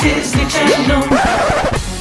[0.00, 1.02] Disney Channel.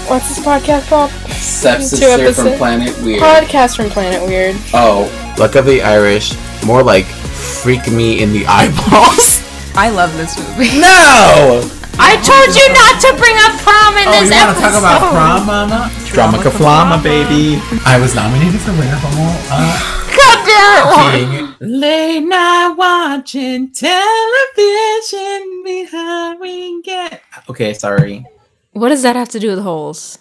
[0.07, 1.11] What's this podcast called?
[1.37, 2.57] Sepsis Two from episodes.
[2.57, 3.21] Planet Weird.
[3.21, 4.55] Podcast from Planet Weird.
[4.73, 6.33] Oh, Luck of the Irish,
[6.65, 9.43] more like freak me in the eyeballs.
[9.75, 10.79] I love this movie.
[10.79, 11.61] no!
[11.99, 14.69] I told you not to bring up prom in Oh, this you want to episode.
[14.69, 15.91] talk about prom, mama?
[16.13, 17.57] Drama Kaflama, baby.
[17.85, 19.33] I was nominated for winner of all.
[19.49, 21.19] Uh, God damn it.
[21.59, 21.79] King.
[21.79, 27.21] Late night watching television behind we get.
[27.49, 28.25] Okay, sorry.
[28.71, 30.17] What does that have to do with holes?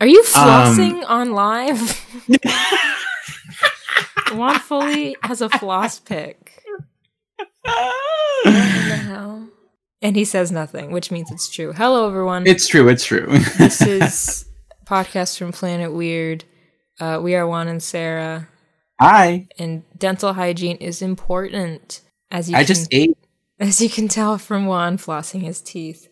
[0.00, 2.04] Are you flossing on live?
[4.32, 6.38] Juan Foley has a floss pick.
[7.64, 7.94] What
[8.44, 9.48] the hell?
[10.00, 11.72] And he says nothing, which means it's true.
[11.72, 12.46] Hello, everyone.
[12.46, 12.88] it's true.
[12.88, 13.26] It's true.
[13.58, 14.46] this is
[14.86, 16.44] podcast from Planet Weird.
[16.98, 18.48] Uh, we are Juan and Sarah,
[19.02, 19.48] Hi.
[19.58, 23.16] and dental hygiene is important, as you I can, just ate.
[23.58, 26.08] as you can tell from Juan flossing his teeth.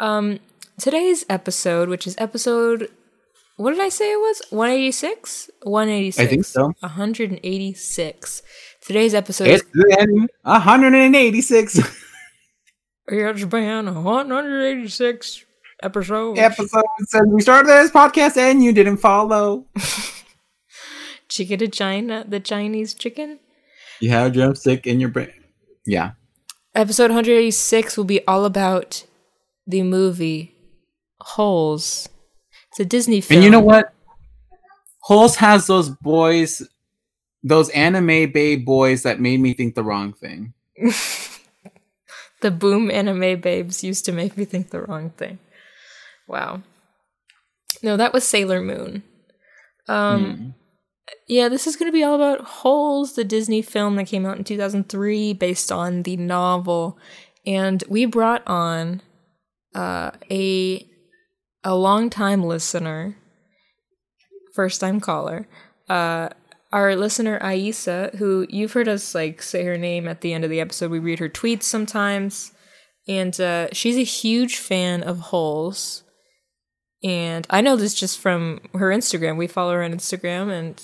[0.00, 0.38] Um,
[0.78, 2.88] today's episode, which is episode,
[3.56, 4.42] what did I say it was?
[4.50, 5.48] One eighty six.
[5.62, 6.26] One eighty six.
[6.26, 6.72] I think so.
[6.80, 8.42] One hundred and eighty six.
[8.82, 11.78] Today's episode It's is been 186
[13.08, 15.44] it's been one hundred eighty six
[15.82, 16.38] episodes.
[16.38, 19.66] episodes since we started this podcast, and you didn't follow.
[21.28, 23.38] Chicken to China, the Chinese chicken.
[24.00, 25.32] You have drumstick in your brain.
[25.86, 26.12] Yeah.
[26.74, 29.04] Episode 186 will be all about
[29.66, 30.54] the movie
[31.20, 32.08] Holes.
[32.70, 33.38] It's a Disney film.
[33.38, 33.92] And you know what?
[35.00, 36.62] Holes has those boys,
[37.42, 40.54] those anime babe boys that made me think the wrong thing.
[42.44, 45.38] The boom anime babes used to make me think the wrong thing.
[46.28, 46.60] Wow.
[47.82, 49.02] No, that was Sailor Moon.
[49.88, 50.54] Um
[51.28, 54.38] yeah, this is going to be all about Holes, the Disney film that came out
[54.38, 56.98] in 2003 based on the novel.
[57.46, 59.02] And we brought on
[59.74, 60.88] uh a
[61.64, 63.16] a longtime listener,
[64.54, 65.48] first time caller,
[65.88, 66.28] uh
[66.74, 70.50] our listener Aisa, who you've heard us like say her name at the end of
[70.50, 70.90] the episode.
[70.90, 72.50] We read her tweets sometimes,
[73.06, 76.02] and uh, she's a huge fan of holes.
[77.04, 79.36] And I know this just from her Instagram.
[79.36, 80.82] We follow her on Instagram, and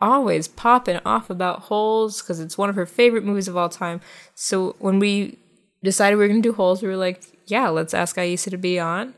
[0.00, 4.00] always popping off about holes because it's one of her favorite movies of all time.
[4.34, 5.38] So when we
[5.82, 8.78] decided we were gonna do holes, we were like, yeah, let's ask Aisa to be
[8.78, 9.14] on.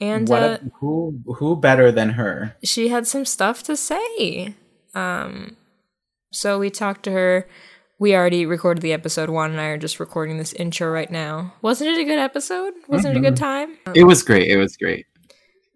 [0.00, 2.56] And What uh, who who better than her?
[2.62, 4.54] she had some stuff to say.
[4.94, 5.56] Um,
[6.32, 7.48] so we talked to her.
[7.98, 9.28] We already recorded the episode.
[9.28, 11.54] Juan and I are just recording this intro right now.
[11.62, 12.74] Wasn't it a good episode?
[12.86, 13.76] Wasn't it a good time?
[13.92, 14.48] It was great.
[14.48, 15.06] It was great.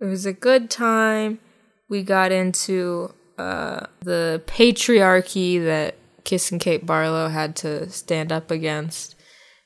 [0.00, 1.40] It was a good time.
[1.88, 9.16] We got into uh, the patriarchy that Kissing Kate Barlow had to stand up against.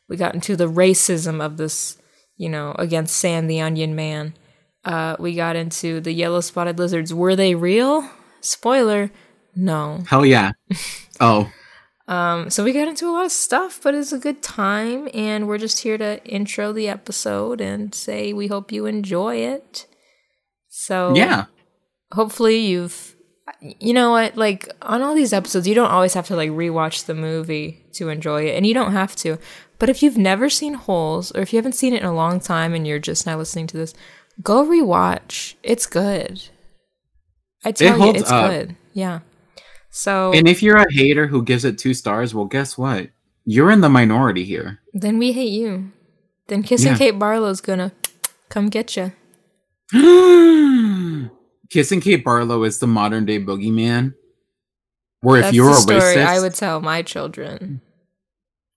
[0.09, 1.99] We got into the racism of this,
[2.37, 4.35] you know, against Sam the Onion Man.
[4.85, 7.13] Uh, we got into the yellow spotted lizards.
[7.13, 8.09] Were they real?
[8.41, 9.11] Spoiler,
[9.55, 10.05] no.
[10.09, 10.53] Hell yeah.
[11.19, 11.51] Oh,
[12.09, 15.49] Um, so we got into a lot of stuff, but it's a good time, and
[15.49, 19.87] we're just here to intro the episode and say we hope you enjoy it.
[20.69, 21.47] So yeah.
[22.13, 23.16] hopefully you've
[23.61, 27.07] you know what like on all these episodes you don't always have to like rewatch
[27.07, 29.39] the movie to enjoy it and you don't have to
[29.79, 32.41] but if you've never seen holes or if you haven't seen it in a long
[32.41, 33.95] time and you're just now listening to this
[34.43, 36.43] go rewatch it's good
[37.65, 38.51] i tell you holds it's up.
[38.51, 39.21] good yeah
[39.91, 43.09] so And if you're a hater who gives it two stars, well, guess what?
[43.47, 44.79] You're in the minority here.
[44.93, 45.93] then we hate you
[46.49, 46.99] then kissing Yeah.
[46.99, 47.93] kate barlow's gonna
[48.51, 49.13] come get you
[51.71, 54.15] Kissing Kate Barlow is the modern day boogeyman.
[55.21, 57.81] Where if that's you're the a story racist, i would tell my children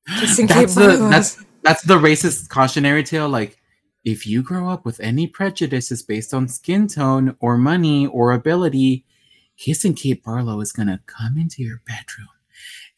[0.19, 3.29] kissing kate that's the barlow that's that's the racist cautionary tale.
[3.29, 3.57] Like,
[4.03, 9.05] if you grow up with any prejudices based on skin tone or money or ability,
[9.57, 12.29] kissing Kate Barlow is gonna come into your bedroom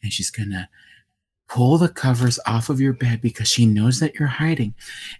[0.02, 0.68] and she's gonna
[1.48, 4.74] pull the covers off of your bed because she knows that you're hiding,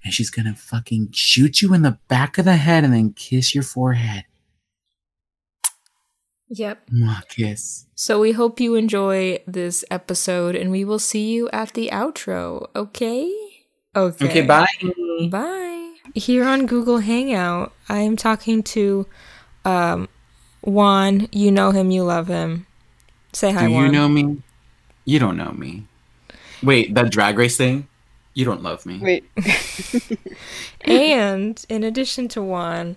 [0.05, 3.55] and she's gonna fucking shoot you in the back of the head and then kiss
[3.55, 4.25] your forehead.
[6.53, 7.87] Yep Mwah, kiss.
[7.95, 12.69] So we hope you enjoy this episode and we will see you at the outro,
[12.77, 13.33] okay?
[13.95, 14.27] Okay.
[14.27, 14.67] Okay, bye.
[15.29, 15.95] Bye.
[16.15, 19.07] Here on Google Hangout, I am talking to
[19.65, 20.09] um
[20.63, 21.29] Juan.
[21.33, 22.67] You know him, you love him.
[23.33, 23.85] Say hi, Do Juan.
[23.87, 24.43] you know me?
[25.05, 25.87] You don't know me.
[26.63, 27.89] Wait, that drag race thing?
[28.35, 28.99] You don't love me.
[28.99, 29.25] Wait.
[30.83, 32.97] and in addition to Juan,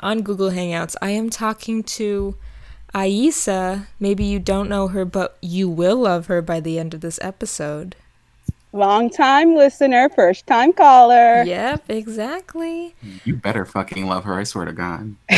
[0.00, 2.34] on Google Hangouts, I am talking to
[2.94, 3.86] Aisa.
[4.00, 7.18] Maybe you don't know her, but you will love her by the end of this
[7.22, 7.96] episode.
[8.74, 11.42] Long time listener, first time caller.
[11.42, 12.94] Yep, exactly.
[13.24, 15.14] You better fucking love her, I swear to God.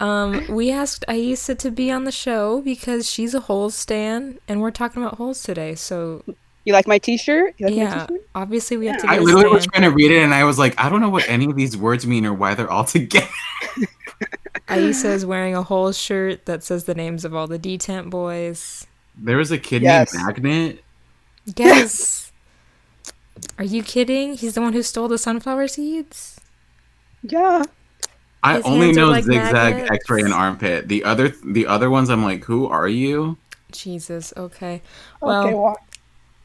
[0.00, 4.60] Um, we asked Aisa to be on the show because she's a holes stan, and
[4.60, 5.74] we're talking about holes today.
[5.76, 6.22] So
[6.64, 7.54] You like my t-shirt?
[7.58, 8.20] You like my yeah, t-shirt?
[8.34, 9.12] obviously we have to Yeah.
[9.14, 9.80] get I a literally was stan.
[9.82, 11.76] trying to read it and I was like, I don't know what any of these
[11.76, 13.26] words mean or why they're all together.
[14.68, 18.86] Aisa is wearing a holes shirt that says the names of all the detent boys.
[19.16, 20.14] There was a kid Yes.
[20.14, 20.84] named Magnet.
[21.56, 22.32] Yes.
[23.58, 24.34] Are you kidding?
[24.34, 26.40] He's the one who stole the sunflower seeds.
[27.22, 27.64] Yeah.
[28.42, 29.90] I His only know like zigzag, magnets.
[29.90, 30.88] X-ray, and armpit.
[30.88, 33.36] The other, the other ones, I'm like, who are you?
[33.72, 34.32] Jesus.
[34.36, 34.82] Okay.
[35.20, 35.78] Well, okay, well,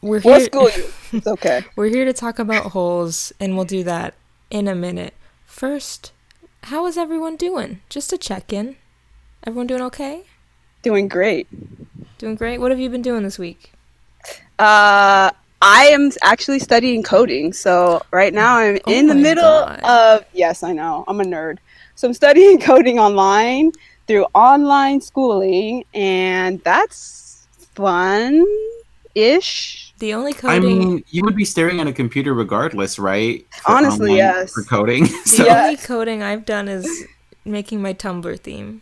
[0.02, 0.40] we're here.
[0.42, 0.86] school you.
[1.18, 1.62] It's okay.
[1.76, 4.14] We're here to talk about holes, and we'll do that
[4.50, 5.14] in a minute.
[5.46, 6.12] First,
[6.64, 7.82] how is everyone doing?
[7.90, 8.76] Just a check in.
[9.46, 10.24] Everyone doing okay?
[10.82, 11.48] Doing great.
[12.18, 12.60] Doing great?
[12.60, 13.72] What have you been doing this week?
[14.58, 17.54] Uh, I am actually studying coding.
[17.54, 19.80] So right now I'm Oh in the middle God.
[19.84, 21.58] of, yes, I know, I'm a nerd.
[21.96, 23.72] So I'm studying coding online
[24.08, 28.46] through online schooling, and that's fun
[29.16, 29.89] ish.
[30.00, 30.50] The only coding.
[30.50, 30.80] I coding.
[30.80, 33.46] mean, you would be staring at a computer regardless, right?
[33.64, 34.54] For Honestly, online- yes.
[34.54, 35.04] For coding.
[35.08, 35.64] the so Yeah.
[35.64, 37.06] only coding I've done is
[37.46, 38.82] making my Tumblr theme.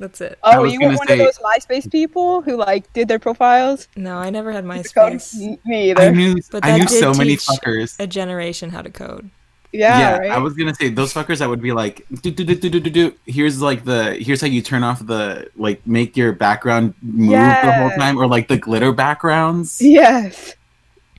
[0.00, 0.38] That's it.
[0.42, 3.86] Oh, you were one say- of those MySpace people who like did their profiles?
[3.96, 4.82] No, I never had Coding?
[4.82, 5.40] MySpace.
[5.40, 7.94] N- Me I knew, But I that knew did so many fuckers.
[8.00, 9.30] A generation how to code.
[9.74, 10.30] Yeah, yeah, right.
[10.30, 12.78] I was gonna say those fuckers that would be like, do, do, do, do, do,
[12.78, 13.14] do, do.
[13.26, 17.72] here's like the here's how you turn off the like make your background move the
[17.72, 19.82] whole time or like the glitter backgrounds.
[19.82, 20.54] Yes.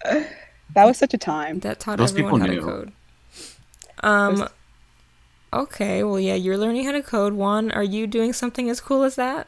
[0.04, 1.60] That was such a time.
[1.60, 2.92] That taught Those everyone how people to code.
[4.02, 4.48] Um.
[5.52, 6.04] Okay.
[6.04, 7.34] Well, yeah, you're learning how to code.
[7.34, 9.48] Juan, are you doing something as cool as that?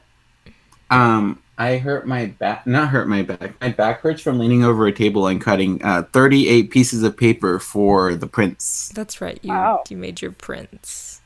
[0.90, 3.60] Um, I hurt my back, not hurt my back.
[3.60, 7.58] My back hurts from leaning over a table and cutting uh, 38 pieces of paper
[7.60, 8.90] for the prints.
[8.90, 9.40] That's right.
[9.42, 9.84] You Wow.
[9.90, 11.22] you made your prints.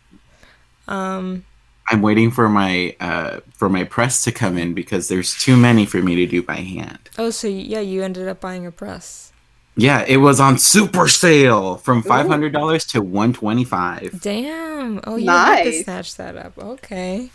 [0.88, 1.46] Um.
[1.90, 5.86] I'm waiting for my uh for my press to come in because there's too many
[5.86, 7.00] for me to do by hand.
[7.18, 9.34] Oh, so yeah, you ended up buying a press.
[9.76, 14.22] Yeah, it was on super sale from five hundred dollars to one twenty five.
[14.22, 15.02] Damn.
[15.06, 15.84] Oh, you had to Nice.
[15.84, 16.58] snatch that up.
[16.58, 17.30] Okay.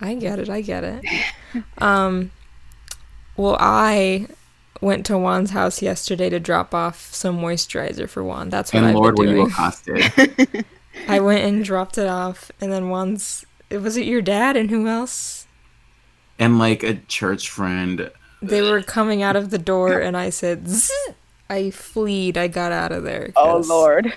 [0.00, 0.48] I get it.
[0.50, 1.04] I get it.
[1.78, 2.30] um.
[3.36, 4.28] Well, I
[4.80, 8.48] went to Juan's house yesterday to drop off some moisturizer for Juan.
[8.50, 9.50] That's what And I've Lord, were been you doing.
[9.50, 10.64] accosted?
[11.08, 13.44] I went and dropped it off, and then Juan's.
[13.70, 15.46] Was it your dad and who else?
[16.38, 18.10] and like a church friend.
[18.42, 20.92] They were coming out of the door, and I said, Zzz!
[21.48, 22.36] I fleed.
[22.36, 23.32] I got out of there.
[23.36, 24.12] Oh Lord.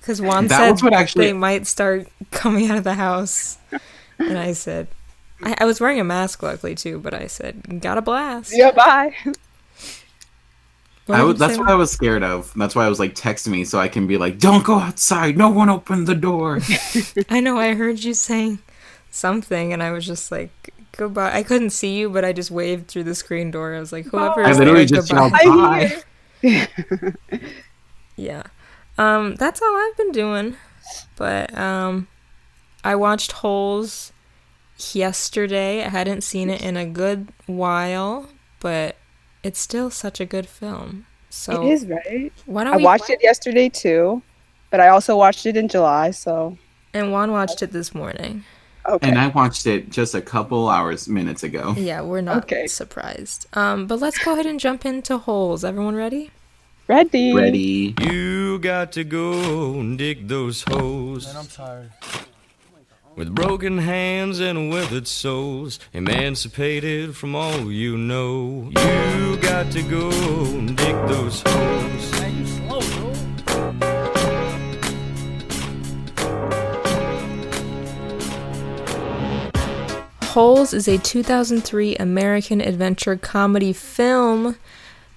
[0.00, 3.58] Because Juan That said what actually- they might start coming out of the house.
[4.22, 4.88] And I said,
[5.42, 8.52] I, I was wearing a mask, luckily, too, but I said, got a blast.
[8.54, 9.14] Yeah, bye.
[11.06, 11.60] What I did was, that's say?
[11.60, 12.52] what I was scared of.
[12.54, 15.36] That's why I was like, text me so I can be like, don't go outside.
[15.36, 16.60] No one open the door.
[17.30, 18.60] I know, I heard you saying
[19.10, 21.34] something, and I was just like, goodbye.
[21.34, 23.74] I couldn't see you, but I just waved through the screen door.
[23.74, 25.40] I was like, whoever I is literally there, just goodbye.
[25.42, 26.04] yelled,
[26.44, 26.68] I
[27.02, 27.10] bye.
[28.16, 28.42] Yeah.
[28.98, 30.56] Um, that's all I've been doing.
[31.16, 32.08] But um
[32.84, 34.12] I watched Holes
[34.92, 35.84] yesterday.
[35.84, 38.28] I hadn't seen it in a good while,
[38.60, 38.96] but
[39.42, 41.06] it's still such a good film.
[41.30, 42.32] So It is right.
[42.46, 44.22] why don't I we watched it yesterday too,
[44.70, 46.10] but I also watched it in July.
[46.10, 46.58] So
[46.92, 48.44] and Juan watched it this morning.
[48.86, 49.08] okay.
[49.08, 51.74] And I watched it just a couple hours, minutes ago.
[51.78, 52.66] Yeah, we're not Okay.
[52.66, 53.46] surprised.
[53.54, 55.64] Um, but let's go ahead and jump into Holes.
[55.64, 56.30] Everyone ready?
[56.88, 57.32] Ready.
[57.32, 57.94] Ready?
[58.02, 61.26] You got to go and dig those holes.
[61.26, 61.90] Man, I'm tired.
[63.14, 68.70] With broken hands and withered souls, emancipated from all you know.
[68.70, 72.12] You got to go and dig those holes.
[72.12, 73.12] Man, you slow, bro.
[80.22, 84.56] Holes is a 2003 American adventure comedy film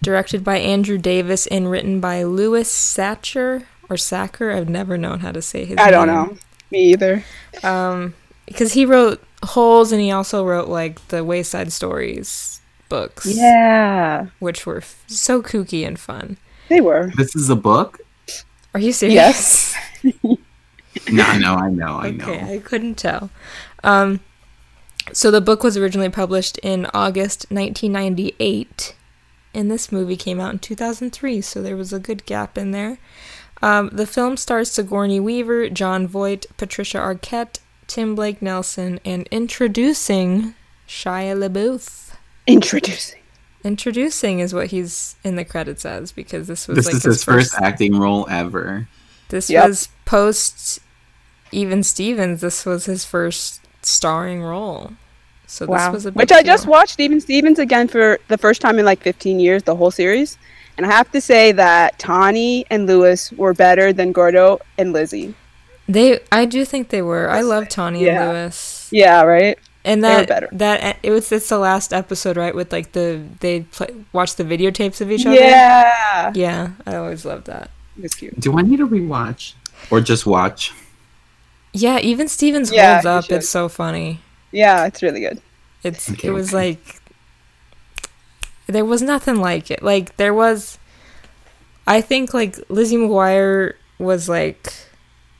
[0.01, 4.51] directed by Andrew Davis and written by Louis Sachar or Sacker.
[4.51, 6.15] I've never known how to say his I don't name.
[6.15, 6.37] know.
[6.71, 7.23] Me either.
[7.63, 8.13] Um,
[8.45, 14.65] because he wrote Holes and he also wrote like the Wayside Stories books, Yeah, which
[14.65, 16.37] were f- so kooky and fun.
[16.69, 17.11] they were.
[17.17, 17.99] This is a book?
[18.73, 19.75] Are you serious?
[20.03, 20.15] Yes.
[21.11, 22.23] No, I know, I know, I know.
[22.25, 23.29] Okay, I couldn't tell.
[23.83, 24.21] Um,
[25.11, 28.95] so the book was originally published in August 1998,
[29.53, 32.97] and this movie came out in 2003, so there was a good gap in there.
[33.65, 37.57] Um, the film stars Sigourney Weaver, Jon Voight, Patricia Arquette,
[37.87, 40.53] Tim Blake Nelson, and introducing
[40.87, 42.11] Shia LaBeouf.
[42.45, 43.21] Introducing.
[43.63, 47.23] introducing is what he's in the credits as because this was This like is his
[47.23, 48.87] first acting role ever.
[49.29, 49.67] This Yep.
[49.67, 50.79] was post
[51.51, 52.41] even Stevens.
[52.41, 54.91] This was his first starring role.
[55.47, 58.61] So this was a big Which I just watched Even Stevens again for the first
[58.61, 60.37] time in like 15 years, the whole series.
[60.77, 65.33] And I have to say that Tawny and Louis were better than Gordo and Lizzie.
[65.87, 67.29] They, I do think they were.
[67.29, 68.21] I love Tawny Yeah.
[68.23, 68.89] and Louis.
[68.91, 69.57] Yeah, right?
[69.85, 70.49] And They were that better.
[70.53, 72.55] that it was it's the last episode, right?
[72.55, 75.35] With like the they play, watch the videotapes of each other.
[75.35, 76.31] Yeah.
[76.33, 77.69] Yeah, I always loved that.
[77.95, 78.39] It was cute.
[78.39, 79.53] Do I need to rewatch
[79.91, 80.73] or just watch?
[81.71, 83.25] Yeah, even Stevens Yeah, holds up.
[83.25, 83.35] should.
[83.35, 84.21] It's so funny.
[84.51, 85.39] Yeah, it's really good.
[85.83, 86.99] It's Okay, it was like
[88.67, 89.83] there was nothing like it.
[89.83, 90.77] Like there was
[91.87, 94.73] I think like Lizzie McGuire was like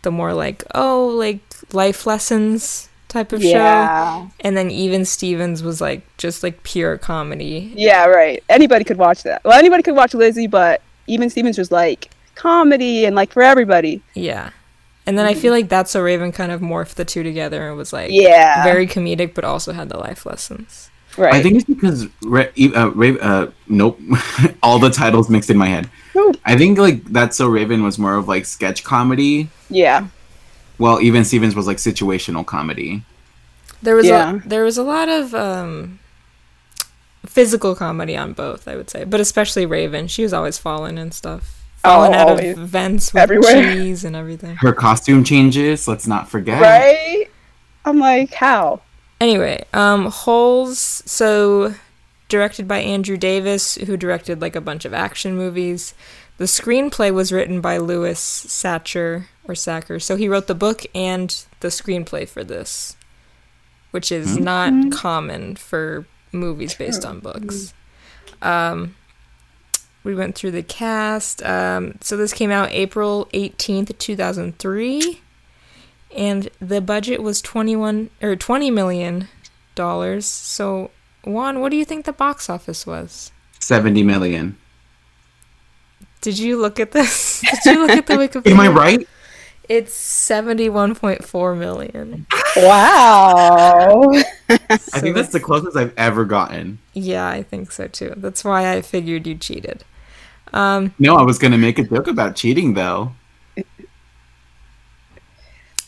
[0.03, 1.41] the more like oh like
[1.73, 3.47] life lessons type of show.
[3.49, 4.27] Yeah.
[4.41, 7.71] And then even Stevens was like just like pure comedy.
[7.75, 8.43] Yeah, right.
[8.49, 9.41] Anybody could watch that.
[9.43, 14.01] Well, anybody could watch Lizzie, but Even Stevens was like comedy and like for everybody.
[14.13, 14.49] Yeah.
[15.07, 17.77] And then I feel like That's So Raven kind of morphed the two together and
[17.77, 18.63] was like Yeah.
[18.63, 20.89] very comedic but also had the life lessons.
[21.17, 21.33] Right.
[21.33, 22.45] I think it's because Ra-
[22.75, 23.99] uh, Ra- uh, nope,
[24.63, 25.89] all the titles mixed in my head.
[26.15, 26.33] Ooh.
[26.45, 30.07] I think like that's so Raven was more of like sketch comedy, yeah.
[30.77, 33.03] Well, even Stevens was like situational comedy.
[33.81, 34.35] There was Yeah.
[34.35, 35.99] a there was a lot of um
[37.25, 40.07] physical comedy on both, I would say, but especially Raven.
[40.07, 42.57] She was always falling and stuff, falling out Oh, always.
[42.57, 43.73] of vents with Everywhere.
[43.73, 44.55] cheese and everything.
[44.57, 45.87] Her costume changes.
[45.87, 46.61] Let's not forget.
[46.61, 47.27] Right?
[47.85, 48.81] I'm like, how?
[49.19, 51.03] Anyway, um, Holes.
[51.05, 51.73] So
[52.27, 55.93] directed by Andrew Davis, who directed like a bunch of action movies.
[56.37, 59.99] The screenplay was written by Louis Sachar or Sacker.
[59.99, 62.97] So he wrote the book and the screenplay for this,
[63.91, 67.73] which is not common for movies based on books.
[68.41, 68.95] Um,
[70.03, 71.41] we went through the cast.
[71.43, 75.21] Um, so this came out April 18th, 2003.
[76.15, 79.27] And the budget was 21 or 20 million
[79.75, 80.25] dollars.
[80.25, 80.91] So,
[81.25, 83.31] Juan, what do you think the box office was?
[83.59, 84.57] Seventy million.
[86.21, 87.41] Did you look at this?
[87.63, 88.51] Did you look at the Wikipedia?
[88.51, 89.07] Am I right?
[89.67, 89.93] It's
[90.29, 92.27] 71.4 million.
[92.55, 94.11] Wow.
[94.49, 96.77] I think that's the closest I've ever gotten.
[96.93, 98.13] Yeah, I think so too.
[98.17, 99.83] That's why I figured you cheated.
[100.53, 103.13] Um, No, I was gonna make a joke about cheating though.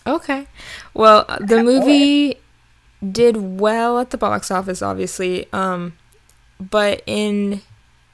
[0.07, 0.47] Okay.
[0.93, 2.39] Well, uh, the movie
[3.11, 5.47] did well at the box office, obviously.
[5.53, 5.97] Um,
[6.59, 7.61] but in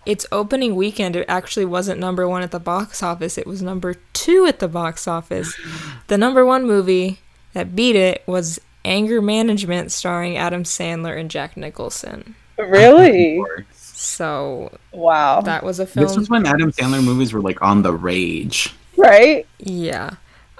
[0.05, 3.37] its opening weekend, it actually wasn't number one at the box office.
[3.37, 5.55] It was number two at the box office.
[6.07, 7.19] The number one movie
[7.53, 12.35] that beat it was Anger Management, starring Adam Sandler and Jack Nicholson.
[12.57, 13.41] really?
[13.73, 15.41] So Wow.
[15.41, 16.05] that was a film.
[16.05, 18.73] This was when Adam Sandler movies were like on the rage.
[18.97, 19.47] Right?
[19.59, 20.11] Yeah.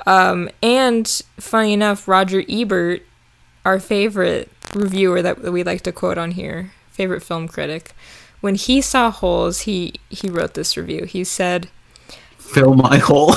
[0.06, 1.08] Um, and
[1.40, 3.04] funny enough, Roger Ebert,
[3.66, 7.94] our favorite reviewer that we like to quote on here, favorite film critic,
[8.42, 11.06] when he saw holes, he he wrote this review.
[11.06, 11.70] He said,
[12.38, 13.36] Fill my hole.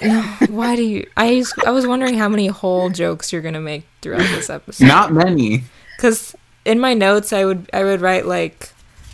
[0.48, 3.84] "Why do you?" I was, I was wondering how many hole jokes you're gonna make
[4.02, 4.86] throughout this episode.
[4.86, 5.64] Not many.
[5.96, 8.72] Because in my notes, I would I would write like.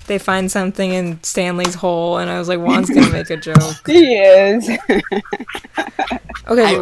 [0.08, 3.86] They find something in Stanley's hole, and I was like, Juan's gonna make a joke.
[3.86, 4.68] He is.
[6.48, 6.80] Okay,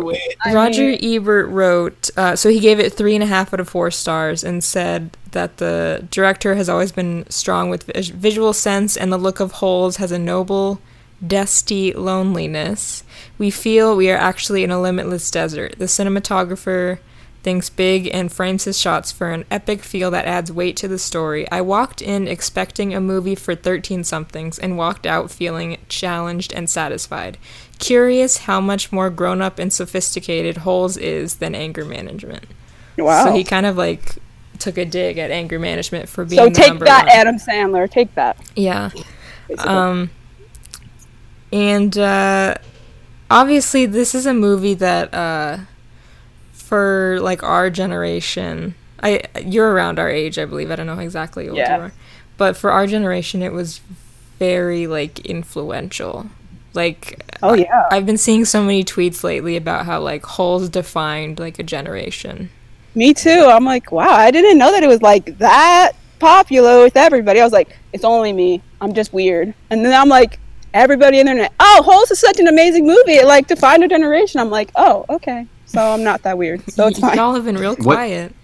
[0.52, 3.90] Roger Ebert wrote, uh, so he gave it three and a half out of four
[3.90, 9.12] stars and said that the director has always been strong with vis- visual sense and
[9.12, 10.80] the look of holes has a noble,
[11.26, 13.02] dusty loneliness.
[13.38, 15.74] We feel we are actually in a limitless desert.
[15.78, 16.98] The cinematographer
[17.46, 20.98] thinks big and frames his shots for an epic feel that adds weight to the
[20.98, 21.48] story.
[21.52, 26.68] I walked in expecting a movie for 13 somethings and walked out feeling challenged and
[26.68, 27.38] satisfied.
[27.78, 32.46] Curious how much more grown up and sophisticated Holes is than anger management.
[32.98, 33.26] Wow.
[33.26, 34.16] So he kind of like
[34.58, 37.14] took a dig at anger management for being So take that, one.
[37.14, 37.88] Adam Sandler.
[37.88, 38.36] Take that.
[38.56, 38.90] Yeah.
[39.46, 39.72] basically.
[39.72, 40.10] Um,
[41.52, 42.56] and uh,
[43.30, 45.58] obviously, this is a movie that uh,
[46.66, 50.72] for like our generation, I you're around our age, I believe.
[50.72, 51.92] I don't know exactly what you are,
[52.36, 53.80] but for our generation, it was
[54.40, 56.26] very like influential.
[56.74, 57.86] Like oh yeah.
[57.92, 62.50] I've been seeing so many tweets lately about how like holes defined like a generation.
[62.96, 63.46] Me too.
[63.48, 67.40] I'm like, wow, I didn't know that it was like that popular with everybody.
[67.40, 68.60] I was like, it's only me.
[68.80, 69.54] I'm just weird.
[69.70, 70.40] And then I'm like,
[70.74, 73.12] everybody in the internet, oh, Holes is such an amazing movie.
[73.12, 74.40] It like defined a generation.
[74.40, 75.46] I'm like, oh, okay.
[75.66, 76.68] So I'm not that weird.
[76.70, 77.16] So it's fine.
[77.16, 78.34] Y'all have been real quiet.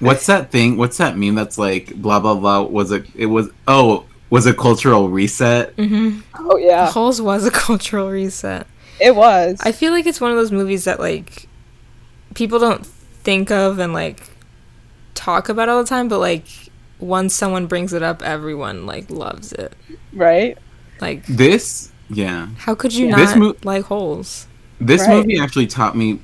[0.00, 0.76] What's that thing?
[0.76, 2.62] What's that meme that's like blah blah blah?
[2.62, 3.06] Was it?
[3.14, 3.50] It was.
[3.68, 5.76] Oh, was a cultural reset.
[5.76, 6.20] Mm-hmm.
[6.34, 8.66] Oh yeah, Holes was a cultural reset.
[9.00, 9.60] it was.
[9.62, 11.48] I feel like it's one of those movies that like
[12.34, 14.30] people don't think of and like
[15.14, 16.46] talk about all the time, but like
[16.98, 19.74] once someone brings it up, everyone like loves it.
[20.12, 20.56] right?
[21.00, 24.46] Like, This, yeah, how could you This not mo- like holes?
[24.80, 25.16] this Right.
[25.16, 26.20] movie actually taught me,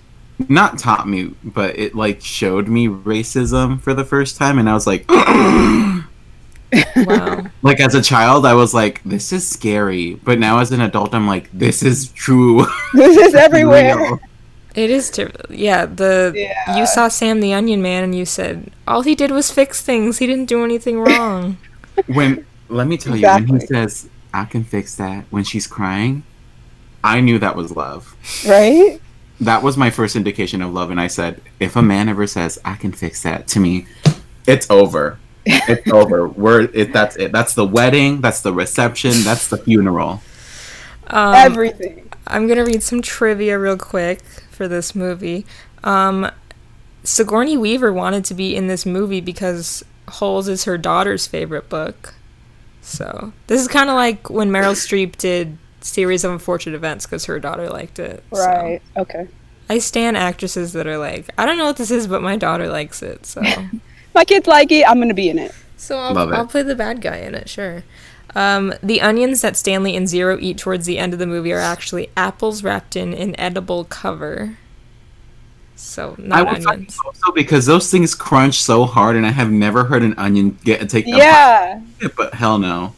[0.49, 4.75] not taught me, but it like showed me racism for the first time, and I
[4.75, 6.02] was like, Wow.
[7.62, 11.14] like as a child, I was like, this is scary, but now as an adult,
[11.14, 12.66] I'm like, this is true.
[12.95, 13.97] This is everywhere.
[13.97, 14.18] Real.
[14.75, 16.76] it is ter- yeah, the Yeah.
[16.78, 20.18] you saw Sam the Onion Man and you said all he did was fix things.
[20.18, 21.57] He didn't do anything wrong.
[22.07, 26.23] When let me tell you, when he says, "I can fix that," when she's crying,
[27.02, 28.14] I knew that was love.
[28.47, 29.00] Right?
[29.40, 32.59] That was my first indication of love and i said if a man ever says
[32.64, 33.87] i can fix that to me
[34.47, 39.49] it's over it's over we're it that's it that's the wedding that's the reception that's
[39.49, 40.21] the funeral
[41.11, 42.11] Um, Everything.
[42.26, 45.47] I'm gonna read some trivia real quick for this movie.
[45.83, 46.30] Um,
[47.02, 52.12] Sigourney Weaver wanted to be in this movie because Holes is her daughter's favorite book.
[52.83, 55.57] So this is kind of like when Meryl Streep did
[55.88, 58.23] Series of Unfortunate Events because her daughter liked it.
[58.33, 58.38] so.
[58.45, 58.83] Right.
[58.97, 59.28] Okay.
[59.71, 62.68] I stand actresses that are like, I don't know what this is, but my daughter
[62.68, 63.26] likes it.
[63.26, 63.42] So,
[64.14, 64.88] My kids like it.
[64.88, 65.52] I'm gonna be in it.
[65.76, 66.35] so I'll, Love it.
[66.37, 67.49] I'll play the bad guy in it.
[67.49, 67.85] Sure.
[68.35, 71.59] Um, the onions that Stanley and Zero eat towards the end of the movie are
[71.61, 74.57] actually apples wrapped in an edible cover.
[75.76, 76.99] So not would fucking onions.
[77.02, 80.59] hope so because those things crunch so hard and i have never heard an onion
[80.64, 81.80] get take a Yeah.
[82.00, 82.95] bite, but hell no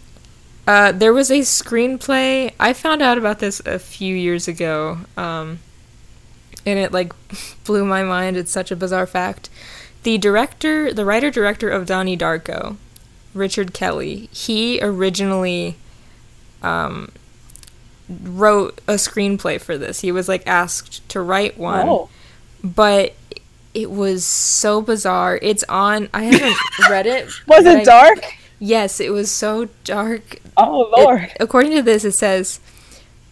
[0.71, 2.53] Uh, there was a screenplay.
[2.61, 5.59] I found out about this a few years ago, um,
[6.65, 7.13] and it like
[7.65, 8.37] blew my mind.
[8.37, 9.51] It's such a bizarre fact.
[10.05, 12.77] The director, the writer director of Donnie Darko,
[13.35, 15.75] Richard Kelly, he originally
[16.63, 17.11] um,
[18.09, 20.03] wrote a screenplay for this.
[20.03, 22.09] He was like asked to write one Oh.
[22.63, 23.15] but
[23.75, 25.37] it was so bizarre.
[25.43, 26.09] It's on.
[26.15, 26.57] I haven't
[26.89, 27.29] read it.
[27.49, 28.19] Was it I- dark?
[28.61, 30.39] Yes, it was so dark.
[30.57, 31.33] Oh It- lord.
[31.41, 32.61] according to this, it says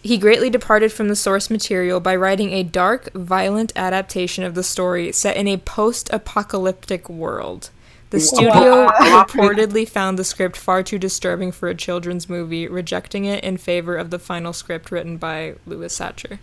[0.01, 4.63] he greatly departed from the source material by writing a dark, violent adaptation of the
[4.63, 7.69] story set in a post-apocalyptic world.
[8.09, 13.43] The studio reportedly found the script far too disturbing for a children's movie, rejecting it
[13.43, 16.39] in favor of the final script written by Louis Sachar.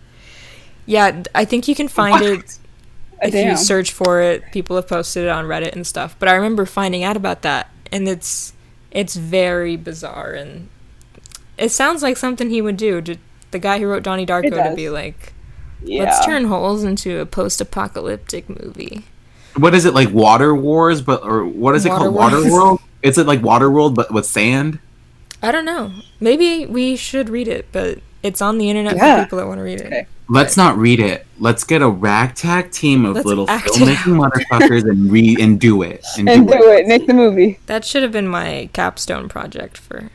[0.85, 2.57] Yeah, I think you can find it
[3.21, 4.43] if you search for it.
[4.53, 6.15] People have posted it on Reddit and stuff.
[6.19, 8.53] But I remember finding out about that, and it's
[8.91, 10.69] it's very bizarre, and
[11.57, 13.01] it sounds like something he would do.
[13.01, 13.17] To,
[13.51, 15.33] the guy who wrote Donnie Darko to be like,
[15.83, 16.03] yeah.
[16.03, 19.05] let's turn holes into a post-apocalyptic movie.
[19.55, 22.81] what is it like water wars but or what is it called Water water world
[23.01, 24.79] is it like water world but with sand
[25.41, 25.91] I don't know.
[26.19, 29.17] Maybe we should read it, but it's on the internet Yeah.
[29.17, 29.85] for people that want to read it.
[29.87, 30.07] Okay.
[30.29, 31.25] Let's not read it.
[31.39, 35.59] Let's get a ragtag team of Let's little act it filmmaking motherfuckers and read and
[35.59, 36.03] do it.
[36.17, 36.85] And, and do, do it.
[36.87, 37.59] Make the movie.
[37.67, 40.09] That should have been my capstone project for.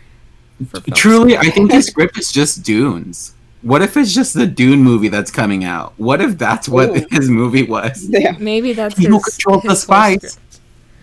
[0.69, 1.37] for Truly.
[1.39, 3.35] I think the script is just Dunes.
[3.63, 5.95] What if it's just the Dune movie that's coming out?
[5.97, 7.07] What if that's what Ooh.
[7.11, 8.07] his movie was?
[8.09, 8.43] Damn.
[8.43, 10.33] maybe that's He who his, controls the his whole spice.
[10.33, 10.61] script.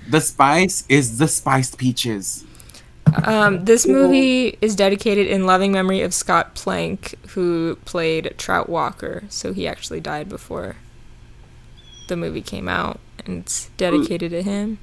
[0.09, 2.43] The spice is the spiced peaches.
[3.26, 9.24] Um, this movie is dedicated in loving memory of Scott Plank, who played Trout Walker.
[9.30, 10.76] So he actually died before
[12.08, 14.80] the movie came out, and it's dedicated to him.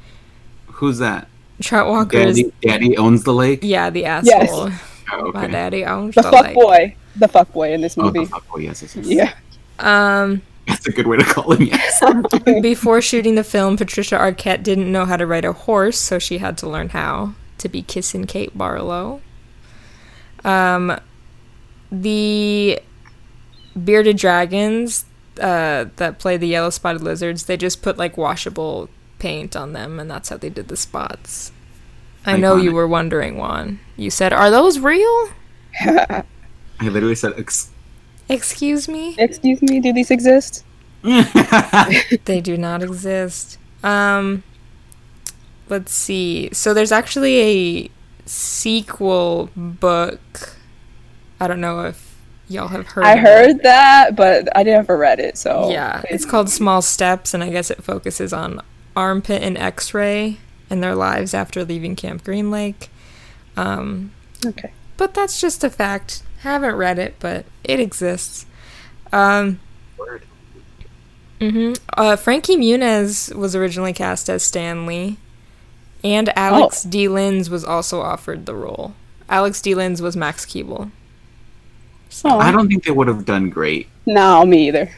[0.66, 1.28] Who's that?
[1.60, 3.60] Trout Walker is Daddy, Daddy owns the lake.
[3.62, 4.70] yeah the asshole.
[5.12, 5.52] Oh, My okay.
[5.52, 6.54] daddy owns The the fuck lake.
[6.54, 6.96] boy.
[7.16, 8.18] The fuck boy in this movie.
[8.20, 9.06] Oh, the fuck boy, yes, yes, yes.
[9.06, 9.32] Yeah.
[9.78, 11.62] Um, That's a good way to call him.
[11.62, 12.02] Yes.
[12.62, 16.38] before shooting the film, Patricia Arquette didn't know how to ride a horse, so she
[16.38, 19.20] had to learn how to be kissing Kate Barlow.
[20.44, 20.98] Um,
[21.90, 22.80] the
[23.84, 25.04] bearded dragons
[25.40, 28.88] uh, that play the yellow spotted lizards, they just put like washable
[29.18, 31.52] paint on them, and that's how they did the spots.
[32.24, 33.78] I know you were wondering, Juan.
[33.96, 35.28] You said, "Are those real?"
[35.80, 36.24] I
[36.80, 37.34] literally said.
[37.38, 37.70] Ex-
[38.28, 39.14] Excuse me.
[39.18, 40.64] Excuse me, do these exist?
[42.24, 43.58] They do not exist.
[43.84, 44.42] Um,
[45.68, 46.50] let's see.
[46.52, 47.90] So there's actually a
[48.26, 50.54] sequel book.
[51.40, 52.16] I don't know if
[52.48, 53.04] y'all have heard.
[53.04, 53.22] I of it.
[53.22, 57.50] heard that, but I never read it, so Yeah, it's called Small Steps, and I
[57.50, 58.60] guess it focuses on
[58.94, 60.38] Armpit and X-Ray
[60.70, 62.88] and their lives after leaving Camp Green Lake.
[63.56, 64.12] Um,
[64.44, 64.72] Okay.
[64.96, 66.22] but that's just a fact.
[66.40, 68.46] Haven't read it, but it exists.
[69.12, 69.60] Um,
[71.40, 75.18] hmm Uh, Frankie Muniz was originally cast as Stanley,
[76.12, 77.08] and Alex D.
[77.08, 78.94] Linz was also offered the role
[79.28, 79.74] Alex D.
[79.74, 80.90] Linz was Max Keeble.
[82.24, 83.88] Oh, I don't think they would have done great.
[84.06, 84.90] No, me either.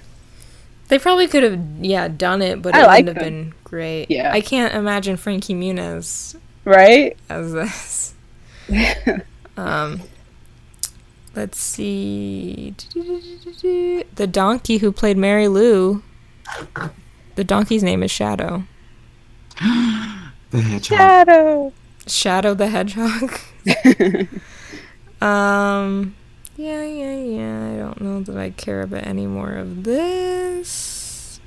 [0.88, 4.11] They probably could have, yeah, done it, but I it like wouldn't have been great.
[4.11, 4.33] Yeah.
[4.33, 7.16] I can't imagine Frankie Muniz Right?
[7.29, 8.14] as this.
[9.57, 10.03] um,
[11.35, 12.75] let's see.
[12.94, 16.03] The donkey who played Mary Lou.
[17.35, 18.64] The donkey's name is Shadow.
[20.51, 20.99] The hedgehog.
[20.99, 21.73] Shadow.
[22.07, 23.39] Shadow the Hedgehog.
[25.21, 26.15] um,
[26.57, 27.73] yeah, yeah, yeah.
[27.73, 31.41] I don't know that I care about any more of this.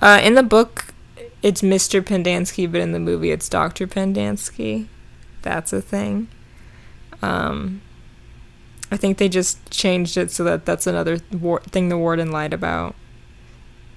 [0.00, 0.94] Uh, in the book,
[1.42, 2.00] it's Mr.
[2.00, 3.86] Pendanski, but in the movie, it's Dr.
[3.86, 4.86] Pendanski.
[5.42, 6.28] That's a thing.
[7.20, 7.82] Um,
[8.90, 12.54] I think they just changed it so that that's another war- thing the warden lied
[12.54, 12.94] about.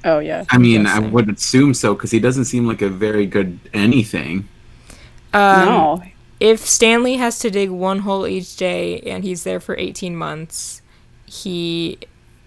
[0.03, 0.45] Oh yeah.
[0.49, 4.49] I mean, I would assume so because he doesn't seem like a very good anything.
[5.33, 6.03] Um, no.
[6.39, 10.81] if Stanley has to dig one hole each day and he's there for 18 months,
[11.25, 11.99] he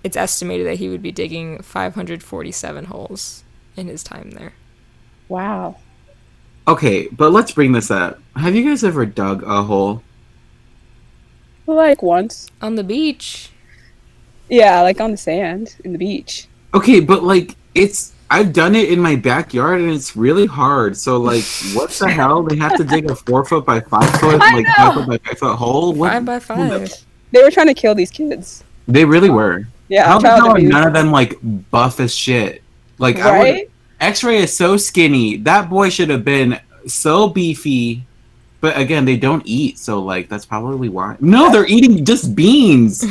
[0.04, 3.44] it's estimated that he would be digging 547 holes
[3.76, 4.54] in his time there.
[5.28, 5.76] Wow.
[6.66, 8.20] Okay, but let's bring this up.
[8.36, 10.02] Have you guys ever dug a hole?
[11.66, 12.50] Like once.
[12.62, 13.52] On the beach,
[14.48, 16.48] Yeah, like on the sand in the beach.
[16.74, 20.96] Okay, but like it's I've done it in my backyard and it's really hard.
[20.96, 22.42] So like, what the hell?
[22.42, 24.72] They have to dig a four foot by five foot, I like know.
[24.76, 25.92] five foot by five foot hole.
[25.92, 26.12] What?
[26.12, 26.92] five by five.
[27.30, 28.64] They were trying to kill these kids.
[28.88, 29.66] They really were.
[29.88, 31.36] Yeah, How the hell are none of them like
[31.70, 32.62] buff as shit?
[32.98, 35.36] Like I would, X-ray is so skinny.
[35.38, 38.04] That boy should have been so beefy.
[38.60, 41.16] But again, they don't eat, so like that's probably why.
[41.20, 43.04] No, they're eating just beans.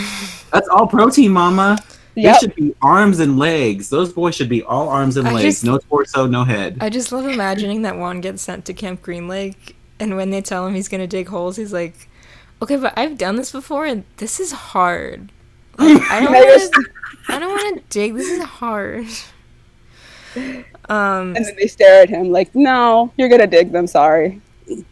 [0.52, 1.78] that's all protein, mama.
[2.15, 3.89] They should be arms and legs.
[3.89, 5.43] Those boys should be all arms and I legs.
[5.43, 6.78] just- No torso, no head.
[6.82, 10.41] I just love imagining that Juan gets sent to Camp Green Lake, and when they
[10.41, 12.08] tell him he's gonna dig holes, he's like,
[12.62, 15.32] "Okay, but I've done this before, and this is hard.
[15.80, 16.86] Like, I don't want to.
[17.30, 18.13] I don't want to dig.
[18.15, 19.06] This is hard."
[20.89, 23.88] Um, And then they stare at him like, "No, you're gonna dig them.
[23.88, 24.41] Sorry."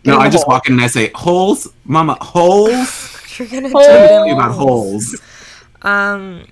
[0.06, 0.54] no, I just hole.
[0.54, 3.82] walk in and I say, "Holes, mama, holes." you're gonna Hole.
[3.82, 5.20] dig Tell them me about holes.
[5.20, 5.22] holes.
[5.84, 6.46] Um,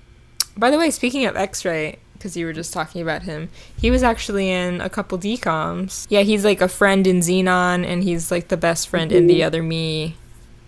[0.60, 3.48] by the way, speaking of X-Ray, because you were just talking about him,
[3.80, 6.06] he was actually in a couple decoms.
[6.10, 9.42] Yeah, he's like a friend in Zenon, and he's like the best friend in The
[9.42, 10.16] Other Me,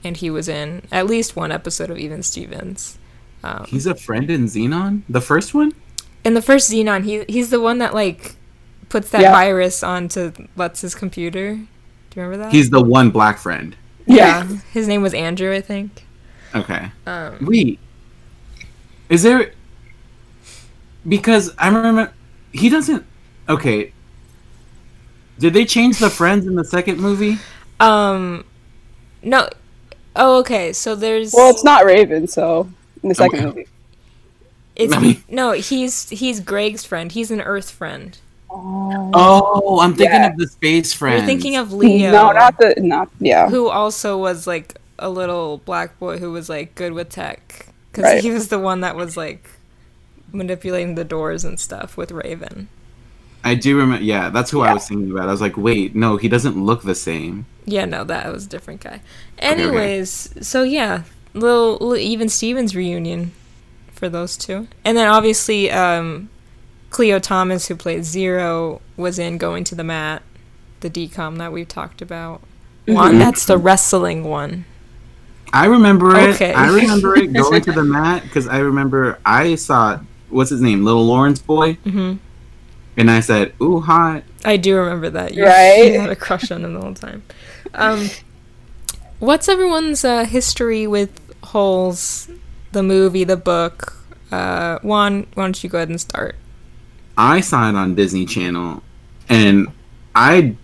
[0.02, 2.98] and he was in at least one episode of Even Stevens.
[3.44, 5.72] Um, He's a friend in Zenon, the first one.
[6.24, 8.36] in the first Zenon, he he's the one that like
[8.88, 9.32] puts that Yeah.
[9.32, 11.54] virus onto Lutz's computer.
[11.56, 11.60] Do
[12.20, 12.52] you remember that?
[12.52, 13.74] He's the one black friend.
[14.06, 14.44] yeah.
[14.72, 16.04] His name was Andrew, I think.
[16.54, 16.92] Okay.
[17.06, 17.78] Um, Wait,
[19.08, 19.52] is there?
[21.08, 22.12] Because I remember
[22.52, 23.04] he doesn't.
[23.48, 23.92] Okay.
[25.38, 27.38] Did they change the friends in the second movie?
[27.80, 28.44] um,
[29.22, 29.48] no.
[30.14, 30.72] Oh, okay.
[30.72, 31.32] So there's.
[31.32, 32.68] Well, it's not Raven, so
[33.02, 33.46] in the second Okay.
[33.46, 33.66] movie.
[34.76, 37.10] It's I mean- no, he's he's Greg's friend.
[37.12, 38.16] He's an Earth friend.
[38.50, 40.28] Oh, I'm thinking Yeah.
[40.28, 41.18] of the space friend.
[41.18, 43.48] You're thinking of Leo, No, not the not yeah.
[43.48, 48.04] who also was like a little black boy who was like good with tech because
[48.04, 48.22] Right.
[48.22, 49.48] he was the one that was like
[50.32, 52.68] manipulating the doors and stuff with Raven.
[53.44, 54.04] I do remember.
[54.04, 55.28] Yeah, that's who I was thinking about.
[55.28, 57.46] I was like, wait, no, he doesn't look the same.
[57.64, 58.94] Yeah, no, that was a different guy.
[58.94, 59.02] okay.
[59.38, 61.02] Anyways, so yeah,
[61.34, 63.32] little, little even Stevens reunion
[63.92, 66.28] for those two, and then obviously um,
[66.90, 70.22] Khleo Thomas, who played Zero, was in Going to the Mat,
[70.80, 72.42] the decom that we talked about.
[72.86, 74.64] One, that's the wrestling one.
[75.52, 76.34] I remember it.
[76.34, 76.52] Okay.
[76.52, 80.00] I remember it going to the mat because I remember I saw
[80.32, 82.14] what's his name, Little Lawrence boy, hmm
[82.96, 85.34] and I said, "Ooh, hot." I do remember that.
[85.34, 85.92] You, Right?
[85.92, 87.22] you had a crush on him the whole time.
[87.74, 88.10] Um,
[89.18, 91.10] what's everyone's uh, history with
[91.44, 92.28] Holes,
[92.72, 93.96] the movie, the book?
[94.30, 96.36] Uh, Juan, why don't you go ahead and start?
[97.16, 98.82] I saw it on Disney Channel,
[99.28, 99.68] and
[100.14, 100.56] I,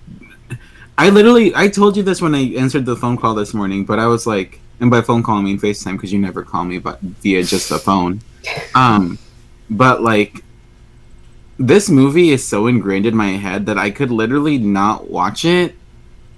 [0.97, 3.99] I literally, I told you this when I answered the phone call this morning, but
[3.99, 6.79] I was like, and by phone call I mean FaceTime because you never call me,
[6.79, 8.21] but via just the phone.
[8.75, 9.19] Um,
[9.71, 10.45] but like,
[11.59, 15.75] this movie is so ingrained in my head that I could literally not watch it,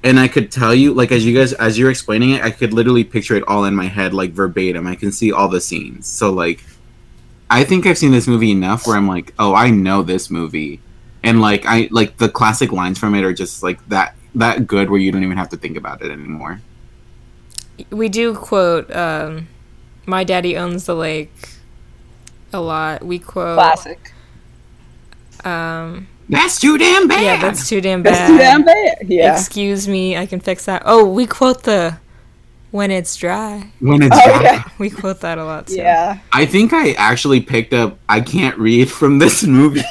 [0.02, 2.72] and I could tell you, like, as you guys, as you're explaining it, I could
[2.72, 4.86] literally picture it all in my head, like verbatim.
[4.86, 6.06] I can see all the scenes.
[6.06, 6.64] So like.
[7.52, 10.80] I think I've seen this movie enough where I'm like, oh, I know this movie,
[11.24, 14.90] and like I like the classic lines from it are just like that that good
[14.90, 16.60] where you don't even have to think about it anymore.
[17.90, 19.48] we do quote um,
[20.06, 21.32] "My daddy owns the lake"
[22.52, 23.02] a lot.
[23.04, 24.12] We quote Classic.
[25.44, 27.22] Um, That's too damn bad.
[27.22, 28.14] yeah, that's too damn bad.
[28.14, 28.98] That's too damn bad.
[29.06, 29.32] Yeah.
[29.32, 30.82] Excuse me, I can fix that.
[30.84, 31.98] Oh, we quote the
[32.70, 33.72] when it's dry.
[33.80, 34.42] When it's Oh, dry.
[34.42, 34.62] yeah.
[34.78, 35.66] We quote that a lot.
[35.68, 35.76] Too.
[35.76, 36.18] Yeah.
[36.32, 39.82] I think I actually picked up I can't read from this movie.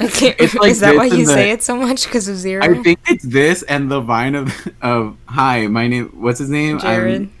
[0.00, 0.34] Okay.
[0.38, 2.04] It's like Is that why you and say it so much?
[2.04, 2.62] Because of zero?
[2.64, 6.78] I think it's this and the vine of of hi, my name what's his name?
[6.80, 7.22] Jared.
[7.22, 7.32] I'm,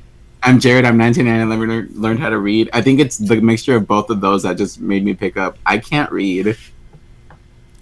[0.42, 0.84] I'm Jared.
[0.84, 2.68] I'm 19 and I never learned how to read.
[2.72, 5.56] I think it's the mixture of both of those that just made me pick up.
[5.64, 6.56] I can't read.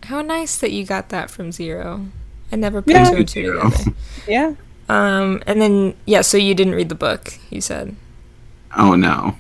[0.05, 2.07] How nice that you got that from zero.
[2.53, 3.05] I never put Yeah.
[3.11, 3.71] two and two Zero.
[3.71, 3.93] together.
[4.29, 4.55] Yeah.
[4.89, 7.39] Um, and then yeah, so you didn't read the book.
[7.49, 7.95] You said.
[8.77, 9.37] Oh no.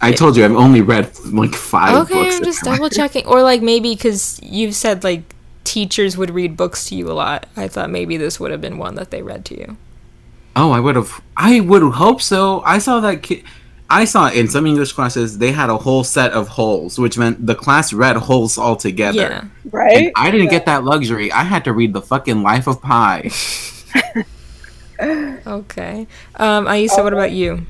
[0.00, 2.36] I told you I've only read like five okay, books.
[2.38, 2.78] I'm just my life.
[2.78, 5.22] double checking, or like maybe because you've said like
[5.64, 7.46] teachers would read books to you a lot.
[7.56, 9.76] I thought maybe this would have been one that they read to you.
[10.54, 11.20] Oh, I would have.
[11.36, 12.60] I would hope so.
[12.62, 13.44] I saw that kid.
[13.88, 17.46] I saw in some English classes they had a whole set of holes, which meant
[17.46, 19.18] the class read holes all together.
[19.18, 19.40] Yeah.
[19.40, 20.12] And Right.
[20.16, 21.30] I didn't get that luxury.
[21.30, 23.30] I had to read the fucking Life of Pi.
[25.00, 26.06] Okay.
[26.36, 27.66] Um, Aisa, what about you?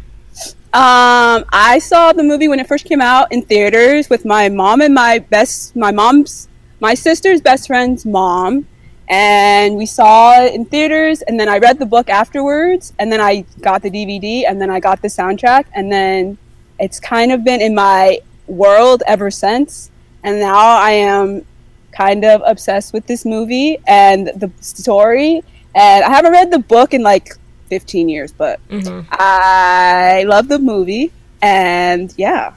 [0.74, 4.82] Um, I saw the movie when it first came out in theaters with my mom
[4.82, 6.48] and my best, my mom's,
[6.80, 8.66] my sister's best friend's mom,
[9.12, 11.20] and we saw it in theaters.
[11.22, 14.70] And then I read the book afterwards, and then I got the DVD, and then
[14.70, 16.38] I got the soundtrack, and then
[16.80, 19.90] it's kind of been in my world ever since.
[20.24, 21.44] And now I am
[21.92, 25.42] kind of obsessed with this movie and the story.
[25.74, 27.34] And I haven't read the book in like
[27.68, 32.54] 15 years, but hmm I love the movie, and yeah,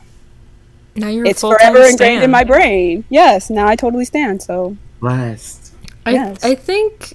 [0.96, 2.24] Now you're it's forever ingrained stan.
[2.24, 3.04] in my brain.
[3.10, 4.42] Yes, now I totally stand.
[4.42, 5.65] So Blessed.
[6.06, 6.44] I, Yes.
[6.44, 7.14] I think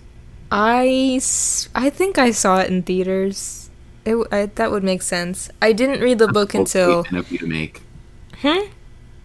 [0.51, 3.71] I, s- I think I saw it in theaters.
[4.05, 5.49] It, w- I, that would make sense.
[5.63, 7.83] I didn't read the book Bold until statement of you to make.
[8.39, 8.67] Hmm?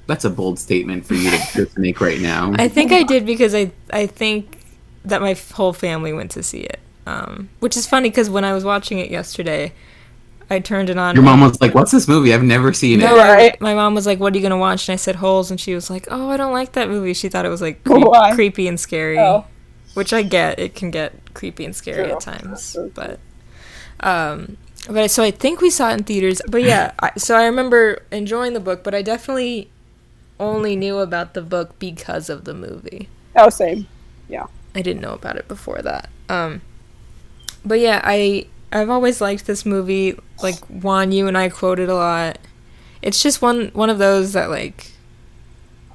[0.08, 2.54] That's a bold statement for you to just make right now.
[2.58, 4.60] I think I did because I I think
[5.04, 6.80] that my whole family went to see it.
[7.08, 9.74] Um, which is funny because when I was watching it yesterday,
[10.50, 11.16] I turned it on.
[11.16, 12.34] Your mom was like, "What's this movie?
[12.34, 13.62] I've never seen No, it." Right.
[13.62, 15.74] my mom was like, "What are you gonna watch?" And I said Holes, and she
[15.74, 18.68] was like, "Oh, I don't like that movie." She thought it was like creep- creepy
[18.68, 19.46] and scary, Oh.
[19.96, 20.60] Which I get.
[20.60, 22.14] It can get creepy and scary True.
[22.14, 23.20] at times, but
[24.02, 26.42] um, but so I think we saw it in theaters.
[26.48, 29.70] But yeah, I, so I remember enjoying the book, but I definitely
[30.40, 33.10] only knew about the book because of the movie.
[33.36, 33.88] oh, same.
[34.28, 34.48] Yeah.
[34.74, 36.10] I didn't know about it before that.
[36.28, 36.62] Um,
[37.64, 40.20] but yeah, I I've always liked this movie.
[40.44, 42.38] Like Juan, you and I quoted a lot.
[43.02, 44.92] It's just one one of those that like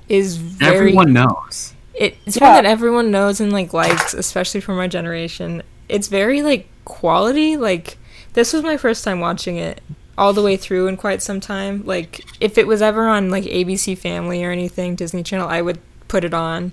[0.08, 1.69] is very Everyone knows.
[1.94, 2.54] It, it's Yeah.
[2.54, 5.62] one that everyone knows and like likes, especially for my generation.
[5.88, 7.56] It's very like quality.
[7.56, 7.98] Like
[8.34, 9.80] this was my first time watching it
[10.16, 11.82] all the way through in quite some time.
[11.84, 15.78] Like if it was ever on like ABC Family or anything, Disney Channel, I would
[16.08, 16.72] put it on.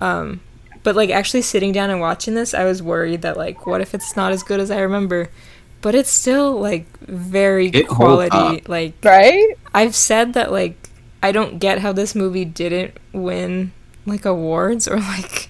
[0.00, 0.40] Um,
[0.82, 3.94] but like actually sitting down and watching this, I was worried that like what if
[3.94, 5.30] it's not as good as I remember.
[5.80, 8.62] But it's still like very It quality.
[8.66, 9.48] Like Right?
[9.74, 10.88] I've said that like
[11.22, 13.72] I don't get how this movie didn't win
[14.06, 15.48] like awards or like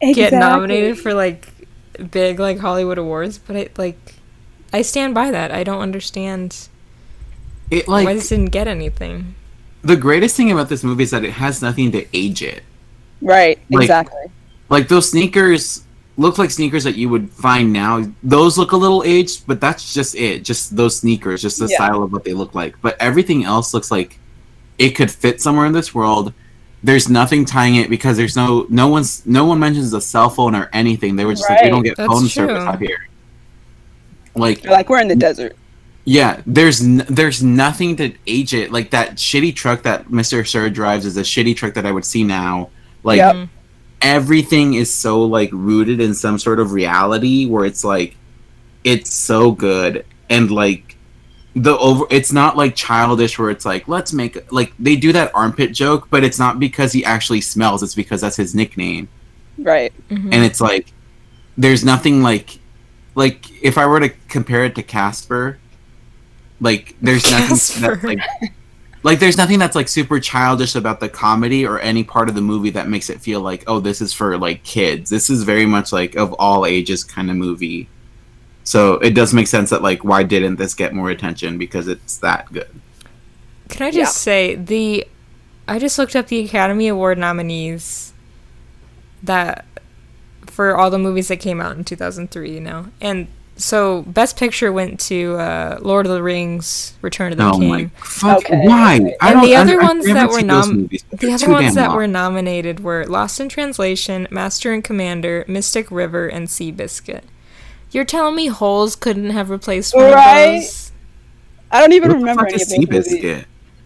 [0.00, 1.48] get nominated for like
[2.10, 4.14] big like Hollywood awards, but I like
[4.72, 5.50] I stand by that.
[5.50, 6.68] I don't understand
[7.70, 9.34] It why like this didn't get anything.
[9.82, 12.62] the greatest thing about this movie is that it has nothing to age it.
[13.22, 13.58] Right.
[13.70, 14.22] Like- exactly.
[14.68, 15.82] Like those sneakers
[16.16, 18.04] look like sneakers that you would find now.
[18.22, 20.44] Those look a little aged, but that's just it.
[20.44, 21.76] Just those sneakers, just the Yeah.
[21.76, 22.76] style of what they look like.
[22.82, 24.18] But everything else looks like
[24.78, 26.32] it could fit somewhere in this world.
[26.82, 30.54] There's nothing tying it because there's no no one's no one mentions a cell phone
[30.54, 31.16] or anything.
[31.16, 32.28] They were just like we don't get That's phone true.
[32.28, 33.08] service out here.
[34.34, 35.56] Like like we're in the desert.
[36.04, 38.72] Yeah, there's n- there's nothing to age it.
[38.72, 40.46] Like that shitty truck that Mr.
[40.46, 42.70] Sir drives is a shitty truck that I would see now.
[43.02, 43.48] Like Yep.
[44.02, 48.16] Everything is so like rooted in some sort of reality where it's like
[48.82, 50.89] it's so good and like
[51.56, 55.34] the over it's not like childish where it's like let's make like they do that
[55.34, 59.08] armpit joke but it's not because he actually smells it's because that's his nickname
[59.58, 59.92] Right.
[60.10, 60.32] Mhm.
[60.32, 60.92] and it's like
[61.58, 62.58] there's nothing like
[63.16, 65.58] like if I were to compare it to Casper,
[66.60, 68.20] like there's nothing that's like
[69.02, 72.40] like there's nothing that's like super childish about the comedy or any part of the
[72.40, 75.10] movie that makes it feel like oh this is for like kids.
[75.10, 77.88] This is very much like of all ages kind of movie.
[78.70, 82.18] So it does make sense that like why didn't this get more attention because it's
[82.18, 82.68] that good.
[83.68, 85.06] Can I just say the
[85.66, 88.12] I just looked up the Academy Award nominees
[89.24, 89.64] that
[90.46, 92.86] for all the movies that came out in 2003, you know.
[93.00, 97.58] And so Best Picture went to uh, Lord of the Rings: Return of the Oh
[97.58, 97.68] King.
[97.68, 98.38] my fuck!
[98.38, 98.66] Okay.
[98.68, 99.14] Why?
[99.20, 101.74] I And the don't- other I- I ones haven't that were nom- The other ones
[101.74, 101.96] that long.
[101.96, 107.22] were nominated were Lost in Translation, Master and Commander, Mystic River, and Seabiscuit.
[107.90, 110.02] You're telling me holes couldn't have replaced Right?
[110.02, 110.92] one of those?
[111.72, 113.22] I don't even What the remember fuck any is of those movies.
[113.22, 113.44] Seabiscuit?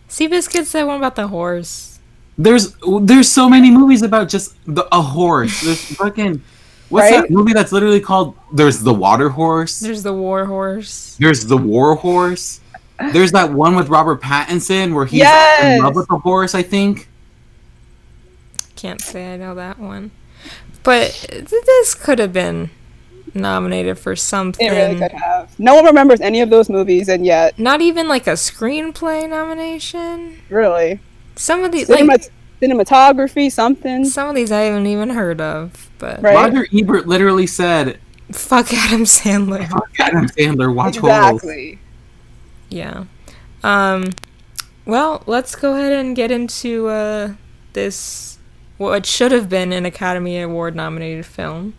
[0.08, 1.98] Seabiscuit's that one about the horse.
[2.36, 5.60] There's there's so many movies about just the, a horse.
[5.62, 6.42] There's fucking
[6.88, 7.22] what's Right?
[7.22, 8.36] that movie that's literally called?
[8.52, 9.80] There's the water horse.
[9.80, 11.16] There's the war horse.
[11.18, 12.60] There's the war horse.
[13.12, 15.78] There's that one with Robert Pattinson where he's Yes!
[15.78, 16.54] in love with the horse.
[16.54, 17.08] I think.
[18.76, 20.10] Can't say I know that one.
[20.82, 22.70] But this could have been
[23.34, 24.66] nominated for something.
[24.66, 25.58] It really could have.
[25.58, 30.40] No one remembers any of those movies, and yet, Not even like a screenplay nomination.
[30.48, 31.00] really,
[31.36, 32.30] Some of these, Cinema- like
[32.62, 34.04] cinematography, something.
[34.04, 35.90] some of these, I haven't even heard of.
[35.98, 36.34] But Right.
[36.34, 37.98] Roger Ebert literally said,
[38.32, 39.68] fuck Adam Sandler.
[39.68, 41.44] "Fuck Adam Sandler, watch Holes."
[42.70, 43.04] Yeah.
[43.62, 44.04] Um.
[44.86, 47.32] Well, let's go ahead and get into uh,
[47.72, 48.38] this.
[48.76, 51.74] What should have been an Academy Award nominated film.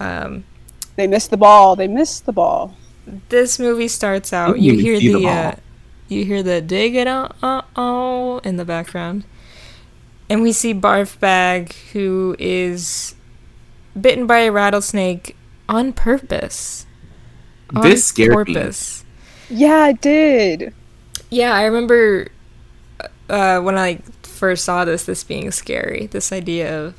[0.00, 0.44] Um,
[1.00, 1.76] They missed the ball.
[1.76, 2.76] They missed the ball.
[3.30, 4.58] this movie starts out.
[4.60, 5.54] You hear the the, uh,
[6.08, 9.24] you hear the dig it uh uh oh in the background,
[10.28, 13.14] and we see Barf Bag who is
[13.98, 15.36] bitten by a rattlesnake
[15.70, 16.84] on purpose.
[17.74, 18.70] On This scared me.
[19.48, 20.74] Yeah, I did.
[21.30, 22.28] Yeah, I remember
[23.30, 26.08] uh, when I first saw this, this being scary.
[26.08, 26.94] This idea of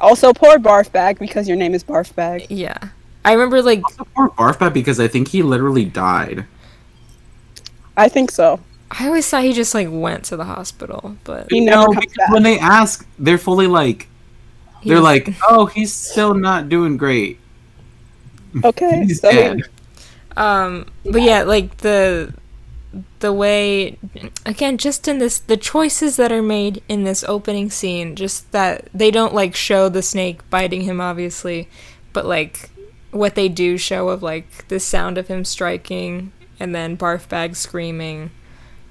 [0.00, 2.46] Also, poor Barf Bag because your name is Barf Bag.
[2.50, 2.76] yeah.
[3.24, 3.82] I remember like
[4.14, 6.44] Poor barf bag because I think he literally died.
[7.96, 8.60] I think so.
[8.88, 12.14] I always thought he just like went to the hospital, but He never No, because
[12.30, 14.06] when they ask, they're fully like,
[14.80, 17.40] he they're was- like, "Oh, he's still not doing great.
[18.62, 19.04] Okay.
[19.06, 19.62] He's so dead."
[20.36, 22.32] um, but yeah, like the
[23.20, 23.98] the way
[24.44, 28.88] again, just in this the choices that are made in this opening scene, just that
[28.94, 31.68] they don't like show the snake biting him, obviously,
[32.12, 32.70] but like
[33.10, 37.56] what they do show of like the sound of him striking and then barf bag
[37.56, 38.30] screaming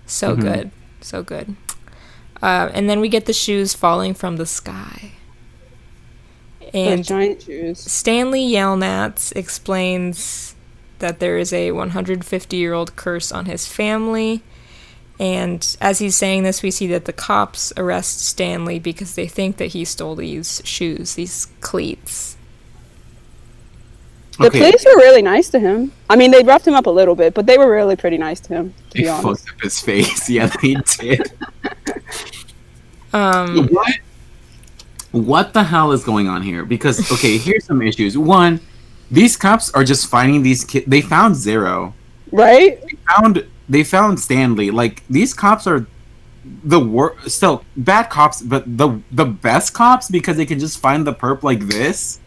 [0.07, 0.41] so Mhm.
[0.41, 1.55] good so good
[2.41, 5.11] uh, and then we get the shoes falling from the sky
[6.61, 7.79] Those and giant shoes.
[7.79, 10.54] stanley yelnats explains
[10.99, 14.41] that there is a 150 year old curse on his family
[15.19, 19.57] and as he's saying this we see that the cops arrest stanley because they think
[19.57, 22.37] that he stole these shoes these cleats
[24.39, 25.93] The Okay, police were really nice to him.
[26.09, 28.39] I mean, they roughed him up a little bit, but they were really pretty nice
[28.41, 28.73] to him.
[28.91, 29.45] To they be honest.
[29.45, 30.29] fucked up his face.
[30.29, 31.31] Yeah, they did.
[33.13, 33.93] um what?
[35.11, 36.65] What the hell is going on here?
[36.65, 38.17] Because okay, here's some issues.
[38.17, 38.59] One,
[39.11, 40.85] these cops are just finding these kids.
[40.87, 41.93] They found Zero.
[42.31, 42.79] Right?
[43.17, 44.71] Found they found Stanley.
[44.71, 45.87] Like these cops are
[46.43, 47.37] the worst.
[47.37, 51.43] Still bad cops, but the the best cops because they can just find the perp
[51.43, 52.19] like this.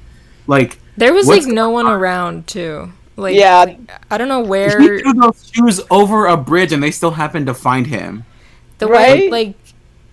[0.47, 3.67] Like there was like no one around too like yeah.
[4.11, 7.11] i don't know where he where threw those shoes over a bridge, and they still
[7.11, 8.25] happened to find him.
[8.79, 9.31] the way Right?
[9.31, 9.57] like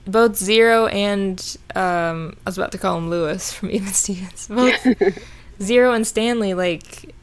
[0.07, 4.75] both zero and um i was about to call him Louis from even stevens both
[5.61, 7.15] zero and stanley like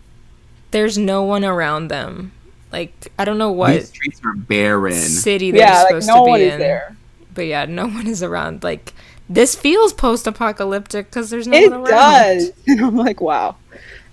[0.71, 2.33] there's no one around them
[2.73, 4.93] like i don't know what These streets are barren.
[4.95, 6.97] city they're Yeah, like supposed no to be one is in there.
[7.35, 8.95] but yeah no one is around like
[9.29, 12.53] this feels post-apocalyptic because there's no It one around It does.
[12.69, 13.57] And I'm like, wow.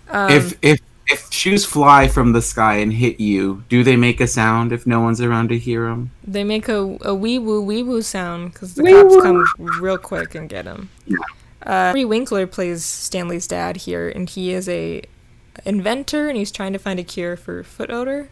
[0.10, 4.22] um, if if if shoes fly from the sky and hit you, do they make
[4.22, 6.12] a sound if no one's around to hear them?
[6.24, 9.22] They make a, a wee woo wee woo sound because the Wee cops woo.
[9.22, 10.90] come real quick and get him.
[11.64, 15.04] Uh, Henry Winkler plays Stanley's dad here, and he is a
[15.66, 18.30] inventor, and he's trying to find a cure for foot odor.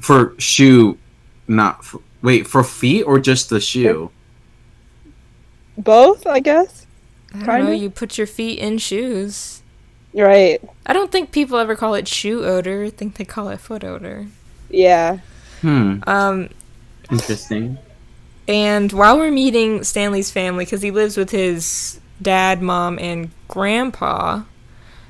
[0.00, 0.98] For shoe,
[1.48, 4.10] not for, wait for feet or just the shoe.
[5.76, 6.86] Both, I guess.
[7.34, 7.64] I don't Kinda.
[7.64, 7.72] know.
[7.72, 9.62] You put your feet in shoes.
[10.14, 10.60] Right.
[10.86, 12.84] I don't think people ever call it shoe odor.
[12.84, 14.28] I think they call it foot odor.
[14.68, 15.20] Yeah.
[15.60, 16.48] Hmm, Um,
[17.10, 17.78] interesting.
[18.48, 24.42] And while we're meeting Stanley's family, because he lives with his dad, mom, and grandpa.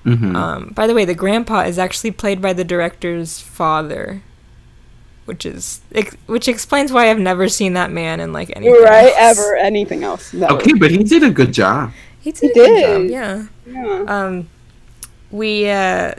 [0.05, 4.23] hmm Um, by the way, the grandpa is actually played by the director's father,
[5.25, 8.83] which is ex- which explains why I've never seen that man in like anything.
[8.83, 9.13] right.
[9.17, 9.39] else.
[9.39, 10.33] Ever anything else?
[10.33, 10.49] No.
[10.49, 11.93] okay, but he did a good job.
[12.21, 12.41] He did.
[12.41, 13.11] He a good job.
[13.11, 13.47] Yeah.
[13.67, 14.05] Yeah.
[14.09, 14.49] Um,
[15.31, 16.15] we uh,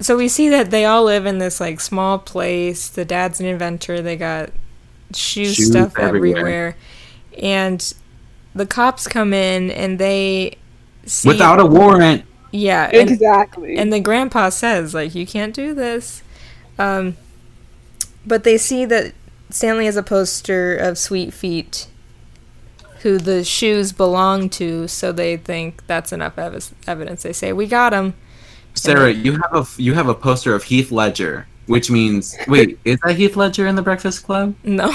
[0.00, 2.88] so we see that they all live in this like small place.
[2.88, 4.00] The dad's an inventor.
[4.02, 4.50] They got
[5.14, 6.38] shoe Shoes stuff everywhere.
[6.38, 6.76] everywhere.
[7.42, 7.94] and
[8.54, 10.56] the cops come in and they
[11.04, 12.24] see Without a warrant.
[12.52, 13.76] yeah and, exactly.
[13.76, 16.22] and the grandpa says like you can't do this
[16.78, 17.16] um
[18.26, 19.12] but they see that
[19.50, 21.86] stanley has a poster of sweet feet
[23.02, 27.66] who the shoes belong to so they think that's enough ev- evidence they say we
[27.66, 28.14] got him
[28.74, 32.98] Sarah, you have a you have a poster of Heath Ledger, which means wait, is
[33.04, 34.54] that Heath Ledger in the Breakfast Club?
[34.64, 34.90] No.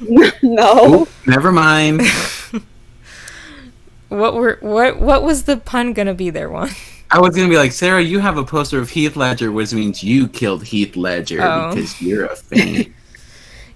[0.42, 1.02] no.
[1.02, 2.02] Oop, never mind.
[4.08, 6.70] What were what what was the pun gonna be there one?
[7.10, 10.02] I was gonna be like, Sarah, you have a poster of Heath Ledger, which means
[10.02, 11.74] you killed Heath Ledger Oh.
[11.74, 12.94] because you're a fan.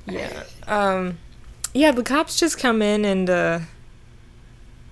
[0.06, 0.44] Yeah.
[0.68, 1.18] Um
[1.74, 3.60] yeah, the cops just come in and uh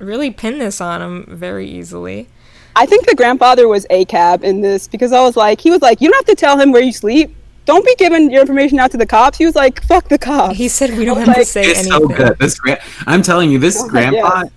[0.01, 2.29] really pin this on him very easily.
[2.75, 5.83] I think the grandfather was a cab in this because I was like, he was
[5.83, 7.35] like, you don't have to tell him where you sleep.
[7.69, 9.39] Don't be giving your information out to the cops.
[9.39, 10.57] He was like, fuck the cops.
[10.57, 12.01] He said we don't have was to like- say it's anything.
[12.01, 12.39] so good.
[12.39, 14.53] This gra- I'm telling you, this grandpa yes.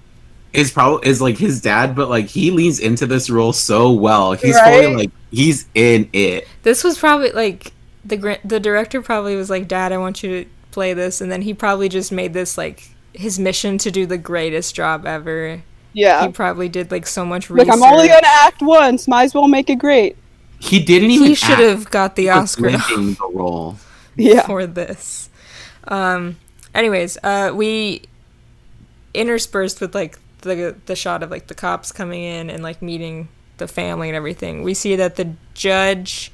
[0.53, 4.33] is probably is like his dad, but like he leans into this role so well.
[4.33, 4.83] He's Right?
[4.85, 6.47] fully like he's in it.
[6.63, 7.73] This was probably like
[8.05, 11.31] the gra- the director probably was like, "Dad, I want you to play this," and
[11.31, 15.61] then he probably just made this like his mission to do the greatest job ever.
[15.93, 16.25] yeah.
[16.25, 17.67] He probably did like so much research.
[17.67, 17.77] Like.
[17.77, 19.05] I'm only going to act once.
[19.07, 20.15] Might as well make it great.
[20.61, 21.27] He didn't even.
[21.27, 23.77] He should have got the He was Oscar the role.
[24.15, 24.45] Yeah.
[24.45, 25.29] for this.
[25.87, 26.37] Um.
[26.73, 28.03] Anyways, uh, we
[29.13, 33.27] interspersed with like the the shot of like the cops coming in and like meeting
[33.57, 34.63] the family and everything.
[34.63, 36.31] We see that the judge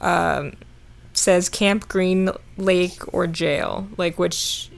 [0.00, 0.54] um,
[1.12, 4.70] says Camp Green Lake or jail, like which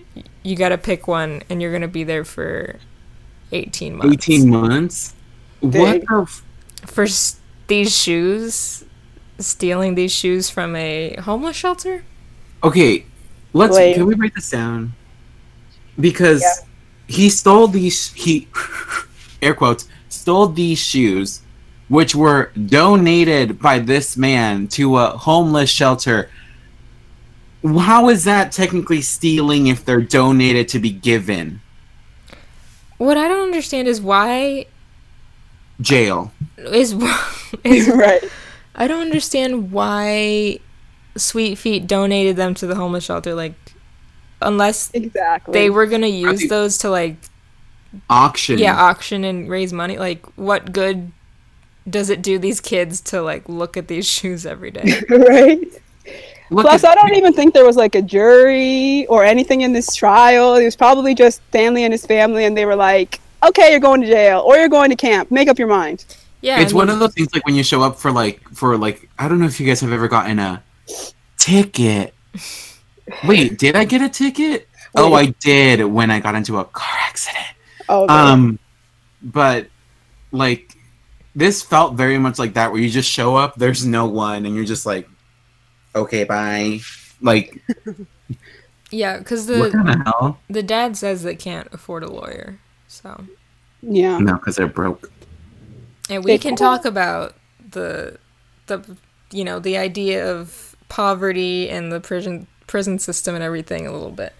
[0.42, 2.76] you got to pick one, and you're gonna be there for
[3.52, 4.12] eighteen months.
[4.14, 5.14] Eighteen months.
[5.60, 6.00] What Dang.
[6.00, 6.22] the?
[6.22, 6.42] F-
[6.86, 7.38] for s-
[7.68, 8.84] these shoes,
[9.38, 12.04] stealing these shoes from a homeless shelter.
[12.64, 13.04] okay,
[13.52, 13.76] let's.
[13.76, 13.94] Wait.
[13.94, 14.92] Can we break this down?
[16.00, 16.66] Because Yeah.
[17.06, 18.12] he stole these.
[18.14, 18.48] He
[19.42, 21.40] air quotes stole these shoes,
[21.88, 26.28] which were donated by this man to a homeless shelter.
[27.64, 31.60] How is that technically stealing if they're donated to be given?
[32.98, 34.66] What I don't understand is why
[35.80, 36.32] Jail.
[36.56, 36.94] is
[37.64, 38.22] is right.
[38.74, 40.58] I don't understand why
[41.16, 43.34] Sweet Feet donated them to the homeless shelter.
[43.34, 43.54] Like,
[44.40, 45.52] unless Exactly.
[45.52, 47.16] they were gonna use think- those to like
[48.10, 48.58] Auction.
[48.58, 49.96] yeah auction and raise money.
[49.98, 51.10] Like, what good
[51.88, 55.02] does it do these kids to like look at these shoes every day?
[55.08, 55.60] right.
[56.50, 59.72] Look Plus, at- I don't even think there was like a jury or anything in
[59.72, 60.54] this trial.
[60.54, 64.00] It was probably just Stanley and his family, and they were like, "Okay, you're going
[64.02, 65.30] to jail or you're going to camp.
[65.30, 66.04] Make up your mind."
[66.40, 68.76] Yeah, it's I one of those things like when you show up for like for
[68.76, 70.62] like I don't know if you guys have ever gotten a
[71.36, 72.14] ticket.
[73.24, 74.68] Wait, did I get a ticket?
[74.94, 77.46] Oh, I did when I got into a car accident.
[77.88, 78.14] Oh, no.
[78.14, 78.58] Um,
[79.22, 79.68] but
[80.32, 80.76] like
[81.34, 84.56] this felt very much like that, where you just show up, there's no one, and
[84.56, 85.08] you're just like,
[85.94, 86.80] okay, bye.
[87.20, 87.62] Like,
[88.90, 90.40] yeah, because what the hell?
[90.50, 92.58] the dad says they can't afford a lawyer,
[92.88, 93.24] so
[93.82, 94.18] yeah.
[94.18, 95.12] No, because they're broke.
[96.10, 97.34] And we can talk about
[97.70, 98.18] the
[98.66, 98.96] the
[99.30, 104.10] you know the idea of poverty and the prison prison system and everything a little
[104.10, 104.32] bit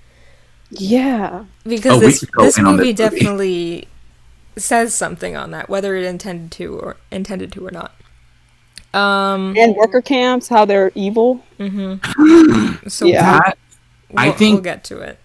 [0.71, 1.45] Yeah.
[1.64, 3.19] because Oh, this this movie this movie.
[3.19, 3.89] definitely
[4.57, 7.93] says something on that whether it intended to or intended to or not
[8.95, 11.45] um And worker camps, how they're evil.
[12.89, 13.39] so Yeah.
[13.41, 13.59] That
[14.16, 15.19] I we'll, think- we'll get to it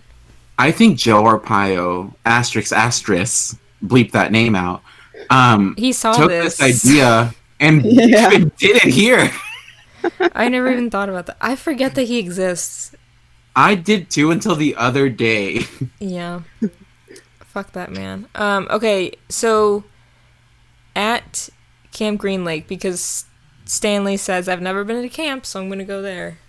[0.60, 4.84] I think Joe Arpaio, asterisk asterisk, bleep that name out.
[5.30, 8.30] Um, he saw took this, this idea and Yeah.
[8.58, 9.32] did it here.
[10.36, 12.94] i never even thought about that i forget that he exists
[13.56, 15.66] I did too until the other day.
[16.00, 16.42] Yeah.
[17.40, 18.28] Fuck that man.
[18.34, 19.84] Um, okay, so
[20.96, 21.50] at
[21.92, 23.26] Camp Green Lake, because
[23.66, 26.40] Stanley says, I've never been to camp, so I'm gonna go there.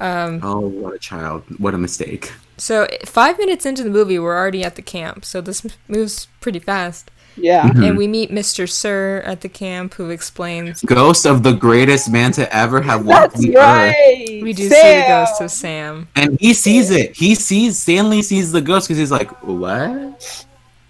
[0.00, 1.44] Um, oh, what a child!
[1.58, 2.32] What a mistake.
[2.56, 6.58] so five minutes into the movie, we're already at the camp, so this moves pretty
[6.58, 7.10] fast.
[7.36, 7.68] Yeah.
[7.68, 7.82] Mm-hmm.
[7.84, 8.68] And we meet Mr.
[8.68, 13.34] Sir at the camp who explains Ghost of the greatest man to ever have walked
[13.34, 14.42] That's the earth.
[14.42, 16.08] we do see the ghost of Sam.
[16.16, 17.16] And he sees it.
[17.16, 20.46] He sees Stanley sees the ghost because he's like, "What?"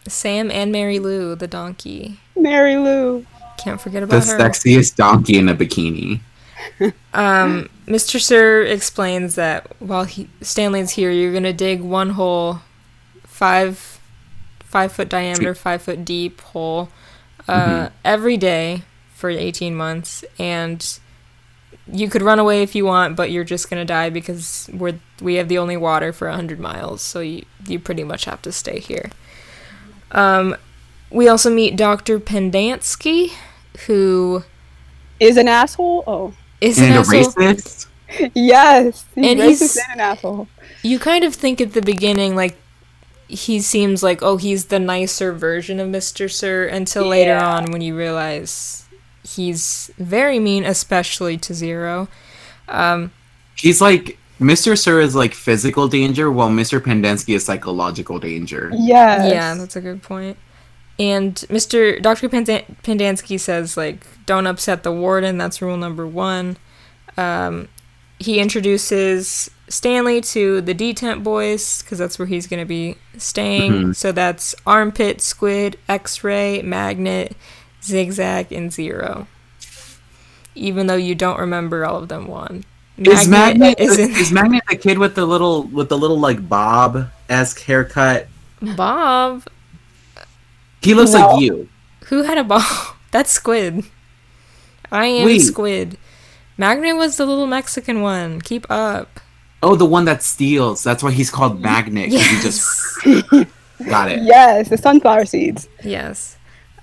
[0.06, 2.20] Sam and Mary Lou, the donkey.
[2.36, 3.24] Mary Lou.
[3.56, 4.36] Can't forget The about her.
[4.36, 6.20] The sexiest donkey in a bikini.
[7.12, 8.18] Um, Mr.
[8.20, 12.60] Sir explains that while he, Stanley's here, you're gonna dig one hole,
[13.24, 13.93] five,
[14.74, 16.88] five foot diameter, five foot deep hole,
[17.46, 18.82] uh, every day
[19.14, 20.98] for 18 months, and
[21.92, 25.34] you could run away if you want, but you're just gonna die because we're we
[25.36, 28.80] have the only water for 100 miles, so you you pretty much have to stay
[28.80, 29.10] here.
[30.10, 30.56] Um,
[31.10, 32.18] we also meet Dr.
[32.18, 33.30] Pendanski,
[33.86, 34.42] who
[35.20, 36.02] Is an asshole?
[36.08, 36.34] Oh.
[36.60, 37.22] is an And a asshole.
[37.34, 37.86] racist.
[38.34, 39.06] Yes.
[39.14, 40.48] He's And racist he's- and an asshole.
[40.82, 42.56] you kind of think at the beginning like
[43.28, 46.30] he seems like oh he's the nicer version of Mr.
[46.30, 48.84] Sir until later on when you realize
[49.22, 52.08] he's very mean, especially to Zero.
[52.68, 53.12] Um,
[53.56, 54.76] He's like Mr.
[54.76, 56.80] Sir is like physical danger, while Mr.
[56.80, 58.70] Pendanski is psychological danger.
[58.74, 59.30] Yes.
[59.32, 60.36] Yeah, that's a good point.
[60.98, 62.00] And Mr.
[62.00, 62.28] Dr.
[62.28, 65.38] Pendan- Pendanski says, like, don't upset the warden.
[65.38, 66.56] That's rule number one.
[67.16, 67.68] Um,
[68.18, 73.72] he introduces Stanley to the detent boys because that's where he's going to be staying.
[73.72, 73.96] Mhm.
[73.96, 77.34] So that's Armpit, Squid, X Ray, Magnet,
[77.82, 79.26] Zigzag, and Zero.
[80.54, 82.64] Even though you don't remember all of them, one.
[82.98, 86.20] Is Magnet is the, in is Magnet the kid with the little with the little
[86.20, 88.28] like Bob esque haircut?
[88.76, 89.42] Bob.
[90.80, 91.26] He looks No.
[91.26, 91.68] like you.
[92.06, 92.62] Who had a Bob?
[93.10, 93.84] That's Squid.
[94.92, 95.40] I am Wait.
[95.40, 95.96] Squid.
[96.56, 98.40] Magnet was the little Mexican one.
[98.40, 99.18] Keep up.
[99.64, 100.82] Oh, the one that steals.
[100.84, 102.10] That's why he's called Magnet.
[102.10, 103.02] 'cause He just
[103.88, 104.22] got it.
[104.22, 105.68] Yes, the sunflower seeds.
[105.82, 106.36] yes.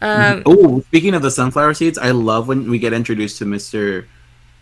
[0.04, 4.08] Um, oh, speaking of the sunflower seeds, I love when we get introduced to Mister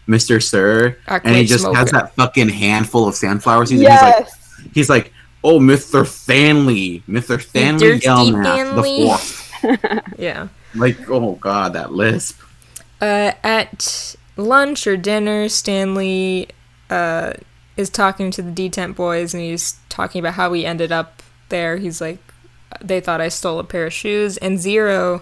[0.05, 3.81] Mister Sir, and he great just has that fucking handful of sunflower seeds.
[3.83, 4.61] And he's like, Yes.
[4.73, 5.13] he's like,
[5.43, 10.47] "Oh, Mister Stanley, Mister Stanley Thirsty Yelnats, Stanley." the fourth." yeah.
[10.75, 12.41] Like, oh god, that lisp.
[12.99, 16.49] Uh, at lunch or dinner, Stanley
[16.89, 17.31] uh,
[17.79, 21.77] is talking to the detent boys and he's talking about how he ended up there.
[21.77, 22.19] He's like,
[22.81, 24.37] they thought I stole a pair of shoes.
[24.37, 25.21] And Zero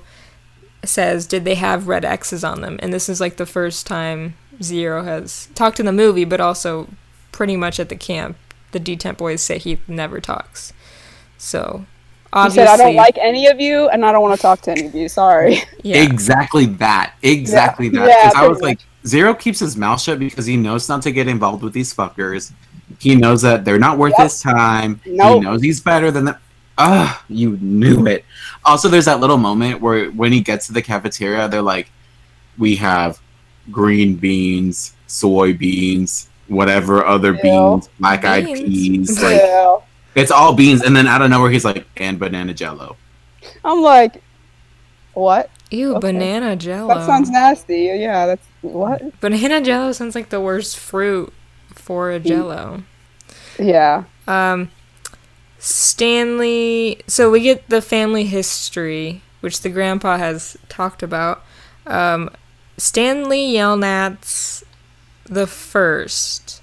[0.84, 2.80] says, did they have red X's on them?
[2.82, 6.89] And this is like the first time Zero has talked in the movie, but also
[7.32, 8.38] pretty much at the camp.
[8.72, 10.74] The detent boys say he never talks.
[11.38, 11.86] So,
[12.34, 14.72] He said, I don't like any of you, and I don't want to talk to
[14.72, 15.08] any of you.
[15.08, 15.62] Sorry.
[15.84, 16.01] Yeah.
[16.01, 17.14] Exactly that.
[17.22, 17.99] Exactly Yeah.
[17.99, 18.08] that.
[18.10, 21.01] Yeah, Because I was pretty like, Zero keeps his mouth shut because he knows not
[21.03, 22.51] to get involved with these fuckers.
[22.99, 24.24] He knows that they're not worth Yep.
[24.24, 24.99] his time.
[25.05, 25.36] Nope.
[25.36, 26.36] He knows he's better than them.
[26.78, 28.24] Ah, you knew it.
[28.66, 31.89] Also, there's that little moment where when he gets to the cafeteria, they're like,
[32.58, 33.20] "We have
[33.72, 37.41] green beans, soybeans, whatever other Ew.
[37.41, 38.62] beans, black-eyed Beans.
[39.10, 39.24] peas.
[39.24, 39.41] Like
[40.16, 42.95] it's all beans." And then out of nowhere, he's like, "And banana jello."
[43.64, 44.22] I'm like,
[45.14, 45.49] what?
[45.70, 45.99] Ew, Okay.
[45.99, 46.93] banana jello.
[46.93, 47.84] That sounds nasty.
[47.95, 49.20] Yeah, that's what?
[49.20, 51.34] Banana jello sounds like the worst fruit
[51.74, 52.84] for a jello.
[53.59, 54.03] Yeah.
[54.28, 54.70] Um,
[55.59, 56.99] Stanley.
[57.07, 61.43] So we get the family history, which the grandpa has talked about.
[61.86, 62.30] Um,
[62.78, 64.63] Stanley Yelnats
[65.26, 66.61] the first.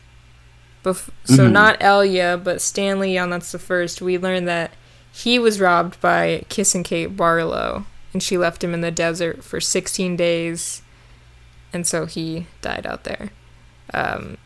[0.84, 1.52] Bef- so Mhm.
[1.52, 4.00] not Elya, but Stanley Yelnats the first.
[4.02, 4.70] We learned that
[5.12, 9.60] he was robbed by Kissing Kate Barlow, and she left him in the desert for
[9.60, 10.80] 16 days,
[11.72, 13.30] and so he died out there.
[13.92, 14.38] Um,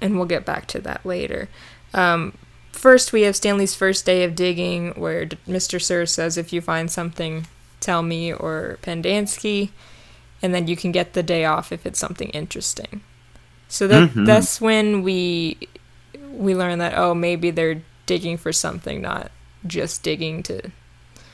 [0.00, 1.48] and we'll get back to that later.
[1.92, 2.36] Um,
[2.72, 5.80] first, we have Stanley's first day of digging, where D- Mr.
[5.82, 7.46] Sir says, "If you find something,
[7.80, 9.70] tell me or Pendanski,"
[10.42, 13.00] and then you can get the day off if it's something interesting.
[13.68, 14.26] So that Mhm.
[14.26, 15.56] that's when we
[16.30, 19.30] we learn that oh maybe they're digging for something, not
[19.66, 20.70] just digging to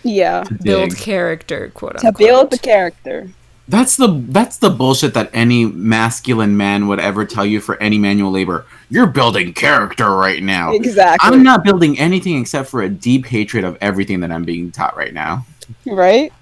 [0.03, 0.45] Yeah.
[0.63, 0.99] build Dig.
[0.99, 2.19] character, quote To unquote.
[2.19, 3.29] build the character.
[3.69, 7.97] That's the that's the bullshit that any masculine man would ever tell you for any
[7.97, 8.67] manual labor.
[8.91, 10.73] You're building character right now.
[10.75, 11.27] Exactly.
[11.27, 14.97] I'm not building anything except for a deep hatred of everything that I'm being taught
[14.97, 15.47] right now.
[15.87, 16.33] Right?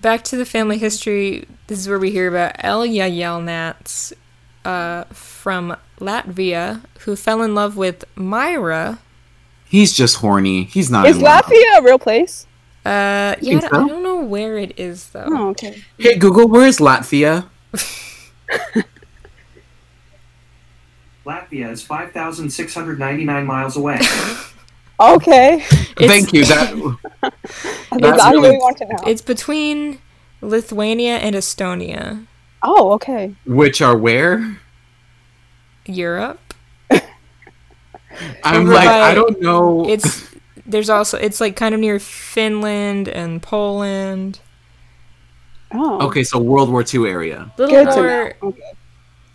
[0.00, 1.46] Back to the family history.
[1.68, 4.12] This is where we hear about Elya Yelnats
[4.64, 8.98] uh, from Latvia, who fell in love with Myra.
[9.66, 10.64] He's just horny.
[10.64, 11.06] He's not.
[11.06, 11.44] Is in love.
[11.44, 12.46] Latvia a real place?
[12.84, 13.88] Uh, yeah, think I so?
[13.88, 15.24] don't know where it is though.
[15.26, 15.82] Oh, okay.
[15.98, 17.48] Hey Google, where is Latvia?
[21.26, 23.98] Latvia is 5,699 miles away.
[25.02, 25.54] Okay.
[25.54, 26.44] It's- Thank you.
[26.44, 26.74] That
[27.90, 28.98] That's I really- really want to know.
[29.06, 29.98] It's between
[30.42, 32.26] Lithuania and Estonia,
[32.62, 33.34] oh, okay.
[33.46, 34.58] which are where?
[35.86, 36.38] Europe.
[38.44, 39.88] I'm Over like by- I don't know.
[39.88, 40.29] It's
[40.70, 44.40] there's also it's like kind of near Finland and Poland.
[45.72, 46.06] Oh.
[46.08, 47.52] okay, so World War II area.
[47.56, 48.34] little Good more.
[48.42, 48.72] Okay.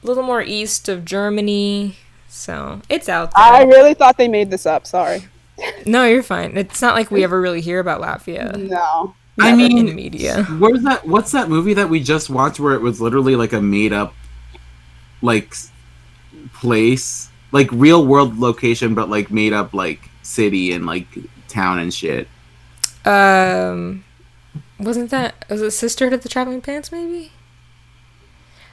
[0.03, 1.95] little more east of Germany.
[2.27, 3.43] So it's out there.
[3.43, 4.87] I really thought they made this up.
[4.87, 5.23] Sorry.
[5.85, 6.57] No, you're fine.
[6.57, 9.15] It's not like we ever really hear about Latvia No.
[9.39, 10.43] I mean, in media.
[10.43, 11.07] Where's that?
[11.07, 14.13] What's that movie that we just watched where it was literally like a made up,
[15.21, 15.55] like,
[16.53, 21.07] place, like real world location, but like made up like city and like
[21.47, 22.27] town and shit.
[23.05, 24.03] Um,
[24.79, 26.91] wasn't that was it Sisterhood of the Traveling Pants?
[26.91, 27.31] Maybe.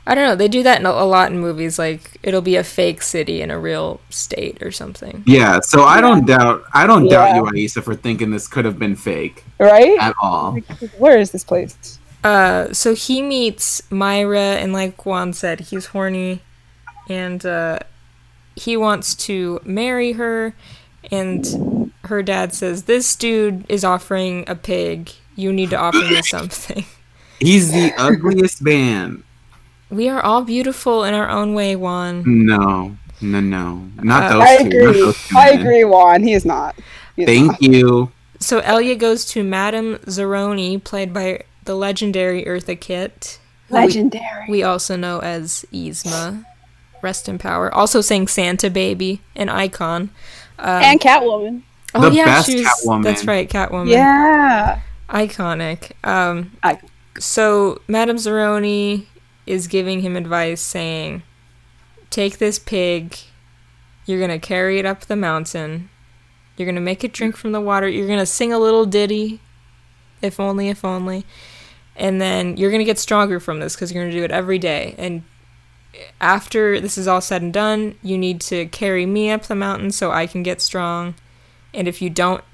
[0.04, 0.34] I don't know.
[0.34, 1.78] They do that in a, a lot in movies.
[1.78, 5.22] Like it'll be a fake city in a real state or something.
[5.26, 8.78] Yeah, so I don't doubt I don't doubt you, Aisa, for thinking this could have
[8.78, 9.96] been fake Right?
[10.00, 10.54] at all.
[10.98, 11.98] Where is this place?
[12.24, 16.40] Uh, so he meets Myra, and like Juan said, he's horny,
[17.08, 17.80] and uh,
[18.54, 20.54] he wants to marry her.
[21.10, 25.10] And her dad says, "This dude is offering a pig.
[25.36, 26.84] You need to offer me something."
[27.40, 29.24] He's the ugliest man.
[29.90, 32.22] We are all beautiful in our own way, Juan.
[32.24, 34.66] No, no, no, not Uh, those I two.
[34.68, 35.00] agree.
[35.00, 36.22] those two I agree, Juan.
[36.22, 36.76] He is not.
[37.16, 37.62] He is Thank not.
[37.62, 38.12] you.
[38.38, 43.38] So Elya goes to Madame Zeroni, played by the legendary Eartha Kitt.
[43.68, 44.46] who we- Legendary.
[44.48, 46.44] We also know as Yzma.
[47.02, 47.72] Rest in power.
[47.74, 50.10] Also sang Santa Baby, an icon.
[50.62, 51.62] Um, and Catwoman.
[51.94, 53.02] oh The yeah, best she Catwoman.
[53.04, 53.88] That's right, Catwoman.
[53.90, 54.80] Yeah.
[55.10, 55.92] Iconic.
[56.04, 56.88] Um, Icon.
[57.18, 59.06] so Madame Zeroni
[59.46, 61.22] is giving him advice saying,
[62.10, 63.16] Take this pig,
[64.06, 65.88] you're gonna carry it up the mountain,
[66.56, 69.40] you're gonna make it drink from the water, you're gonna sing a little ditty,
[70.20, 71.24] if only, if only,
[71.96, 74.94] and then you're gonna get stronger from this because you're gonna do it every day.
[74.98, 75.24] And
[76.20, 79.90] after this is all said and done, you need to carry me up the mountain
[79.90, 81.14] so I can get strong.
[81.74, 82.44] And if you don't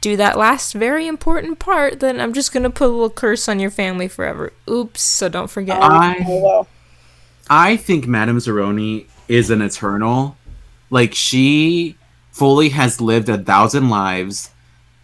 [0.00, 3.58] do that last very important part, then I'm just gonna put a little curse on
[3.58, 4.52] your family forever.
[4.68, 5.78] Oops, so don't forget.
[5.80, 6.64] I
[7.48, 10.36] I think Madame Zeroni is an eternal.
[10.90, 11.96] Like she
[12.32, 14.50] fully has lived a thousand lives,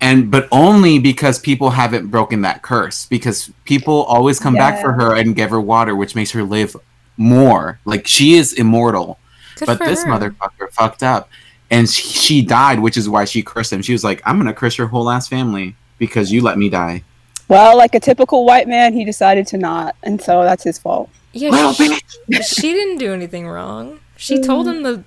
[0.01, 3.07] and but only because people haven't broken that curse.
[3.07, 6.76] Because people always come back for her and give her water, which makes her live
[7.21, 7.79] more.
[7.85, 9.18] Like she is immortal.
[9.57, 10.11] Good but this her.
[10.11, 11.29] motherfucker fucked up,
[11.71, 13.83] and she, she died, which is why she cursed him.
[13.83, 17.05] She was like, "I'm gonna curse your whole ass family because you let me die."
[17.49, 21.11] Well, like a typical white man, he decided to not, and so that's his fault.
[21.33, 21.89] Yeah, Little she,
[22.29, 22.57] bitch.
[22.61, 24.01] she didn't do anything wrong.
[24.16, 24.77] She told mm.
[24.77, 25.05] him the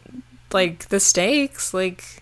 [0.53, 1.73] like the stakes.
[1.73, 2.21] Like,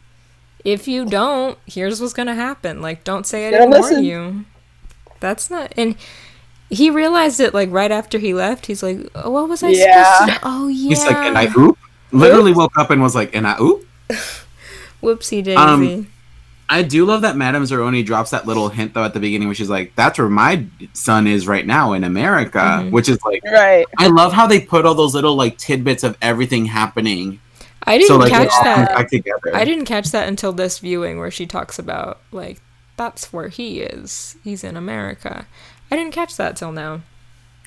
[0.63, 2.81] if you don't, here's what's gonna happen.
[2.81, 4.03] Like, don't say I didn't warn listen.
[4.03, 4.45] you.
[5.19, 5.73] That's not.
[5.75, 5.95] And
[6.71, 8.65] he realized it like right after he left.
[8.65, 10.03] He's like, oh, "What was I Yeah.
[10.17, 10.39] supposed to?" do?
[10.43, 10.89] Oh yeah.
[10.89, 11.77] He's like, "And I oop."
[12.11, 13.85] Literally woke up and was like, "And I oop."
[15.01, 15.55] Whoopsie daisy.
[15.55, 16.07] Um,
[16.69, 19.55] I do love that Madame Zeroni drops that little hint though at the beginning where
[19.55, 22.91] she's like, "That's where my son is right now in America," Mhm.
[22.91, 23.85] which is like, Right.
[23.97, 27.39] I love how they put all those little like tidbits of everything happening,
[27.83, 28.89] I didn't so like catch all that.
[28.95, 29.53] back together.
[29.53, 32.61] I didn't catch that until this viewing where she talks about like
[32.95, 34.35] that's where he is.
[34.43, 35.47] He's in America.
[35.91, 37.01] I didn't catch that till now.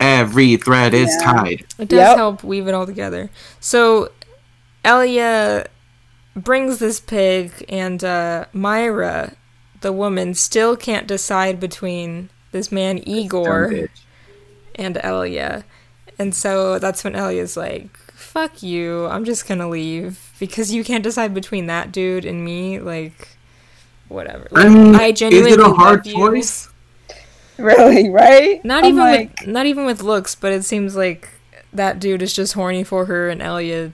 [0.01, 1.65] Every thread is tied.
[1.79, 2.17] It does Yep.
[2.17, 3.31] help weave it all together.
[3.61, 4.11] So
[4.85, 5.67] Elya
[6.35, 9.35] brings this pig and uh Myra,
[9.83, 13.89] the woman, still can't decide between this man Igor
[14.75, 15.65] and Elya.
[16.19, 20.33] And so that's when Elya's like, fuck you, I'm just gonna leave.
[20.41, 23.29] Because you can't decide between that dude and me, like
[24.09, 24.49] whatever.
[24.55, 26.15] I mean, I is genuinely it a hard love you.
[26.15, 26.69] choice?
[27.59, 28.65] Really, right?
[28.65, 31.29] Not I'm even like, with not even with looks, but it seems like
[31.73, 33.93] that dude is just horny for her and Elya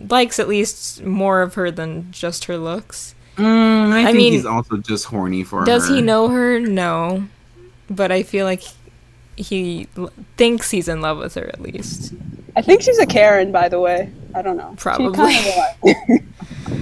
[0.00, 3.14] likes at least more of her than just her looks.
[3.36, 5.88] Mm, I, I think mean, he's also just horny for Does her.
[5.88, 6.58] Does he know her?
[6.60, 7.26] No.
[7.90, 8.62] But I feel like
[9.36, 12.14] he l- thinks he's in love with her at least.
[12.56, 14.10] I think she's a Karen, by the way.
[14.34, 14.70] I don't know.
[14.72, 15.34] She Probably.
[15.34, 15.76] kinda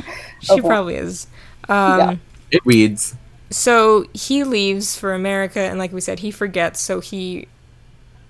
[0.40, 0.60] She Okay.
[0.62, 1.26] probably is.
[1.68, 2.16] Um, Yeah.
[2.52, 3.16] It reads.
[3.50, 7.48] So he leaves for America, and like we said, he forgets, so he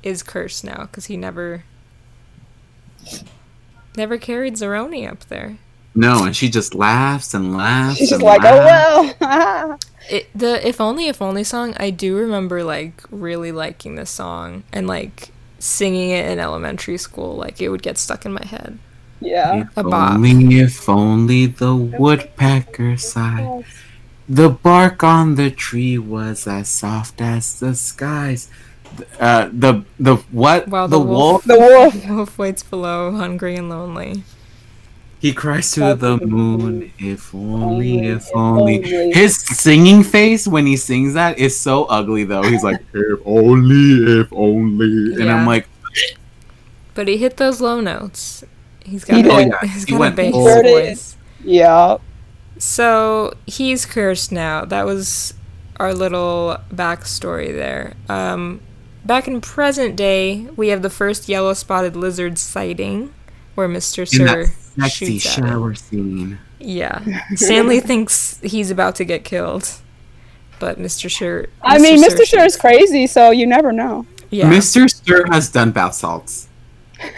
[0.02, 1.64] is cursed now because he never.
[3.96, 5.58] Never carried Zeroni up there.
[5.94, 7.98] No, and she just laughs and laughs.
[7.98, 8.62] She's just and like, oh
[9.20, 9.78] well.
[10.06, 14.64] It, the if only if only song I do remember like really liking this song
[14.70, 18.78] and like singing it in elementary school like it would get stuck in my head.
[19.20, 19.62] yeah.
[19.62, 20.24] If A bop.
[20.24, 23.52] only, if only the woodpecker sighed.
[24.28, 28.48] The bark on the tree was as soft as the skies.
[29.20, 30.68] Uh, the the what?
[30.68, 31.44] While the, the wolf.
[31.44, 32.06] wolf- The wolf.
[32.08, 34.22] Wolf waits below, hungry and lonely.
[35.18, 36.92] He cries to the moon.
[36.98, 38.76] If only, if if only.
[38.84, 39.12] only.
[39.12, 42.42] His singing face when he sings that is so ugly though.
[42.42, 45.66] He's like, if only, if only, and I'm like,
[46.94, 48.44] But he hit those low notes.
[48.84, 49.32] He's got He a, did.
[49.32, 49.68] Oh, yeah.
[49.68, 50.88] he's He got a went bass full- Heard it.
[50.88, 51.16] voice.
[51.42, 51.96] Yeah.
[52.58, 54.64] So he's cursed now.
[54.64, 55.34] That was
[55.76, 57.94] our little backstory there.
[58.08, 58.60] Um,
[59.04, 63.12] back in present day, we have the first yellow spotted lizard sighting,
[63.54, 65.46] where Mister in Sir that sexy shoots at it.
[65.48, 66.38] shower scene.
[66.60, 69.68] Yeah, Stanley thinks he's about to get killed,
[70.58, 71.46] but Mister Sure.
[71.62, 72.24] I mean, Mr.
[72.24, 74.06] Sir is crazy, so you never know.
[74.30, 74.88] Yeah, Mr.
[74.88, 76.48] Stir has done bath salts.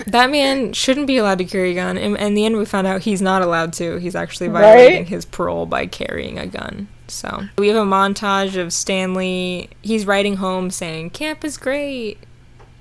[0.07, 1.97] That man shouldn't be allowed to carry a gun.
[1.99, 3.97] And in the end, we found out he's not allowed to.
[3.99, 4.63] He's actually Right?
[4.63, 6.89] violating his parole by carrying a gun.
[7.09, 9.71] So we have a montage of Stanley.
[9.83, 12.19] He's writing home saying, "Camp is great.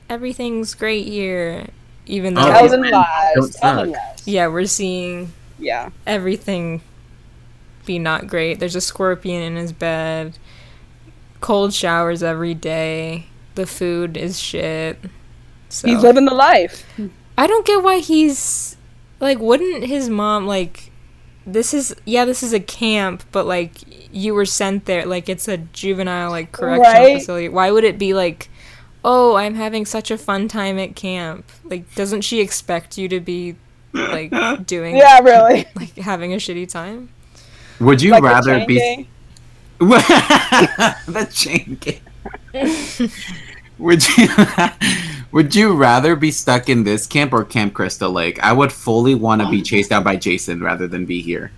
[0.10, 1.68] Everything's great here."
[2.08, 2.92] Even though, Oh, Thousand man,
[3.36, 3.88] Thousand suck.
[3.88, 3.98] lies.
[4.26, 5.90] yeah, we're seeing Yeah.
[6.06, 6.82] everything
[7.86, 8.60] be not great.
[8.60, 10.38] There's a scorpion in his bed.
[11.42, 13.26] Cold showers every day.
[13.56, 14.98] The food is shit.
[15.70, 16.86] So He's living the life.
[17.38, 18.78] I don't get why he's
[19.20, 20.92] like wouldn't his mom like
[21.46, 23.72] this is yeah, this is a camp, but like
[24.14, 27.18] you were sent there like it's a juvenile like correctional Right.
[27.20, 27.50] facility.
[27.50, 28.50] Why would it be like
[29.04, 31.52] oh, I'm having such a fun time at camp?
[31.64, 33.56] Like doesn't she expect you to be
[33.94, 34.32] like
[34.66, 35.66] doing Yeah, really.
[35.76, 37.10] like having a shitty time?
[37.80, 39.08] Would you Like a rather chain be gang.
[39.80, 43.10] the chain gang?
[43.78, 44.28] Would you
[45.32, 48.44] would you rather be stuck in this camp or Camp Crystal Lake?
[48.44, 51.52] I would fully want to be chased out by Jason rather than be here.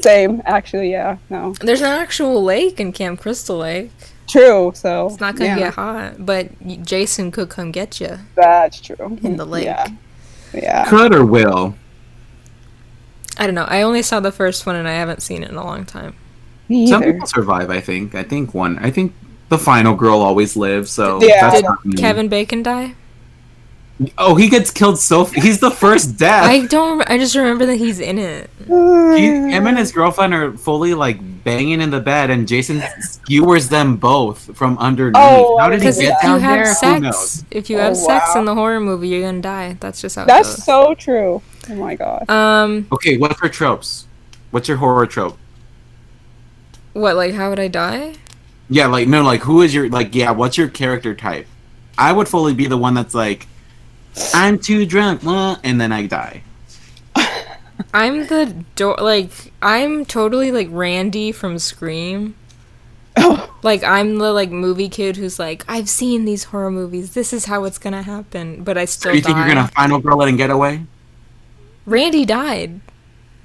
[0.00, 0.90] Same, actually.
[0.90, 1.18] Yeah.
[1.30, 1.52] No.
[1.60, 3.90] There's an actual lake in Camp Crystal Lake.
[4.28, 4.72] True.
[4.74, 6.48] So It's not gonna yeah, get hot, but
[6.84, 9.18] Jason could come get you That's true.
[9.22, 9.64] in the lake.
[9.66, 9.86] Yeah.
[10.54, 10.88] Yeah.
[10.88, 11.76] Could or will?
[13.38, 13.64] I don't know.
[13.64, 16.14] I only saw the first one and I haven't seen it in a long time.
[16.68, 17.70] Me Some people survive.
[17.70, 18.14] I think.
[18.14, 18.78] I think one.
[18.78, 19.14] I think
[19.52, 20.90] the final girl always lives.
[20.90, 21.40] So Yeah.
[21.50, 21.96] that's Did not.
[21.96, 22.94] Kevin Bacon die?
[24.18, 25.22] Oh, he gets killed so.
[25.22, 26.44] f- He's the first death.
[26.44, 27.08] I don't.
[27.08, 28.50] I just remember that he's in it.
[28.66, 33.68] He, him and his girlfriend are fully like banging in the bed, and Jason skewers
[33.68, 35.22] them both from underneath.
[35.22, 36.66] Oh, How did he Because get if you down have there?
[36.68, 37.44] Who sex, knows?
[37.52, 39.76] if you Oh, have sex in the horror movie, you're gonna die.
[39.78, 40.64] That's just how it That's goes.
[40.64, 41.42] so true.
[41.70, 42.28] Oh my god.
[42.28, 44.06] um, Okay, what's your tropes?
[44.50, 45.38] What's your horror trope?
[46.94, 47.14] what?
[47.14, 48.14] Like, how would I die?
[48.72, 50.14] Yeah, like no, like who is your like?
[50.14, 51.48] Yeah, what's your character type?
[51.98, 53.48] I would fully be the one that's like,
[54.34, 56.44] I'm too drunk, uh, and then I die.
[57.94, 58.96] I'm the door.
[59.00, 62.36] Like, I'm totally like Randy from Scream.
[63.16, 63.48] Oh.
[63.64, 67.14] Like I'm the like movie kid who's like I've seen these horror movies.
[67.14, 69.98] This is how it's gonna happen, but I So still you think you're gonna final
[70.00, 70.86] girl it and get away
[71.86, 72.80] Randy died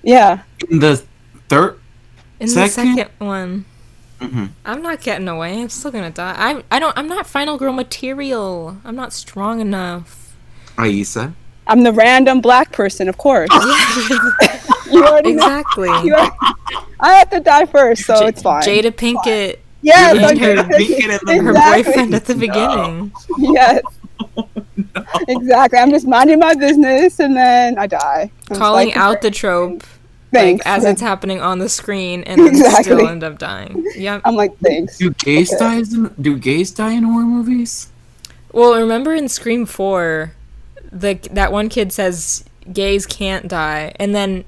[0.03, 0.43] Yeah.
[0.69, 1.03] in the
[1.49, 1.79] third?
[2.39, 2.95] in the Second?
[2.95, 3.65] second one.
[4.19, 4.49] Mhm.
[4.65, 5.61] I'm not getting away.
[5.61, 6.35] I'm still gonna die.
[6.37, 6.63] I'm.
[6.71, 6.97] I don't.
[6.97, 8.77] I'm not final girl material.
[8.83, 10.35] I'm not strong enough.
[10.77, 11.33] Aisa.
[11.67, 13.49] I'm the random black person, of course.
[14.91, 15.43] you already know.
[15.43, 15.89] exactly.
[16.05, 16.35] You already-
[16.99, 18.63] I have to die first, so it's fine.
[18.63, 20.55] Jada Pinkett, yes, Jada okay.
[20.55, 21.83] Pinkett Pinkett and her Exactly.
[21.83, 23.11] boyfriend at the beginning.
[23.37, 23.81] Yes.
[25.27, 25.79] Exactly.
[25.79, 28.31] I'm just minding my business and then I die.
[28.49, 29.83] I'm Calling out the trope
[30.31, 30.65] thanks.
[30.65, 32.83] like as it's happening on the screen, and then Exactly.
[32.83, 33.85] still end up dying.
[33.95, 34.21] Yep.
[34.25, 34.97] I'm like, thanks.
[34.97, 35.59] Do gays Okay.
[35.59, 37.89] die in Do gays die in horror movies?
[38.51, 40.33] Well, remember in Scream Four,
[40.91, 44.45] the that one kid says gays can't die, and then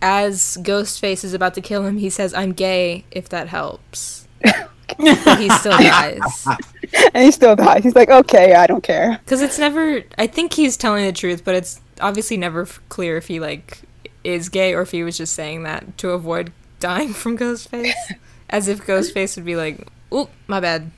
[0.00, 3.04] as Ghostface is about to kill him, he says, "I'm gay.
[3.10, 4.26] If that helps."
[4.98, 6.46] He still dies
[7.14, 7.82] And he still dies.
[7.82, 9.18] He's like, okay, I don't care.
[9.24, 10.02] because it's never.
[10.18, 13.80] I think he's telling the truth, but it's obviously never f- clear if he like
[14.24, 17.94] is gay or if he was just saying that to avoid dying from Ghostface,
[18.50, 20.90] as if Ghostface would be like, "Oop, my bad."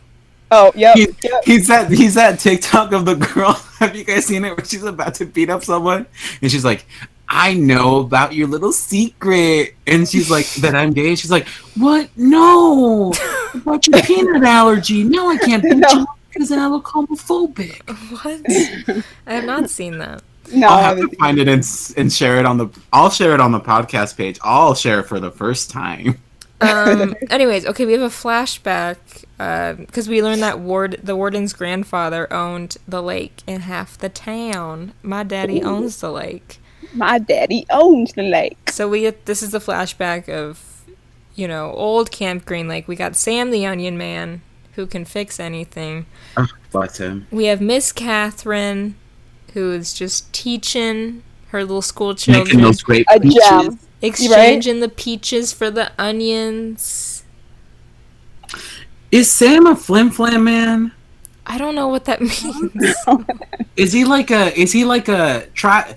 [0.50, 0.94] Oh, yeah.
[0.94, 1.44] He, yep.
[1.44, 3.52] he's that he's that TikTok of the girl.
[3.78, 6.06] Have you guys seen it where she's about to beat up someone
[6.42, 6.86] and she's like,
[7.28, 11.46] "I know about your little secret," and she's like, "That I'm gay." She's like,
[11.76, 12.08] "What?
[12.16, 13.12] No,
[13.54, 15.04] about your peanut allergy.
[15.04, 15.88] No, I can't beat No.
[15.92, 17.82] you because then I look homophobic."
[18.22, 19.04] What?
[19.26, 20.22] I have not seen that.
[20.53, 21.64] No, I'll have to find it and
[21.97, 22.68] and share it on the.
[22.92, 24.38] I'll share it on the podcast page.
[24.42, 26.18] I'll share it for the first time.
[26.61, 28.97] um anyways okay we have a flashback
[29.86, 34.92] because we learned that ward the warden's grandfather owned the lake in half the town
[35.03, 36.61] my daddy owns the lake
[36.95, 38.70] My daddy owns the lake.
[38.70, 40.84] so we get this is the flashback of
[41.34, 44.40] you know old camp green lake we got sam the onion man
[44.74, 46.07] who can fix anything
[46.70, 48.95] But um, we have miss catherine
[49.55, 53.42] who is just teaching her little school making children those great A peaches.
[53.48, 53.78] gem.
[54.02, 57.24] exchanging the peaches for the onions
[59.11, 60.92] Is Sam a flim flam man?
[61.46, 62.94] i don't know what that means
[63.76, 64.59] Is he like a?
[64.59, 65.94] Is he like a try?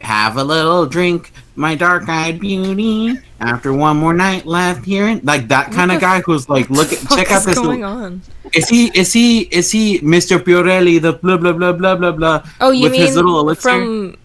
[0.00, 3.18] Have a little drink, my dark-eyed beauty.
[3.40, 6.98] After one more night left here, like that kind of guy who's like, look, at,
[7.10, 7.58] check out is this.
[7.58, 8.22] going on
[8.54, 8.86] Is he?
[8.98, 9.42] Is he?
[9.42, 10.38] Is he Mr.
[10.38, 11.00] Pirelli?
[11.00, 12.46] The blah blah blah blah blah blah.
[12.60, 13.68] Oh, you with mean his little elixir?
[13.70, 14.16] from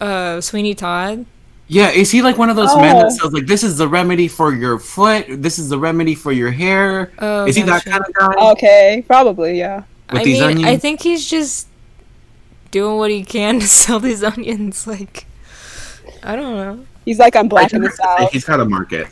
[0.00, 1.26] uh, Sweeney Todd?
[1.68, 3.00] Yeah, is he like one of those men Oh.
[3.02, 6.30] that says like, this is the remedy for your foot, this is the remedy for
[6.30, 7.10] your hair?
[7.18, 7.90] Oh, is he that gotcha.
[7.90, 8.50] kind of guy?
[8.52, 9.82] Okay, probably, yeah.
[10.12, 11.66] With I these mean, I think he's just
[12.70, 14.86] doing what he can to sell these onions.
[14.86, 15.26] Like,
[16.26, 16.86] I don't know.
[17.04, 18.32] He's like, I'm black in the south.
[18.32, 19.06] He's got a market.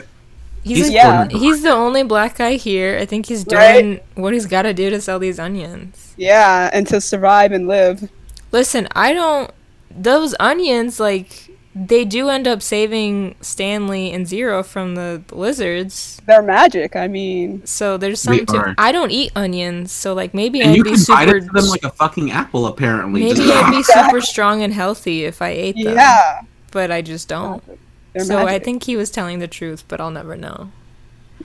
[0.65, 1.29] He's, He's like- Yeah.
[1.29, 2.99] he's the only black guy here.
[3.01, 3.83] I think he's Right.
[3.83, 6.15] doing what he's got to do to sell these onions.
[6.17, 8.09] Yeah, and to survive and live.
[8.51, 9.51] Listen, I don't.
[9.97, 16.21] Those onions, like, they do end up saving Stanley and Zero from the lizards.
[16.27, 16.97] They're magic.
[16.97, 18.57] I mean, So there's They something to.
[18.57, 18.75] are.
[18.79, 21.37] I don't eat onions, so like maybe And I'd you be can bite super.
[21.37, 23.25] it to them like a fucking apple, apparently.
[23.25, 25.95] maybe I'd be super strong and healthy if I ate them.
[25.95, 26.41] yeah.
[26.75, 27.63] But I just don't.
[28.13, 30.73] They're so I think he was telling the truth, but I'll never know.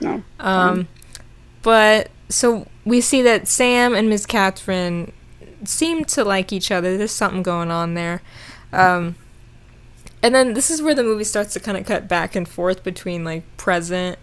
[0.00, 0.22] No.
[0.40, 0.88] Um,
[1.62, 5.12] but so we see that Sam and Miss Catherine
[5.64, 6.98] seem to like each other.
[6.98, 8.22] There's something going on there.
[8.72, 9.14] Um,
[10.20, 12.82] and then this is where the movie starts to kind of cut back and forth
[12.82, 14.18] between like present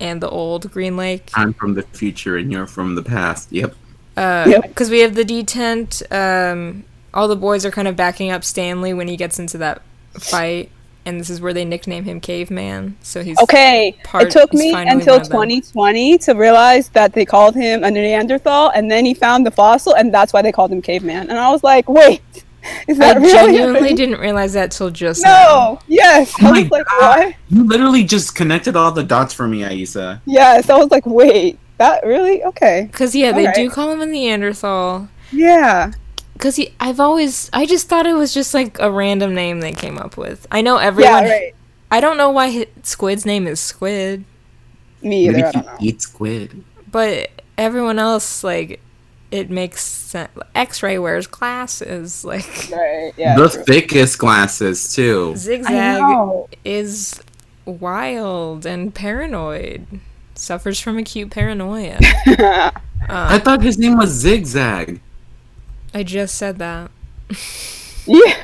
[0.00, 1.30] and the old Green Lake.
[1.34, 3.52] I'm from the future and you're from the past.
[3.52, 3.74] Yep.
[4.14, 4.90] Because Yep.
[4.90, 6.02] we have the detent.
[6.12, 9.82] Um, all the boys are kind of backing up Stanley when he gets into that
[10.22, 10.70] fight.
[11.04, 12.96] And this is where they nickname him Caveman.
[13.00, 15.32] So he's Okay, part- it took me until one of them.
[15.38, 19.94] 2020 to realize that they called him a Neanderthal, and then he found the fossil,
[19.94, 21.30] and that's why they called him caveman.
[21.30, 22.22] And I was like, wait,
[22.88, 23.32] is I that really?
[23.32, 23.94] genuinely happening?
[23.96, 25.30] didn't realize that till just now.
[25.30, 26.34] No, yes.
[26.42, 27.18] Oh I my was like, God.
[27.26, 27.34] what?
[27.50, 30.20] You literally just connected all the dots for me, Aisa.
[30.26, 32.42] Yes, I was like, wait, that really?
[32.42, 35.08] Okay, Because yeah, they do call him a Neanderthal.
[35.30, 35.92] yeah,
[36.36, 39.98] Because I've always, I just thought it was just like a random name they came
[39.98, 40.46] up with.
[40.50, 41.24] I know everyone.
[41.24, 41.54] yeah, right.
[41.90, 44.24] I don't know why hi- Squid's name is Squid,
[45.02, 45.32] Me either.
[45.32, 45.76] Maybe I he don't know.
[45.80, 46.64] eats squid.
[46.90, 48.80] but everyone else like
[49.30, 50.30] it makes sense.
[50.54, 52.24] X-ray wears glasses.
[52.24, 53.12] Like Right?
[53.16, 53.36] Yeah.
[53.36, 53.62] the true.
[53.64, 55.34] thickest glasses too.
[55.36, 57.20] Zigzag is
[57.64, 59.86] wild and paranoid.
[60.34, 61.98] Suffers from acute paranoia.
[63.08, 65.00] I thought his name was Zigzag.
[65.96, 66.90] I just said that.
[68.04, 68.34] yeah.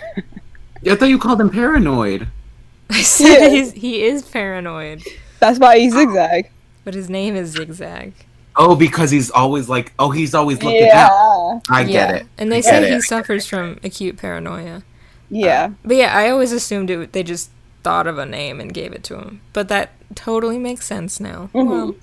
[0.91, 2.27] I thought you called him paranoid.
[2.91, 3.49] I said Yeah.
[3.51, 5.03] he's, he is paranoid,
[5.39, 6.51] That's why he zigzag.
[6.83, 8.15] but his name is Zigzag.
[8.57, 11.09] Oh, because he's always like, oh, he's always looking Yeah.
[11.11, 11.61] out.
[11.69, 12.27] I get it.
[12.39, 13.03] And they I say get he it.
[13.03, 14.83] suffers from acute paranoia.
[15.29, 15.65] Yeah.
[15.65, 17.51] Uh, but yeah, I always assumed it, they just
[17.83, 19.43] thought of a name and gave it to him.
[19.53, 21.51] But that totally makes sense now.
[21.53, 21.99] Well, mm-hmm.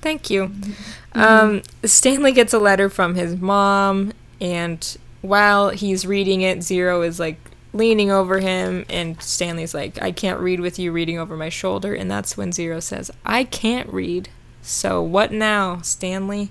[0.00, 0.48] thank you.
[0.48, 1.20] Mm-hmm.
[1.20, 7.20] Um, Stanley gets a letter from his mom, and while he's reading it, Zero is
[7.20, 7.38] like
[7.72, 11.94] leaning over him, and Stanley's like, I can't read with you reading over my shoulder.
[11.94, 14.28] And that's when Zero says, I can't read.
[14.62, 16.50] So what now, Stanley?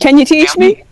[0.00, 0.84] Can you teach me?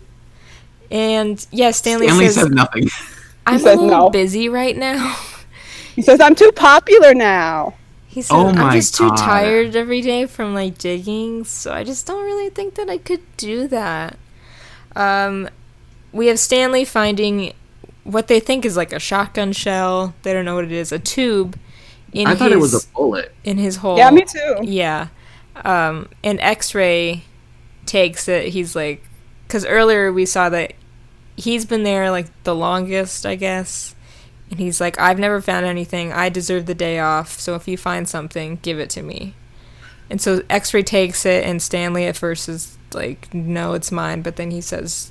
[0.89, 2.89] And yeah, Stanley, Stanley says, says nothing.
[3.45, 4.09] I'm a little no.
[4.09, 5.17] busy right now.
[5.93, 7.75] He says, I'm too popular now.
[8.07, 11.83] He said, Oh I'm my just too tired every day from like digging, so I
[11.83, 14.17] just don't really think that I could do that.
[14.95, 15.49] Um,
[16.11, 17.53] we have Stanley finding
[18.03, 20.13] what they think is like a shotgun shell.
[20.23, 20.91] They don't know what it is.
[20.91, 21.57] A tube
[22.11, 23.33] in I his thought it was a bullet.
[23.43, 23.97] in his hole.
[23.97, 24.57] Yeah, me too.
[24.63, 25.07] Yeah.
[25.63, 27.23] Um, and X-ray
[27.85, 28.49] takes it.
[28.49, 29.03] He's like,
[29.47, 30.73] because earlier we saw that
[31.37, 33.95] he's been there like the longest, I guess.
[34.49, 36.11] And he's like, I've never found anything.
[36.11, 37.39] I deserve the day off.
[37.39, 39.33] So if you find something, give it to me.
[40.09, 44.21] And so X-ray takes it, and Stanley at first is like, no, it's mine.
[44.21, 45.10] But then he says,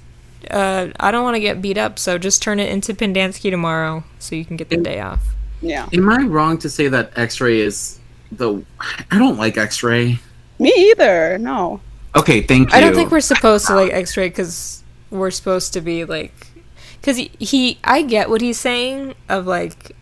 [0.50, 4.04] uh, I don't want to get beat up, so just turn it into Pendanski tomorrow,
[4.18, 5.34] so you can get the day off.
[5.62, 5.88] Yeah.
[5.92, 7.98] Am I wrong to say that X-ray is
[8.32, 8.62] the?
[9.10, 10.18] I don't like X-ray.
[10.58, 11.38] Me either.
[11.38, 11.80] No.
[12.16, 12.76] Okay, thank you.
[12.76, 16.46] I don't think we're supposed to like X-ray because we're supposed to be like,
[17.00, 19.94] because he, he, I get what he's saying of like,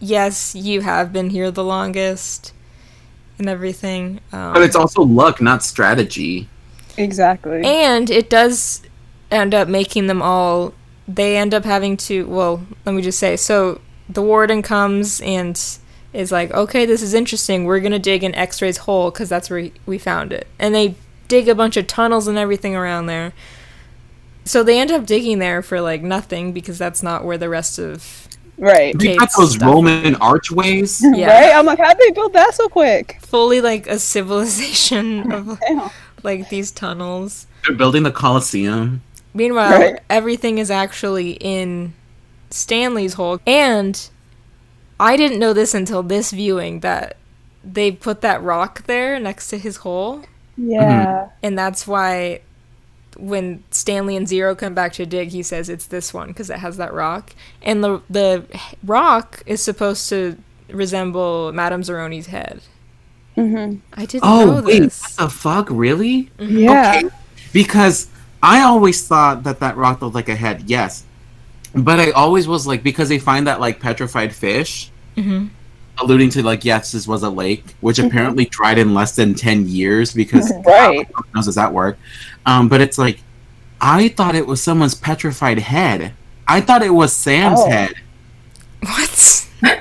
[0.00, 2.52] yes, you have been here the longest
[3.38, 4.20] and everything.
[4.32, 6.48] Um, But it's also luck, not strategy.
[6.96, 7.62] Exactly.
[7.64, 8.82] and it does
[9.30, 10.74] end up making them all.
[11.06, 12.26] They end up having to.
[12.26, 13.36] Well, let me just say.
[13.36, 15.60] So the warden comes and
[16.12, 17.64] is like, "Okay, this is interesting.
[17.64, 20.94] We're gonna dig an X-ray's hole because that's where we found it." And they
[21.28, 23.32] dig a bunch of tunnels and everything around there.
[24.44, 27.78] So they end up digging there for like nothing because that's not where the rest
[27.78, 28.96] of right.
[28.98, 29.66] They got those stuff.
[29.66, 31.02] Roman archways.
[31.14, 31.54] yeah, Right?
[31.54, 33.18] I'm like, how'd they build that so quick?
[33.22, 35.58] fully like a civilization of
[36.22, 37.46] like these tunnels.
[37.66, 39.02] They're building the Colosseum.
[39.34, 40.00] Meanwhile, Right.
[40.08, 41.92] everything is actually in
[42.50, 43.40] Stanley's hole.
[43.46, 44.08] And
[45.00, 47.16] I didn't know this until this viewing that
[47.64, 50.22] they put that rock there next to his hole.
[50.56, 51.30] Yeah.
[51.42, 52.40] And that's why
[53.16, 56.58] when Stanley and Zero come back to dig, he says it's this one because it
[56.58, 57.34] has that rock.
[57.62, 58.44] And the the
[58.84, 60.36] rock is supposed to
[60.68, 62.60] resemble Madame Zeroni's head.
[63.36, 63.78] Mm-hmm.
[63.94, 65.00] I didn't Oh know wait, this.
[65.02, 65.68] what the fuck?
[65.70, 66.30] Really?
[66.38, 67.00] Yeah.
[67.04, 67.08] Okay.
[67.52, 68.08] Because
[68.44, 70.64] I always thought that that rock looked like a head.
[70.66, 71.04] Yes,
[71.74, 74.90] but I always was like because they find that like petrified fish.
[75.16, 75.48] Mhm.
[75.98, 79.66] alluding to like yes, this was a lake, which apparently dried in less than ten
[79.68, 81.06] years because Right.
[81.14, 81.96] how knows does that work?
[82.46, 83.20] Um, but it's like
[83.80, 86.12] I thought it was someone's petrified head.
[86.48, 87.70] I thought it was Sam's Oh.
[87.70, 87.94] head.
[88.82, 89.46] What?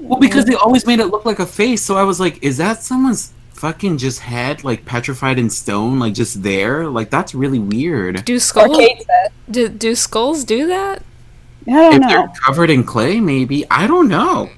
[0.00, 2.56] Well, because they always made it look like a face, so I was like, is
[2.58, 6.86] that someone's fucking just head, like petrified in stone, like just there?
[6.88, 8.24] Like that's really weird.
[8.24, 8.78] Do skulls
[9.50, 11.02] do, do skulls do that?
[11.66, 12.08] I don't If know.
[12.08, 14.50] they're covered in clay, maybe I don't know.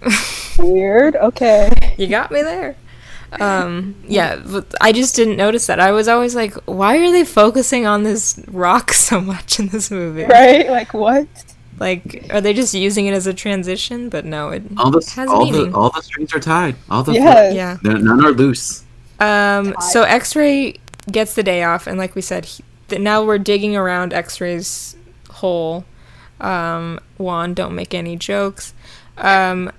[0.58, 1.16] Weird.
[1.16, 1.94] Okay.
[1.98, 2.76] You got me there.
[3.40, 5.80] Um, yeah, but I just didn't notice that.
[5.80, 9.90] I was always like, why are they focusing on this rock so much in this
[9.90, 10.24] movie?
[10.24, 10.68] Right?
[10.70, 11.26] Like what?
[11.78, 14.08] Like, are they just using it as a transition?
[14.08, 15.70] But no, it All the has all meaning.
[15.72, 16.76] the all the strings are tied.
[16.90, 17.54] All the Yes.
[17.54, 17.76] yeah.
[17.82, 18.84] None none are loose.
[19.20, 20.78] Um, so X-Ray
[21.10, 24.96] gets the day off, and like we said, he, th- now we're digging around X-Ray's
[25.30, 25.84] hole.
[26.40, 28.74] Um, Juan, don't make any jokes.
[29.16, 29.70] Um,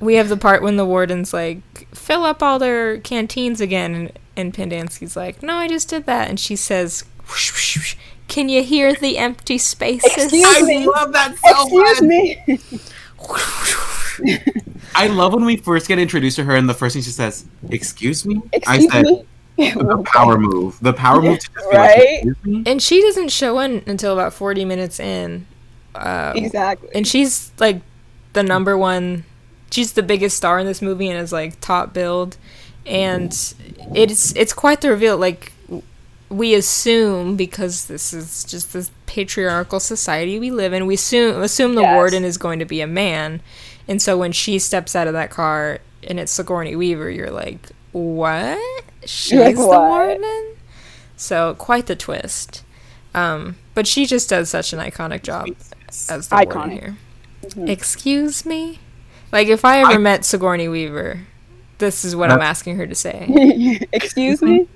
[0.00, 4.12] we have the part when the warden's like, fill up all their canteens again, and,
[4.36, 7.96] and Pendanski's like, no, I just did that, and she says, "Whoosh, whoosh, whoosh.
[8.28, 10.12] Can you hear the empty spaces?
[10.16, 10.86] Excuse me.
[10.86, 11.98] love that so much.
[11.98, 12.82] Excuse me.
[14.94, 17.44] I love when we first get introduced to her, and the first thing she says,
[17.70, 19.24] "Excuse me." I said me.
[19.56, 20.78] the power move.
[20.80, 22.24] The power move to just Right?
[22.44, 25.46] like, And she doesn't show in until about 40 minutes in.
[25.94, 26.90] Um, exactly.
[26.94, 27.80] and she's like
[28.34, 29.24] the number one
[29.72, 32.36] she's the biggest star in this movie and is like top billed
[32.86, 33.32] and
[33.94, 35.52] it's it's quite the reveal like
[36.30, 41.74] we assume because this is just this patriarchal society we live in we assume assume
[41.74, 41.94] the Yes.
[41.94, 43.40] warden is going to be a man.
[43.88, 47.70] And so when she steps out of that car and it's Sigourney Weaver you're like
[47.92, 48.58] what?
[49.06, 50.56] She's like, the "What?" warden?
[51.16, 52.62] So quite the twist.
[53.14, 55.48] Um but she just does such an iconic job
[56.10, 56.72] as the warden Iconic.
[56.72, 56.96] here.
[57.66, 58.80] Excuse me?
[59.32, 61.20] Like if I ever met Sigourney Weaver
[61.78, 63.78] this is what I'm asking her to say.
[63.92, 64.66] Excuse me.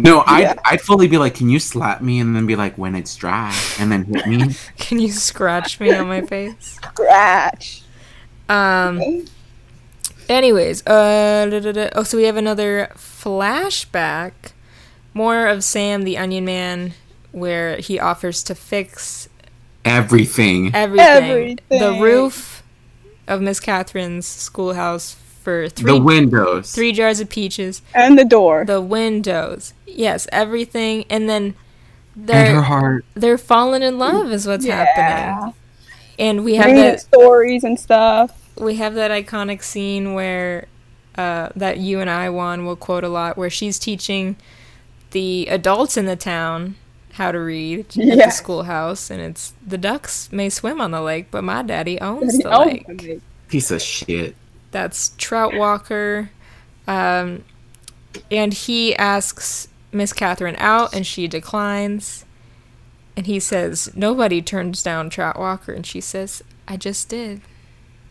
[0.00, 0.54] No, I'd, Yeah.
[0.64, 3.52] I'd fully be like, "Can you slap me?" and then be like, "When it's dry,"
[3.80, 4.54] and then hit me.
[4.78, 7.82] can you scratch me on my face Scratch.
[8.48, 9.26] Um.
[10.28, 11.88] Anyways, uh, da, da, da.
[11.94, 14.32] oh, so we have another flashback,
[15.14, 16.92] more of Sam the Onion Man,
[17.32, 19.28] where he offers to fix
[19.84, 20.70] Everything.
[20.74, 22.62] everything, the roof
[23.26, 25.16] of Miss Catherine's schoolhouse
[25.48, 26.72] for three the windows.
[26.72, 28.64] three jars of peaches, And the door.
[28.66, 31.54] the windows, yes, everything, and then
[32.16, 33.04] and her they're heart.
[33.14, 34.84] they're falling in love is what's yeah.
[34.84, 35.54] happening,
[36.18, 38.50] and we have Reading that stories and stuff.
[38.58, 40.66] we have that iconic scene where
[41.16, 44.36] uh, that you and I Juan will quote a lot, where she's teaching
[45.12, 46.76] the adults in the town
[47.12, 48.26] how to read at Yeah.
[48.26, 52.38] the schoolhouse, and it's the ducks may swim on the lake, but my daddy owns
[52.38, 53.20] the Oh, lake.
[53.48, 54.36] Piece of shit.
[54.70, 56.30] That's Trout Walker,
[56.86, 57.44] um,
[58.30, 62.24] and he asks Miss Catherine out, and she declines.
[63.16, 65.72] And he says, Nobody turns down Trout Walker.
[65.72, 67.40] And she says, I just did.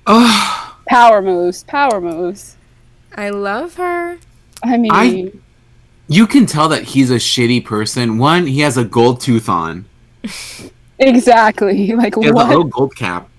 [0.05, 1.63] Oh, Power moves.
[1.63, 2.57] Power moves.
[3.15, 4.17] I love her.
[4.63, 5.31] I mean, I-
[6.09, 8.17] you can tell that he's a shitty person.
[8.17, 9.85] One, he has a gold tooth on.
[10.99, 11.93] exactly.
[11.93, 12.47] Like He has a what?
[12.49, 13.29] little gold cap.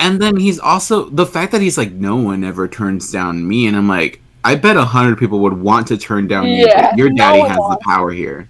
[0.00, 3.66] And then he's also the fact that he's like, no one ever turns down me,
[3.66, 6.66] and I'm like, I bet a hundred people would want to turn down you.
[6.66, 8.48] Yeah, but Your daddy one has the power here.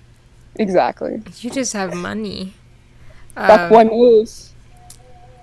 [0.57, 1.22] Exactly.
[1.41, 2.55] You just have money.
[3.34, 4.53] Fuck Um, boy moves.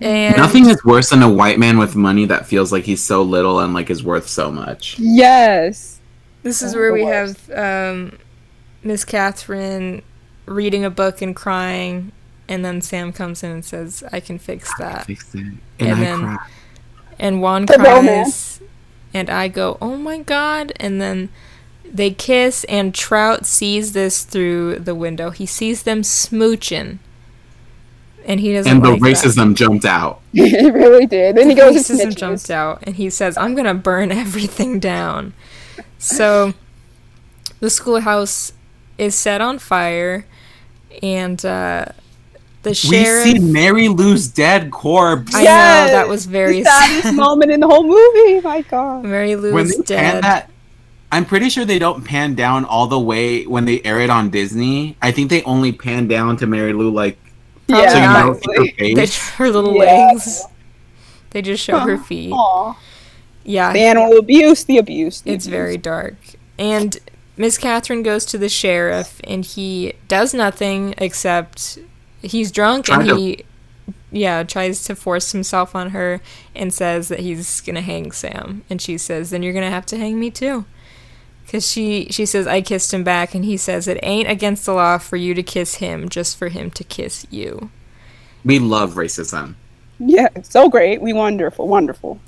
[0.01, 3.21] and Nothing is worse than a white man with money that feels like he's so
[3.23, 4.97] little and like is worth so much.
[4.99, 5.99] Yes.
[6.43, 7.47] this is That's where we worst.
[7.47, 8.17] have um,
[8.83, 10.01] Miss Catherine
[10.45, 12.11] reading a book and crying,
[12.47, 15.39] and then Sam comes in and says, "I can fix that." Fix it.
[15.39, 16.37] And, And I then- cry.
[17.17, 18.59] And Juan The cries, romance.
[19.13, 21.29] and I go, "Oh my god!" And then
[21.89, 25.29] they kiss, and Trout sees this through the window.
[25.29, 26.97] He sees them smooching,
[28.25, 28.69] and he doesn't.
[28.71, 29.07] And the like that.
[29.07, 30.19] racism jumped out.
[30.33, 31.37] it really did.
[31.37, 32.15] Then he goes to racism snitches.
[32.17, 35.33] jumped out and he says i'm gonna burn everything down
[35.97, 36.53] so
[37.61, 38.51] the schoolhouse
[38.97, 40.25] is set on fire
[41.01, 41.85] and uh
[42.65, 45.33] the We see Mary Lou's dead corpse.
[45.33, 45.87] I Yes!
[45.91, 47.15] know that was very the saddest sad.
[47.25, 48.41] moment in the whole movie.
[48.41, 49.05] My God.
[49.05, 50.49] mary lou when is they dead that,
[51.11, 54.29] I'm pretty sure they don't pan down all the way when they air it on
[54.29, 54.97] Disney.
[55.01, 57.17] I think they only pan down to Mary Lou like
[57.67, 58.25] Probably so you not.
[58.25, 59.07] don't see her they,
[59.37, 60.07] her little Yeah.
[60.11, 60.43] legs
[61.31, 62.75] they just show her feet Aw.
[63.43, 65.21] yeah The animal abuse, the abuse.
[65.21, 65.51] the It's abuse.
[65.57, 66.15] very dark.
[66.59, 66.97] And
[67.37, 71.79] Miss Catherine goes to the sheriff, and he does nothing except
[72.25, 73.45] he's drunk and to- he
[74.11, 76.21] yeah, tries to force himself on her
[76.55, 79.97] and says that he's gonna hang Sam, and she says, "Then you're gonna have to
[79.97, 80.65] hang me too."
[81.51, 84.73] Cause she she says I kissed him back, and he says it ain't against the
[84.73, 87.69] law for you to kiss him, just for him to kiss you.
[88.43, 89.55] We love racism.
[89.99, 91.01] Yeah, so great.
[91.01, 92.19] We wonderful, wonderful.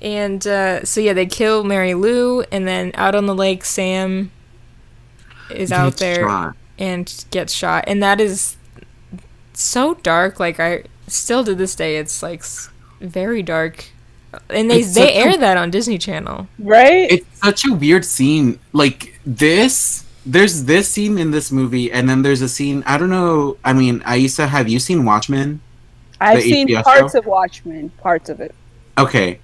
[0.00, 4.30] And uh, so yeah, they kill Mary Lou, and then out on the lake, Sam
[5.50, 6.56] is out there shot.
[6.78, 8.56] and gets shot, and that is
[9.62, 10.40] so dark.
[10.40, 12.44] Like I still to this day, it's like
[13.00, 13.86] very dark,
[14.48, 16.48] and they It's they such a- air that on Disney Channel.
[16.58, 17.10] Right?
[17.10, 18.58] It's such a weird scene.
[18.72, 22.82] Like this, there's this scene in this movie, and then there's a scene.
[22.86, 23.56] I don't know.
[23.64, 25.60] I mean, Aisa, have you seen Watchmen?
[26.20, 27.18] I've seen HBO parts show?
[27.20, 28.54] of Watchmen, parts of it.
[28.98, 29.40] Okay.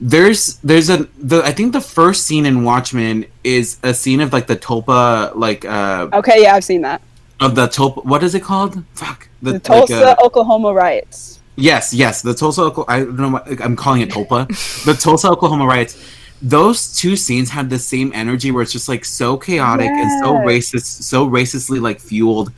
[0.00, 4.32] There's there's a the I think the first scene in Watchmen is a scene of
[4.32, 7.00] like the Tulpa like uh Okay, yeah, I've seen that.
[7.44, 8.82] Of the Tulpa what is it called?
[8.94, 11.40] Fuck The, like, Tulsa, uh, Oklahoma riots.
[11.56, 12.72] Yes, yes, the Tulsa.
[12.88, 13.30] I don't know.
[13.30, 14.48] What, I'm calling it Tulpa.
[14.84, 16.02] the Tulsa, Oklahoma riots.
[16.42, 20.34] Those two scenes had the same energy where it's just like so chaotic and so
[20.34, 22.52] racist, so racistly like fueled.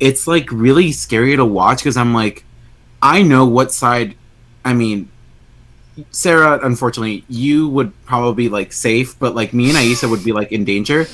[0.00, 2.44] It's like really scary to watch because I'm like,
[3.02, 4.14] I know what side.
[4.64, 5.10] I mean,
[6.10, 10.32] Sarah, unfortunately, you would probably be like safe, but like me and Aisa would be
[10.32, 11.06] like in danger,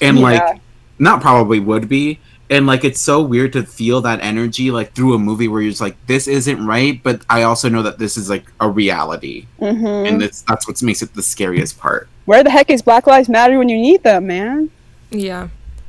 [0.00, 0.22] and Yeah.
[0.22, 0.60] like
[0.98, 2.18] not probably would be
[2.50, 5.70] and like it's so weird to feel that energy like through a movie where you're
[5.70, 9.46] just like this isn't right but i also know that this is like a reality
[9.58, 13.06] hmm and that's that's what makes it the scariest part Where the heck is Black
[13.06, 14.70] Lives Matter when you need them, man?
[15.10, 15.48] Yeah,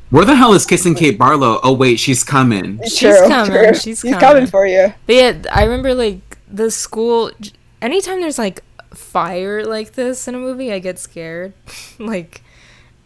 [0.10, 3.74] where the hell is kissing kate barlow oh wait she's coming She's True, coming, true.
[3.74, 4.20] she's coming.
[4.20, 4.94] coming for you.
[5.06, 7.32] but yeah, I remember like the school.
[7.82, 11.54] Anytime there's like fire like this in a movie, I get scared.
[12.00, 12.42] like,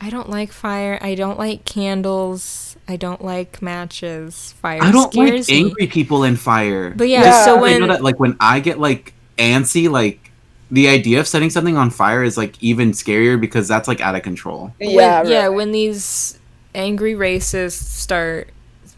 [0.02, 1.00] I don't like fire.
[1.02, 2.67] I don't like candles.
[2.88, 4.54] I don't like matches.
[4.62, 5.58] Fire i don't like scares me.
[5.66, 7.46] angry people in fire But yeah, Yeah.
[7.46, 10.32] so I when know that like when i get like antsy like
[10.72, 14.16] the idea of setting something on fire is like even scarier because that's like out
[14.16, 16.40] of control when, Yeah, yeah, when these
[16.76, 18.50] angry racists start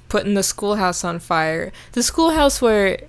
[0.10, 3.00] putting the schoolhouse on fire, the schoolhouse where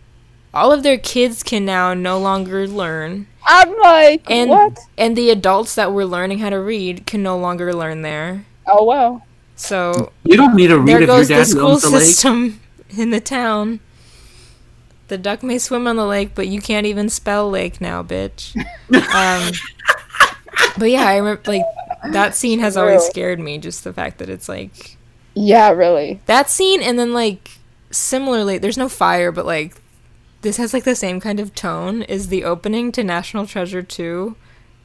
[0.53, 4.79] all of their kids can now no longer learn, I'm like, and what?
[4.99, 8.45] and the adults that were learning how to read can no longer learn there.
[8.67, 9.23] Oh well.
[9.61, 12.03] So you don't need to read there if your goes the school owns the lake
[12.03, 12.61] system
[12.97, 13.81] in the town.
[15.09, 18.57] The duck may swim on the lake, but you can't even spell lake now, bitch.
[19.15, 19.53] um,
[20.79, 21.65] but yeah, I remember like
[22.11, 23.59] that scene has always scared me.
[23.59, 24.97] Just the fact that it's like
[25.35, 26.21] Yeah, really.
[26.25, 27.51] that scene, and then like
[27.91, 29.77] similarly, there's no fire, but like
[30.41, 32.01] this has like the same kind of tone.
[32.03, 34.37] Is the opening to National Treasure two,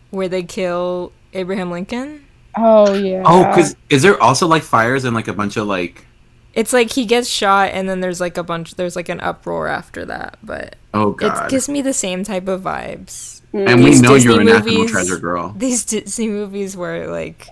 [0.10, 2.25] where they kill Abraham Lincoln?
[2.58, 3.24] Oh yeah.
[3.26, 6.06] oh because is there also like fires and like a bunch of like
[6.54, 8.76] It's like he gets shot, and then there's like a bunch.
[8.76, 12.48] There's like an uproar after that, but oh god, it gives me the same type
[12.48, 13.42] of vibes.
[13.54, 17.48] and we know Disney you're a national treasure girl These Disney movies where like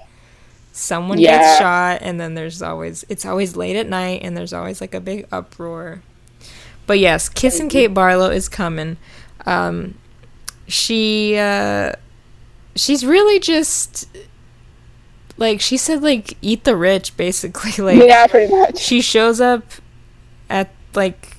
[0.71, 1.37] someone Yeah.
[1.37, 4.93] gets shot, and then there's always it's always late at night, and there's always like
[4.93, 6.01] a big uproar.
[6.87, 8.97] But yes, Kissing Kate Barlow is coming.
[9.45, 9.95] Um,
[10.67, 11.93] she uh,
[12.75, 14.07] she's really just
[15.37, 18.77] like she said like eat the rich basically like yeah, pretty much.
[18.77, 19.63] she shows up
[20.49, 21.37] at like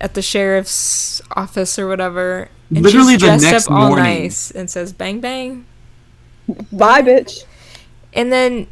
[0.00, 4.04] at the sheriff's office or whatever and Literally she's the dressed next up all morning.
[4.22, 5.64] nice and says bang bang
[6.72, 7.44] Bye, bitch.
[8.14, 8.66] and then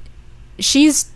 [0.59, 1.11] she's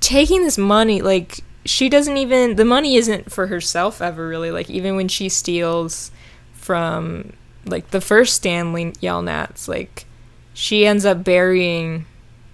[0.00, 4.68] taking this money like she doesn't even the money isn't for herself ever really like
[4.70, 6.10] even when she steals
[6.52, 7.32] from
[7.66, 10.06] like the first stanley yelnats like
[10.54, 12.04] she ends up burying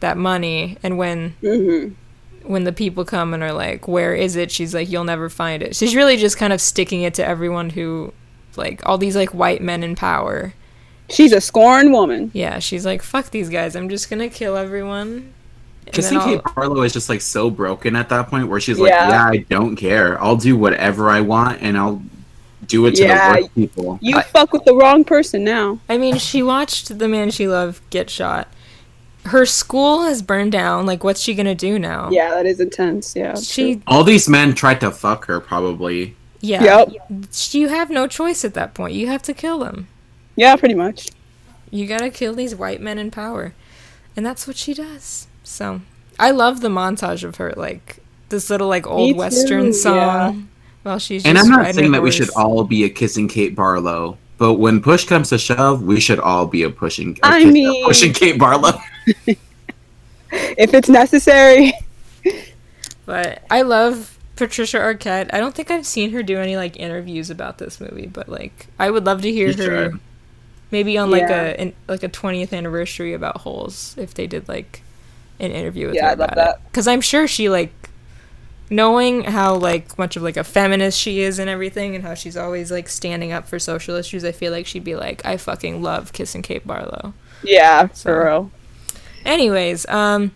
[0.00, 1.88] that money and when hmm
[2.44, 5.62] when the people come and are like, "Where is it?" She's like, "You'll never find
[5.62, 8.14] it." She's really just kind of sticking it to everyone who,
[8.56, 10.54] like, all these like white men in power.
[11.10, 12.30] She's a scorned woman.
[12.32, 13.76] Yeah, she's like, "Fuck these guys!
[13.76, 15.34] I'm just gonna kill everyone."
[15.86, 18.78] And Kissing Kate I'll- Barlow is just like so broken at that point where she's
[18.78, 19.08] like, Yeah.
[19.08, 20.22] yeah, I don't care.
[20.22, 22.02] I'll do whatever I want and I'll
[22.66, 23.98] do it to Yeah, the worst people.
[24.02, 25.80] You I- fuck with the wrong person now.
[25.88, 28.48] I mean, she watched the man she loved get shot.
[29.28, 30.86] Her school has burned down.
[30.86, 32.10] Like, what's she gonna do now?
[32.10, 33.14] Yeah, that is intense.
[33.16, 33.34] Yeah.
[33.36, 36.16] She, all these men tried to fuck her probably.
[36.40, 36.62] yeah.
[36.62, 36.92] Yep.
[37.52, 38.94] You have no choice at that point.
[38.94, 39.88] You have to kill them.
[40.36, 41.08] Yeah, pretty much.
[41.70, 43.54] You gotta kill these white men in power.
[44.16, 45.28] And that's what she does.
[45.44, 45.80] So
[46.18, 47.98] I love the montage of her, like
[48.30, 49.72] this little like old too, western yeah.
[49.72, 50.48] song
[50.82, 53.28] while she's just And I'm not saying her that we should all be a kissing
[53.28, 57.26] Kate Barlow, but when push comes to shove, we should all be a pushing a
[57.26, 58.72] I kiss- a mean- pushing Kate Barlow.
[60.30, 61.72] If it's necessary.
[63.06, 65.30] But I love Patricia Arquette.
[65.32, 68.66] I don't think I've seen her do any like interviews about this movie, but like
[68.78, 70.00] I would love to hear You her should.
[70.70, 71.42] maybe on like Yeah.
[71.44, 74.82] a in, like a 20th anniversary about Holes if they did like
[75.40, 76.54] an interview with Yeah, her I'd love about that.
[76.66, 76.72] it.
[76.74, 77.72] Cuz I'm sure she like
[78.68, 82.36] knowing how like much of like a feminist she is and everything and how she's
[82.36, 85.82] always like standing up for social issues, I feel like she'd be like I fucking
[85.82, 87.14] love Kissing Kate Barlow.
[87.42, 88.50] Yeah, So- for real.
[89.28, 90.32] Anyways, um,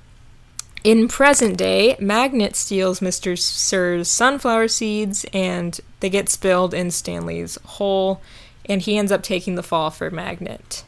[0.84, 3.38] in present day, Magnet steals Mr.
[3.38, 8.20] Sir's sunflower seeds and they get spilled in Stanley's hole,
[8.66, 10.84] and he ends up taking the fall for Magnet.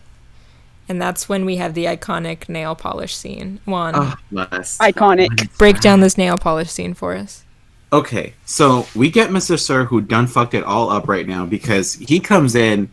[0.86, 3.60] And that's when we have the iconic nail polish scene.
[3.64, 4.76] Juan, Oh, bless.
[4.78, 5.56] Iconic.
[5.56, 7.42] break down this nail polish scene for us.
[7.90, 9.58] Okay, so we get Mr.
[9.58, 12.90] Sir who done fucked it all up right now because he comes in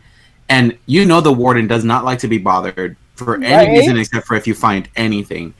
[0.47, 3.69] and you know the warden does not like to be bothered for any Right.
[3.69, 5.53] reason except for if you find anything.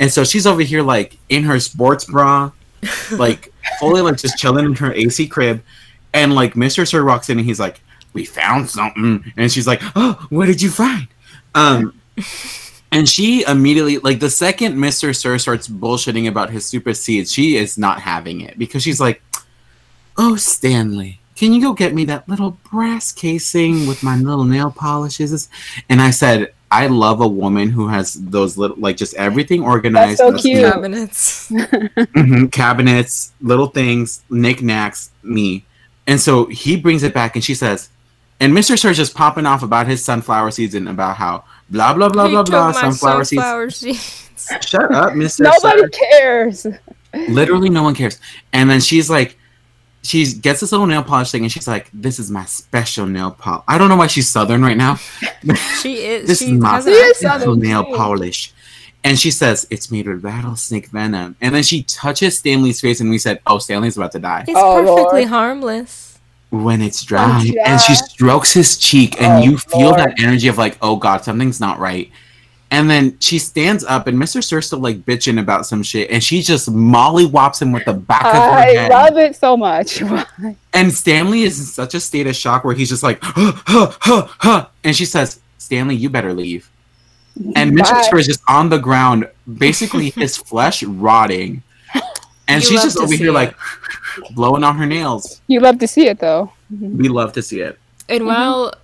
[0.00, 2.50] And so she's over here like in her sports bra,
[3.12, 5.62] like fully like just chilling in her AC crib,
[6.14, 6.86] and like Mr.
[6.88, 7.80] Sir walks in and he's like,
[8.12, 11.08] We found something and she's like, Oh, what did you find?
[11.54, 11.94] Um
[12.92, 15.14] and she immediately, like, the second Mr.
[15.14, 19.20] Sir starts bullshitting about his super seeds, she is not having it because she's like,
[20.16, 24.70] Oh, Stanley, can you go get me that little brass casing with my little nail
[24.72, 25.48] polishes?
[25.88, 30.18] And I said, I love a woman who has those little, like, just everything organized.
[30.18, 30.56] so cute.
[30.62, 31.50] little- Cabinets.
[31.50, 35.64] Mhm, cabinets, little things, knickknacks, me.
[36.06, 37.88] And so he brings it back and she says,
[38.40, 38.78] and Mr.
[38.78, 42.32] Sir's is popping off about his sunflower seeds and about how blah blah blah He
[42.32, 43.42] blah blah my sunflower seeds.
[43.42, 44.28] sunflower seeds.
[44.60, 45.40] Shut up, Mr.
[45.40, 45.88] Nobody Sir.
[45.88, 46.66] cares.
[47.28, 48.20] Literally no one cares.
[48.52, 49.37] And then she's like
[50.08, 53.30] she gets this little nail polish thing and she's like, This is my special nail
[53.30, 53.64] polish.
[53.68, 54.96] I don't know why she's southern right now.
[55.82, 56.26] She is.
[56.28, 57.40] this she is my has an She is accent.
[57.42, 58.52] special nail polish.
[59.04, 61.36] And she says, It's made with rattlesnake venom.
[61.40, 64.44] And then she touches Stanley's face and we said, Oh, Stanley's about to die.
[64.48, 65.28] It's Oh, perfectly Lord.
[65.28, 66.18] harmless.
[66.50, 70.00] when it's dry Oh, and she strokes his cheek and Oh, you feel Lord.
[70.00, 72.10] that energy of like oh god something's not right
[72.70, 76.22] and then she stands up and mr sir's still like bitching about some shit and
[76.22, 78.90] she just molly whops him with the back of her head.
[78.92, 80.02] I love it so much.
[80.74, 83.92] and stanley is in such a state of shock where he's just like huh, huh,
[84.00, 84.66] huh, huh.
[84.84, 86.70] and she says stanley you better leave
[87.56, 88.02] and mr Bye.
[88.10, 89.28] sir is just on the ground
[89.58, 91.62] basically his flesh rotting
[92.48, 93.32] and You she's just over here it.
[93.32, 93.54] like
[94.34, 96.52] blowing on her nails You love to see it though.
[96.70, 97.78] we love to see it
[98.08, 98.78] And Mm-hmm.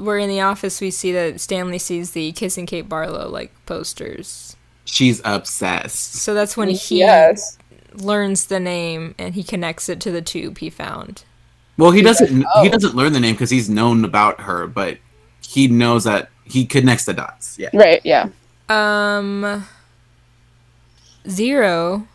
[0.00, 3.52] While we're in the office, we see that Stanley sees the Kissing Kate Barlow like
[3.66, 4.56] posters.
[4.84, 7.58] she's obsessed So that's when he yes.
[7.94, 11.24] learns the name and he connects it to the tube he found.
[11.76, 12.28] Well, he doesn't.
[12.36, 12.68] He Oh.
[12.68, 14.98] doesn't learn the name because he's known about her, but
[15.40, 17.56] he knows that he connects the dots.
[17.58, 17.70] Yeah.
[17.72, 18.00] Right.
[18.04, 18.28] Yeah.
[18.68, 19.64] Um,
[21.28, 22.06] Zero,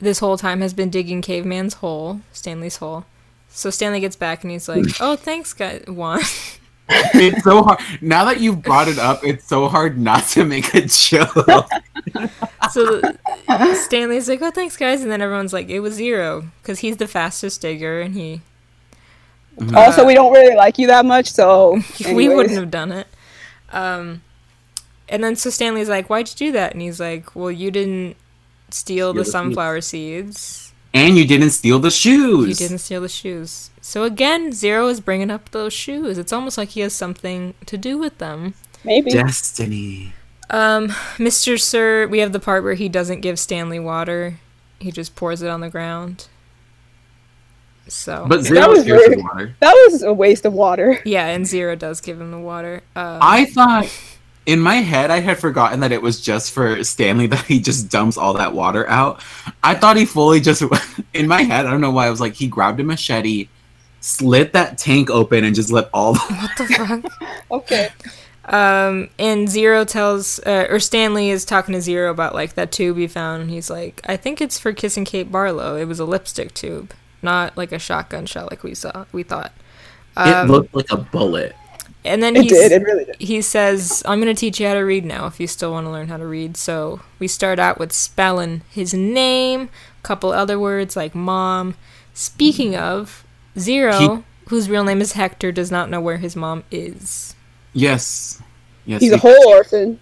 [0.00, 3.04] this whole time has been digging Caveman's hole, Stanley's hole.
[3.48, 6.20] So Stanley gets back and he's like, "Oh, thanks, guy Juan.
[6.88, 9.24] It's so hard now that you've brought it up.
[9.24, 11.68] It's so hard not to make a joke.
[12.70, 13.00] so
[13.74, 17.08] Stanley's like, "Oh, thanks, guys," and then everyone's like, "It was Zero because he's the
[17.08, 18.42] fastest digger and he
[19.74, 21.80] also, we don't really like you that much, so
[22.12, 23.06] we wouldn't have done it."
[23.72, 24.22] Um,
[25.08, 28.16] and then so Stanley's like, "Why'd you do that?" And he's like, "Well, you didn't
[28.70, 32.48] steal Steal the the seeds." sunflower seeds." And you didn't steal the shoes.
[32.48, 33.70] You didn't steal the shoes.
[33.80, 36.18] So again, Zero is bringing up those shoes.
[36.18, 38.54] It's almost like he has something to do with them.
[38.84, 39.10] maybe.
[39.10, 40.12] Destiny.
[40.50, 40.88] Um,
[41.18, 41.60] Mr.
[41.60, 44.38] Sir, we have the part where he doesn't give Stanley water.
[44.78, 46.28] He just pours it on the ground.
[47.88, 49.22] So, But That zero was cares rude.
[49.22, 49.56] water.
[49.60, 51.00] That was a waste of water.
[51.04, 52.82] yeah, and Zero does give him the water.
[52.96, 53.86] Um, I thought
[54.46, 57.90] in my head I had forgotten that it was just for Stanley that he just
[57.90, 59.22] dumps all that water out.
[59.62, 60.62] I thought he fully just
[61.14, 61.66] in my head.
[61.66, 63.48] I don't know why I was like he grabbed a machete,
[64.00, 67.04] slit that tank open, and just let all the what the fuck?
[67.50, 67.90] Okay.
[68.46, 72.96] Um, and Zero tells, uh, or Stanley is talking to Zero about like that tube
[72.96, 73.42] he found.
[73.42, 75.76] And he's like, I think it's for kissing Kate Barlow.
[75.76, 76.92] It was a lipstick tube,
[77.22, 79.06] not like a shotgun shell like we saw.
[79.12, 79.52] We thought.
[80.24, 81.56] it Um, looked like a bullet.
[82.06, 82.72] And then It did.
[82.72, 83.16] It really did.
[83.20, 85.86] he says, I'm going to teach you how to read now if you still want
[85.86, 86.56] to learn how to read.
[86.56, 89.68] So we start out with spelling his name,
[89.98, 91.74] a couple other words like mom.
[92.14, 93.24] Speaking of,
[93.58, 97.34] Zero, He- whose real name is Hector, does not know where his mom is.
[97.72, 98.40] Yes.
[98.84, 99.00] Yes.
[99.00, 100.00] He's he, a whole orphan.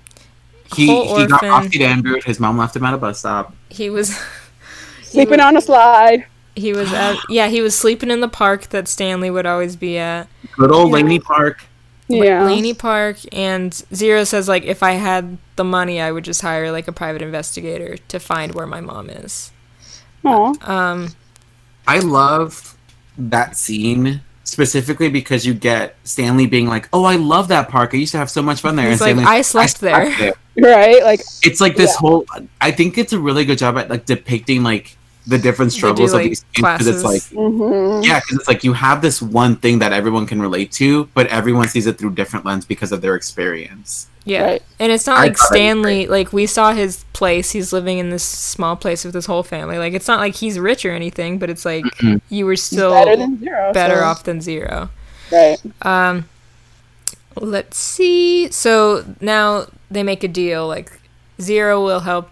[0.76, 2.20] he, whole he got off the Andrew.
[2.24, 3.54] His mom left him at a bus stop.
[3.68, 4.16] He was.
[5.00, 6.26] he Sleeping was, on a slide.
[6.56, 7.16] He was at.
[7.28, 10.28] Yeah, he was sleeping in the park that Stanley would always be at.
[10.56, 11.64] Good old Laney Park.
[12.08, 12.44] Yeah.
[12.44, 16.70] Laney Park, and Zero says like if I had the money, I would just hire
[16.70, 19.52] like a private investigator to find where my mom is.
[20.24, 20.54] Aw.
[20.70, 21.08] Um,
[21.86, 22.76] I love
[23.16, 27.94] that scene specifically because you get Stanley being like, "Oh, I love that park.
[27.94, 30.34] I used to have so much fun there." He's and like, Stanley's "I slept there."
[30.56, 31.02] Right?
[31.02, 31.96] Like It's like this Yeah.
[31.98, 32.26] whole.
[32.60, 35.78] I think it's a really good job at like depicting like the different They do,
[35.78, 37.32] struggles like, of these because it's like classes.
[37.32, 38.04] mhm.
[38.04, 41.26] yeah, because it's like you have this one thing that everyone can relate to, but
[41.28, 44.08] everyone sees it through different lens because of their experience.
[44.26, 44.42] Yeah.
[44.44, 44.62] Right.
[44.78, 47.50] And it's not I like thought it was Stanley, like, we saw his place.
[47.50, 49.76] He's living in this small place with his whole family.
[49.76, 52.22] Like, it's not like he's rich or anything, but it's like Mhm.
[52.30, 53.72] you were He's still better than zero.
[53.74, 54.88] better so- off than zero.
[55.30, 55.58] Right.
[55.82, 56.24] Um,
[57.40, 58.50] let's see.
[58.50, 60.66] So now they make a deal.
[60.68, 60.92] Like,
[61.40, 62.30] Zero will help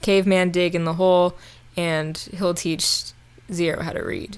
[0.00, 1.34] Caveman dig in the hole,
[1.78, 3.12] and he'll teach
[3.52, 4.36] Zero how to read.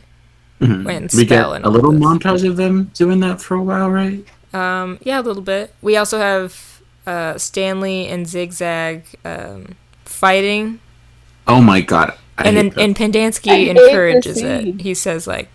[0.61, 0.89] Mhm.
[0.89, 2.01] And we get spell and a all little this.
[2.01, 4.23] montage of them doing that for a while, right?
[4.53, 5.73] Um, yeah, a little bit.
[5.81, 10.79] We also have uh, Stanley and Zigzag um, fighting,
[11.47, 12.13] Oh my god!
[12.39, 12.81] I and then hate that.
[12.83, 14.81] and I Pendanski hate encourages it.
[14.83, 15.49] He says like,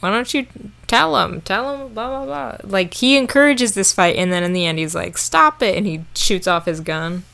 [0.00, 0.46] "Why don't you
[0.86, 1.40] tell him?
[1.42, 4.78] Tell him blah blah blah." Like he encourages this fight, and then in the end,
[4.78, 7.24] he's like, "Stop it!" and he shoots off his gun.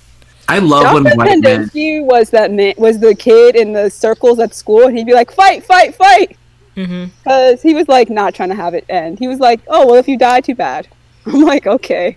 [0.50, 1.68] I love Jonathan when white men.
[1.68, 5.14] Pendanski was that man, was the kid in the circles at school, and he'd be
[5.14, 6.36] like, "Fight, fight, fight!"
[6.74, 9.18] Because he was like not trying to have it end.
[9.18, 10.88] He was like, "Oh well, if you die, too bad."
[11.26, 12.16] I'm like, "Okay,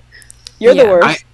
[0.60, 0.84] you're Yeah.
[0.84, 1.26] the worst."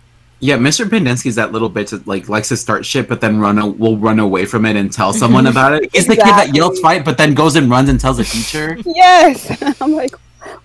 [0.42, 0.88] Yeah, Mr.
[0.88, 3.98] Pendanski's that little bitch that like likes to start shit, but then run a- will
[3.98, 5.90] run away from it and tell someone about it.
[5.94, 8.78] He's the kid that yells fight, but then goes and runs and tells a teacher.
[8.86, 10.16] yes, I'm like,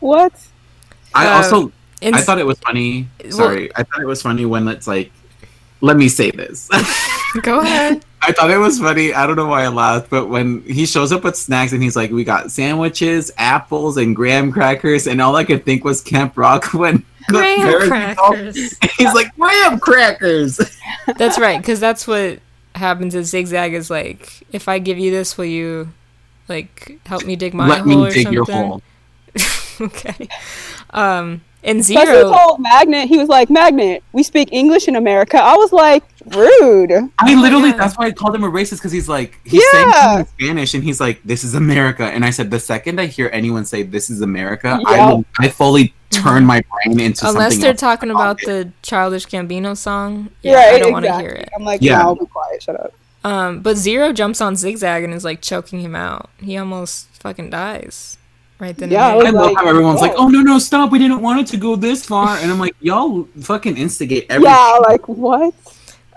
[0.01, 0.33] what?
[1.15, 3.09] I Uh, also I thought it was funny.
[3.23, 5.11] Well- Sorry, I thought it was funny when it's like,
[5.85, 6.69] let me say this.
[7.43, 8.05] go ahead.
[8.23, 9.13] I thought it was funny.
[9.13, 11.95] I don't know why I laughed, but when he shows up with snacks and he's
[11.95, 16.37] like, "We got sandwiches, apples, and graham crackers," and all I could think was Camp
[16.39, 18.79] Rock when Graham crackers.
[18.97, 20.59] He's like, "Graham crackers."
[21.19, 22.39] That's right, because that's what
[22.75, 23.15] happens.
[23.15, 25.93] Is Zigzag is like, if I give you this, will you
[26.49, 28.33] like help me dig my Let hole me or dig something?
[28.33, 28.83] your hole.
[29.81, 30.29] okay.
[30.91, 32.31] Um, and Plus, he zero.
[32.33, 36.93] told Magnet, he was like, "Magnet, we speak English in America." I was like, rude.
[37.19, 37.77] I mean, literally, yeah.
[37.77, 40.17] that's why I called him a racist because he's like, he's saying Yeah.
[40.17, 42.05] things in Spanish and he's like, this is America.
[42.05, 45.49] And I said, the second I hear anyone say this is America, I will, I
[45.49, 47.81] fully turn my brain into something." Unless they're else.
[47.81, 48.47] talking about it.
[48.47, 50.75] the Childish Gambino song, yeah, right?
[50.75, 51.49] I don't want to hear it.
[51.57, 51.99] I'm like, Yeah.
[51.99, 52.63] no, I'll be quiet.
[52.63, 52.93] Shut up.
[53.25, 56.29] Um, but Zero jumps on Zigzag and is like choking him out.
[56.41, 58.19] He almost fucking dies
[58.59, 58.91] right then.
[58.91, 60.93] Yeah, and I love like, how everyone's like, oh, no, no, stop.
[60.93, 62.37] We didn't want it to go this far.
[62.37, 64.55] And I'm like, y'all fucking instigate everything.
[64.55, 65.55] Yeah, like what?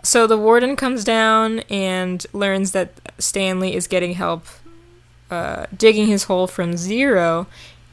[0.03, 4.45] So the warden comes down and learns that Stanley is getting help
[5.29, 7.47] uh, digging his hole from zero,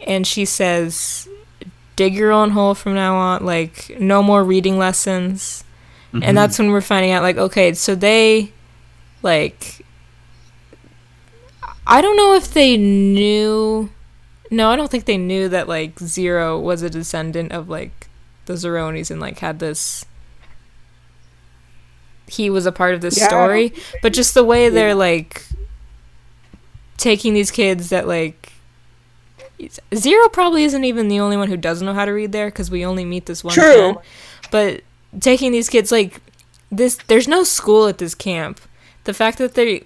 [0.07, 1.29] and she says,
[1.97, 3.45] "Dig your own hole from now on.
[3.45, 5.65] Like no more reading lessons."
[6.13, 6.23] Mhm.
[6.23, 8.53] And that's when we're finding out, like, okay, so they,
[9.23, 9.85] like,
[11.85, 13.91] I don't know if they knew.
[14.51, 18.09] No, I don't think they knew that like Zero was a descendant of like
[18.47, 20.05] the Zeronis and like had this.
[22.27, 23.29] He was a part of this Yeah.
[23.29, 23.73] story,
[24.03, 25.45] but just the way they're like
[26.97, 28.53] taking these kids that like
[29.95, 32.71] Zero probably isn't even the only one who doesn't know how to read there because
[32.71, 33.95] we only meet this one True.
[33.95, 33.97] kid.
[34.51, 34.81] But
[35.21, 36.21] taking these kids like
[36.71, 38.61] this, there's no school at this camp.
[39.05, 39.85] The fact that they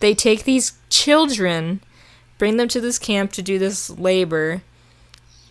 [0.00, 1.80] they take these children,
[2.40, 4.64] bring them to this camp to do this labor,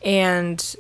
[0.04, 0.76] and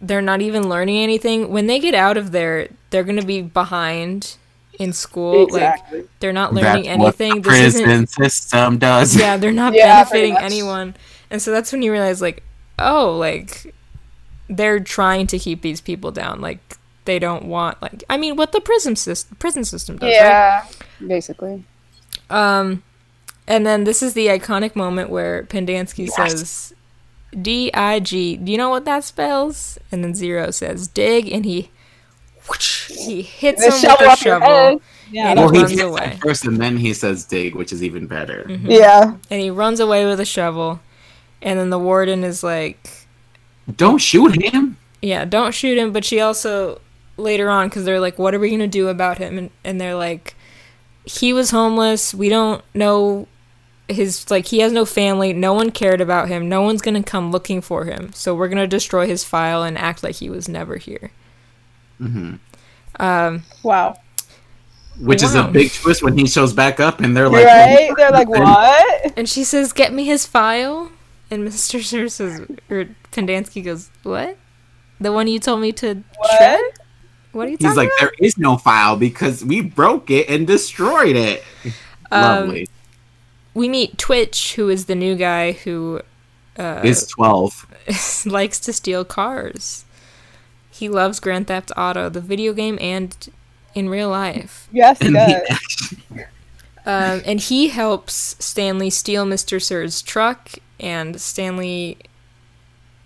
[0.00, 1.50] they're not even learning anything.
[1.50, 4.36] When they get out of there, they're gonna be behind
[4.78, 5.44] in school.
[5.44, 6.00] Exactly.
[6.00, 7.42] Like they're not learning That's what anything.
[7.42, 9.16] the This isn't prison system does.
[9.16, 10.96] yeah, they're not Yeah, benefiting anyone.
[11.30, 12.44] And so that's when you realize, like,
[12.78, 13.74] oh, like,
[14.48, 16.40] they're trying to keep these people down.
[16.40, 20.40] Like, they don't want, like, I mean, what the prison system, prison system does, right?
[20.40, 20.66] Yeah,
[21.06, 21.64] basically.
[22.30, 22.82] Um,
[23.48, 26.72] and then this is the iconic moment where Pendanski says,
[27.40, 28.36] D I G.
[28.36, 29.78] Do you know what that spells?
[29.90, 31.70] And then Zero says, dig, and he,
[32.48, 34.82] whoosh, he hits The him with shovel a off shovel.
[35.10, 36.18] Yeah, And Well, he he runs hits away.
[36.22, 38.44] first and then he says dig, which is even better.
[38.48, 38.70] Mm-hmm.
[38.70, 39.14] yeah.
[39.30, 40.80] And he runs away with a shovel.
[41.42, 43.06] And then the warden is like,
[43.76, 44.76] Don't shoot him.
[45.02, 45.92] yeah, don't shoot him.
[45.92, 46.80] But she also
[47.16, 49.38] later on, because they're like, what are we gonna do about him?
[49.38, 50.34] And and they're like,
[51.04, 52.12] he was homeless.
[52.14, 53.28] We don't know
[53.88, 55.32] his like he has no family.
[55.32, 56.48] No one cared about him.
[56.48, 58.12] No one's gonna come looking for him.
[58.12, 61.10] So we're gonna destroy his file and act like he was never here.
[62.00, 62.36] mm-hmm.
[63.00, 63.98] Um, Wow.
[65.00, 67.92] Which is a big twist when he shows back up and they're like, right?
[67.96, 69.12] They're like, what?
[69.16, 70.90] and she says, "Get me his file."
[71.30, 71.80] And Mr.
[71.82, 74.36] Sir says, or Pendanski goes, "What?
[75.00, 76.02] The one you told me to
[76.36, 76.60] shred?
[76.60, 76.78] What?
[77.30, 77.70] What are you talking about?
[77.70, 81.44] He's like, about?" there is no file because we broke it and destroyed it.
[82.10, 82.67] Um, Lovely.
[83.58, 86.00] We meet Twitch, who is the new guy who
[86.56, 87.66] uh, Is twelve.
[88.26, 89.84] likes to steal cars.
[90.70, 93.16] He loves Grand Theft Auto, the video game, and
[93.74, 94.68] in real life.
[94.72, 95.94] Yes, he does.
[96.86, 99.60] Um, and he helps Stanley steal Mr.
[99.60, 101.98] Sir's truck, and Stanley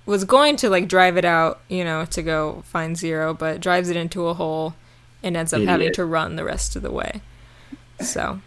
[0.07, 3.91] was going to like drive it out, you know, to go find Zero, but drives
[3.91, 4.77] it into a hole
[5.20, 7.23] and ends up having to run the rest of the way.
[7.99, 8.41] So,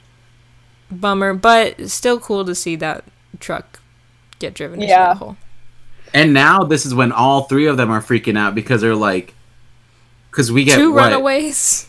[1.00, 3.04] bummer, but still cool to see that
[3.40, 3.80] truck
[4.40, 5.38] get driven into the hole.
[6.14, 9.34] And now this is when all three of them are freaking out because they're like,
[10.32, 11.06] because we get Two what?
[11.12, 11.88] runaways.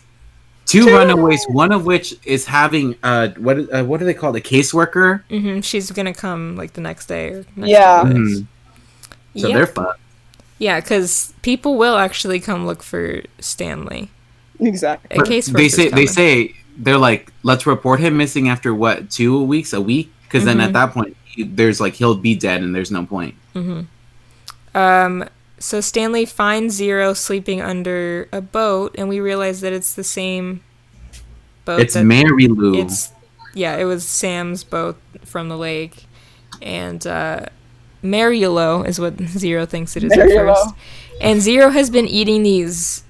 [0.66, 1.44] two runaways.
[1.46, 4.44] One of which is having uh what uh, what do they call it?
[4.46, 5.22] A caseworker.
[5.28, 8.02] hmm She's gonna come like the next day or next Yeah.
[8.02, 8.40] couple days.
[8.40, 8.46] Mhm.
[9.36, 9.56] So Yeah.
[9.56, 10.00] they're fucked.
[10.58, 14.10] Yeah, because people will actually come look for Stanley.
[14.58, 15.18] Exactly.
[15.18, 19.43] A case they say they say they're like, let's report him missing after what two
[19.43, 20.12] weeks, a week?
[20.24, 20.66] Because then Mm-hmm.
[20.66, 23.35] at that point, he- there's like he'll be dead and there's no point.
[24.74, 25.24] Um,
[25.59, 30.62] so Stanley finds Zero sleeping under a boat, and we realize that it's the same
[31.65, 31.81] boat.
[31.81, 32.74] it's that- Mary Lou.
[32.81, 33.11] It's
[33.55, 36.05] yeah, it was Sam's boat from the lake,
[36.61, 37.47] and uh,
[38.05, 40.74] Mariolo is what Zero thinks it is at first.
[41.23, 43.03] And Zero has been eating these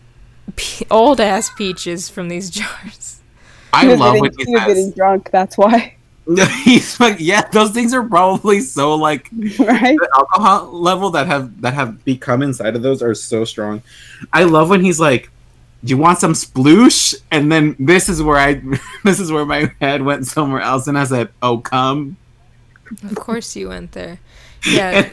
[0.55, 3.16] pe- old ass peaches from these jars.
[3.73, 5.31] I He was love getting, when he he was getting drunk.
[5.31, 5.97] That's why,
[6.65, 9.97] he's like, yeah, those things are probably so like right?
[9.97, 13.83] the alcohol level that have that have become inside of those are so strong.
[14.33, 15.31] I love when he's like,
[15.85, 18.61] "Do you want some sploosh?" And then this is where I
[19.05, 22.17] this is where my head went somewhere else, and I said, "Oh, come."
[23.03, 24.19] Of course, you went there.
[24.67, 25.11] Yeah,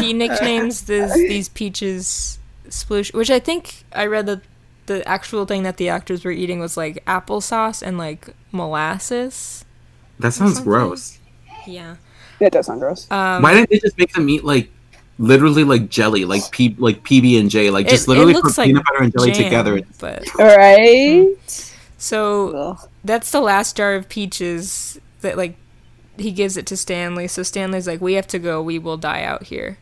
[0.00, 2.38] he nicknames this, these peaches
[2.68, 4.42] sploosh, which I think I read that
[4.86, 9.64] the actual thing that the actors were eating was like applesauce and like molasses.
[10.18, 11.18] That sounds gross.
[11.66, 11.96] Yeah.
[12.40, 13.10] That does sound gross.
[13.10, 14.70] Um, Why didn't they just make them eat like
[15.18, 18.58] literally like jelly, like P like PB and J, like just it literally looks put
[18.58, 19.80] like peanut butter and jelly jam, together?
[19.98, 21.72] But Right?
[21.96, 22.88] so Ugh.
[23.04, 25.56] that's the last jar of peaches that like
[26.18, 27.26] he gives it to Stanley.
[27.28, 28.62] So Stanley's like, "We have to go.
[28.62, 29.78] We will die out here."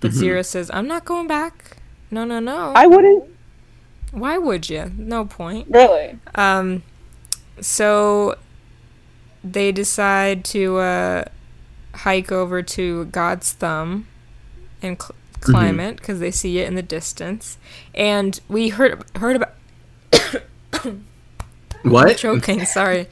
[0.00, 1.76] But Zero says, "I'm not going back.
[2.10, 2.72] No, no, no.
[2.74, 3.24] I wouldn't
[4.12, 4.92] Why would you?
[4.96, 6.18] No point." really.
[6.34, 6.82] Um,
[7.60, 8.36] so
[9.44, 11.24] they decide to uh,
[11.94, 14.06] hike over to God's Thumb
[14.82, 17.58] and cl- climb it because they see it in the distance.
[17.94, 19.52] And we heard heard about
[21.82, 22.16] What?
[22.18, 22.64] choking.
[22.66, 23.08] Sorry.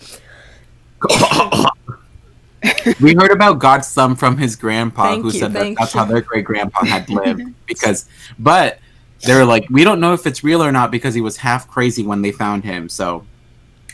[3.01, 6.01] we heard about God's thumb from his grandpa, Thank who you, said that that's you.
[6.01, 7.43] how their great grandpa had lived.
[7.67, 8.07] Because,
[8.39, 8.79] but
[9.25, 11.69] they were like, we don't know if it's real or not because he was half
[11.69, 12.89] crazy when they found him.
[12.89, 13.25] So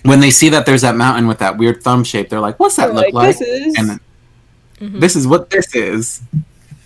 [0.02, 2.76] when they see that there's that mountain with that weird thumb shape, they're like, what's
[2.76, 3.38] that They're look like, like?
[3.38, 4.00] this is- And then,
[4.80, 4.98] Mm-hmm.
[4.98, 6.20] this is what this is.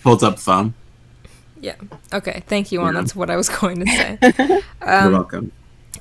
[0.03, 0.75] Holds up thumb.
[1.59, 1.73] Yeah.
[2.13, 2.43] Okay.
[2.47, 2.93] Thank you, Juan.
[2.93, 3.01] Yeah.
[3.01, 4.17] That's what I was going to say.
[4.47, 5.51] You're Um, welcome.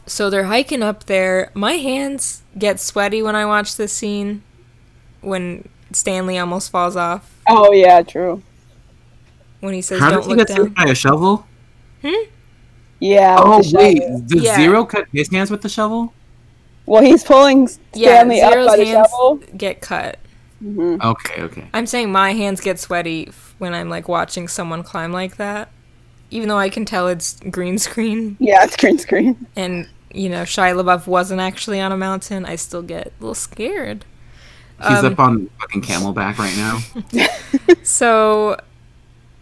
[0.06, 1.50] so they're hiking up there.
[1.54, 4.42] My hands get sweaty when I watch this scene.
[5.22, 7.34] When Stanley almost falls off.
[7.48, 8.42] Oh yeah, true.
[9.60, 11.46] When he says, How "Don't does he look get down." saved by a shovel?
[13.00, 13.36] Yeah.
[13.38, 13.98] Oh, wait.
[14.02, 14.20] shovel.
[14.20, 14.56] Did Yeah.
[14.56, 16.12] Zero cut his hands with the shovel?
[16.86, 19.40] Well, he's pulling Yeah, Stanley up Zero's by the hands shovel.
[19.56, 20.18] get cut.
[20.66, 21.68] Okay, okay.
[21.72, 25.70] I'm saying my hands get sweaty when I'm like watching someone climb like that.
[26.30, 29.46] Even though I can tell it's green screen Yeah, it's green screen.
[29.54, 33.34] and you know Shia LaBeouf wasn't actually on a mountain, I still get a little
[33.34, 34.04] scared.
[34.80, 37.26] He's Um, up on fucking camelback right now.
[37.82, 38.56] So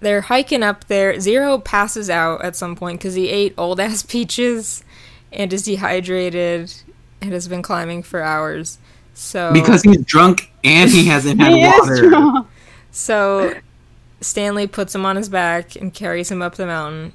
[0.00, 1.18] they're hiking up there.
[1.20, 4.84] Zero passes out at some point because he ate old ass peaches
[5.32, 6.72] and is dehydrated
[7.20, 8.78] and has been climbing for hours.
[9.14, 12.08] So Because he's drunk and he hasn't had He is water.
[12.10, 12.48] drunk.
[12.90, 13.54] So
[14.20, 17.12] Stanley puts him on his back and carries him up the mountain,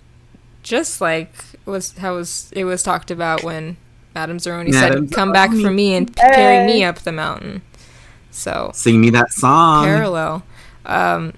[0.64, 1.34] just like
[1.66, 3.78] was how was it was talked about when
[4.16, 7.62] Madame Zeroni Madame said, "Come back for me and p- carry me up the mountain."
[8.32, 9.86] So Sing me that song.
[9.86, 10.44] parallel.
[10.86, 11.34] Um,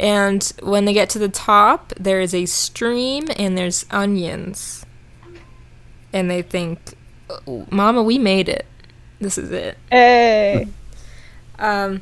[0.00, 4.86] and when they get to the top, there is a stream and there's onions,
[6.12, 6.94] and they think,
[7.46, 8.64] "Oh, "Mama, we made it.
[9.20, 10.66] This is it." Hey.
[11.58, 12.00] Um,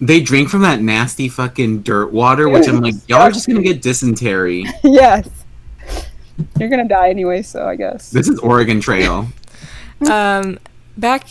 [0.00, 3.62] They drink from that nasty fucking dirt water, which I'm like, y'all are just gonna
[3.62, 4.64] get dysentery.
[4.84, 5.28] yes.
[6.58, 8.10] You're gonna die anyway, so I guess.
[8.10, 9.28] This is Oregon Trail.
[10.10, 10.58] um,
[10.96, 11.26] back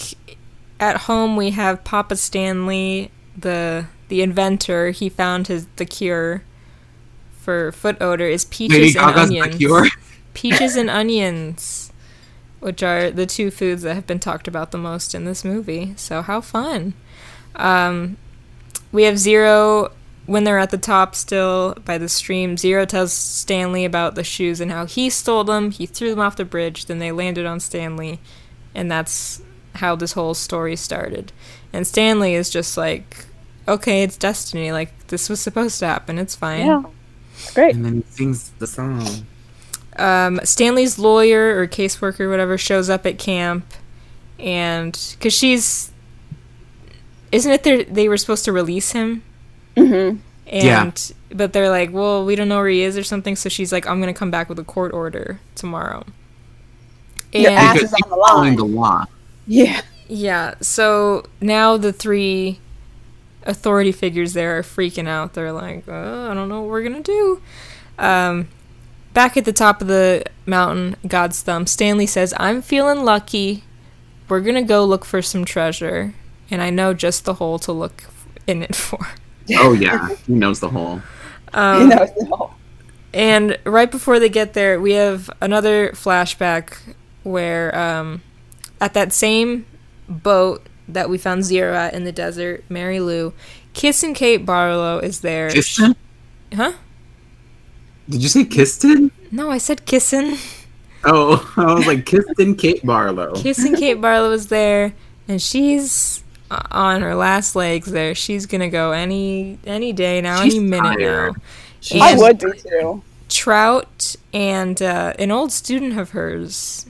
[0.79, 4.91] at home, we have Papa Stanley, the the inventor.
[4.91, 6.43] He found his the cure
[7.31, 9.91] for foot odor is peaches and onions.
[10.35, 11.91] Peaches and onions,
[12.59, 15.93] which are the two foods that have been talked about the most in this movie.
[15.95, 16.93] So how fun!
[17.55, 18.17] Um,
[18.91, 19.91] we have Zero
[20.27, 22.55] when they're at the top still by the stream.
[22.55, 25.71] Zero tells Stanley about the shoes and how he stole them.
[25.71, 26.85] He threw them off the bridge.
[26.85, 28.19] Then they landed on Stanley,
[28.75, 29.41] and that's
[29.75, 31.31] how this whole story started.
[31.71, 33.25] And Stanley is just like,
[33.67, 34.71] okay, it's destiny.
[34.71, 36.17] Like this was supposed to happen.
[36.17, 36.65] It's fine.
[36.67, 36.83] Yeah.
[37.35, 37.75] It's great.
[37.75, 39.07] And then he sings the song.
[39.97, 43.65] um, Stanley's lawyer or caseworker, whatever, shows up at camp,
[44.39, 45.91] and because she's,
[47.31, 49.23] isn't it they they were supposed to release him,
[49.75, 50.17] Mm-hmm.
[50.47, 50.91] and Yeah.
[51.35, 53.87] but they're like, well, we don't know where he is or something, so she's like,
[53.87, 56.05] I'm gonna come back with a court order tomorrow.
[57.31, 58.55] Your ass Because is on he's the following line.
[58.57, 59.05] the law.
[59.47, 59.81] Yeah.
[60.07, 62.59] yeah, so now the three
[63.45, 65.33] authority figures there are freaking out.
[65.33, 67.41] They're like, oh, I don't know what we're gonna do.
[67.97, 68.47] Um,
[69.13, 73.63] back at the top of the mountain, God's thumb, Stanley says, I'm feeling lucky.
[74.29, 76.13] We're gonna go look for some treasure,
[76.49, 78.05] and I know just the hole to look
[78.47, 78.99] in it for.
[79.57, 81.01] Oh yeah, he knows the hole.
[81.53, 82.53] Um, you know, no.
[83.13, 86.77] And right before they get there, we have another flashback
[87.21, 88.23] where, um,
[88.81, 89.65] at that same
[90.09, 93.33] boat that we found Zero at in the desert, Mary Lou,
[93.73, 95.49] Kissing Kate Barlow is there.
[95.49, 95.95] Kistin?
[96.53, 96.73] Huh?
[98.09, 99.11] Did you say Kistin?
[99.31, 100.37] No, I said kissing.
[101.05, 103.33] Oh, I was like Kistin Kate Barlow.
[103.35, 104.93] Kissing Kate Barlow is there,
[105.27, 107.91] and she's uh, on her last legs.
[107.91, 111.33] There, she's gonna go any any day now, She's any minute tired.
[111.33, 111.41] now.
[111.81, 113.03] She's- I would be too.
[113.27, 116.85] Trout and uh, an old student of hers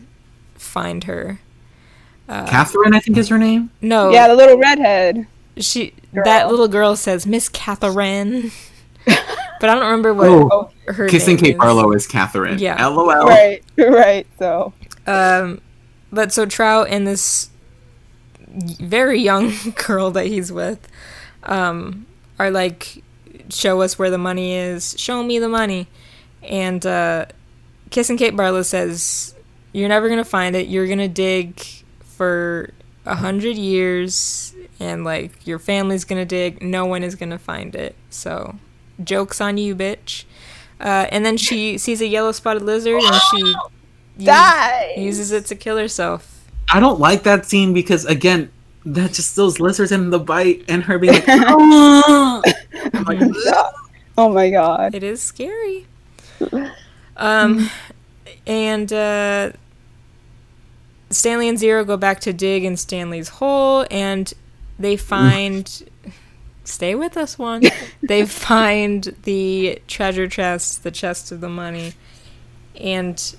[0.54, 1.40] find her.
[2.28, 3.70] Catherine, I think is her name.
[3.82, 5.28] No, Yeah, the little redhead.
[5.58, 6.24] she Girl.
[6.26, 8.52] that little girl says Miss Catherine,
[9.06, 11.60] but I don't remember what Oh, her Kissing name Kate is.
[11.60, 12.60] Barlow is Catherine.
[12.60, 12.86] Yeah.
[12.88, 13.28] LOL.
[13.28, 14.26] Right, right.
[14.40, 14.74] So
[15.06, 15.62] Um,
[16.12, 17.50] but so Trout and this
[18.48, 19.52] very young
[19.88, 20.88] girl that he's with,
[21.44, 22.06] um,
[22.40, 23.04] are like,
[23.50, 24.96] show us where the money is.
[24.98, 25.88] Show me the money,
[26.42, 27.26] and uh,
[27.90, 29.34] Kissing Kate Barlow says,
[29.72, 30.68] "You're never gonna find it.
[30.68, 31.62] You're gonna dig
[32.24, 32.74] for
[33.06, 36.62] a hundred years, and like your family's gonna dig.
[36.64, 37.96] No one is gonna find it.
[38.10, 38.56] So,
[39.04, 40.24] jokes on you, bitch."
[40.80, 43.38] Uh, and then she sees a yellow spotted lizard, and she
[44.18, 44.94] uses- die.
[44.98, 46.48] uses it to kill herself.
[46.72, 48.50] I don't like that scene because again,
[48.86, 51.26] that just those lizards and the bite and her being like.
[51.30, 53.20] I'm like,
[54.18, 54.96] Oh my god.
[54.96, 55.88] It is scary.
[57.18, 57.70] Um,
[58.48, 59.52] and uh,
[61.16, 64.32] Stanley and Zero go back to dig in Stanley's hole, and
[64.80, 65.00] they mm.
[65.00, 65.90] find.
[66.66, 67.64] Stay with us, Juan.
[68.04, 71.94] they find the treasure chest, the chest of the money,
[72.80, 73.36] and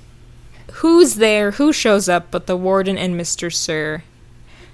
[0.72, 1.52] who's there?
[1.52, 2.30] Who shows up?
[2.30, 4.02] But the warden and Mister Sir.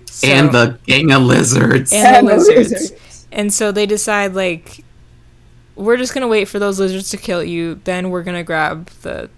[0.07, 1.93] So- and the gang of lizards.
[1.93, 2.73] and the lizards.
[2.73, 3.27] lizards.
[3.33, 4.85] And so they decide like
[5.77, 9.31] we're just gonna wait for those lizards to kill you, then we're gonna grab the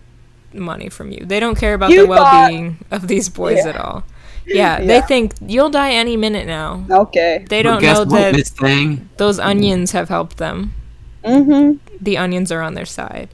[0.55, 1.25] money from you.
[1.25, 3.71] They don't care about You the well being of these boys Yeah.
[3.71, 4.05] at all.
[4.45, 6.85] Yeah, they think you'll die any minute now.
[6.91, 7.47] Okay.
[7.49, 9.09] They don't guess know what, that Thing?
[9.17, 10.75] those onions have helped them.
[11.23, 11.79] Mm-hmm.
[12.01, 13.29] The onions are on their side.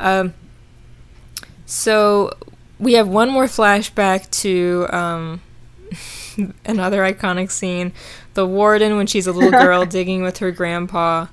[0.00, 0.34] Um,
[1.66, 2.32] so
[2.80, 5.40] we have one more flashback to um,
[6.66, 7.92] another iconic scene.
[8.34, 11.26] The warden, when she's a little girl, digging with her grandpa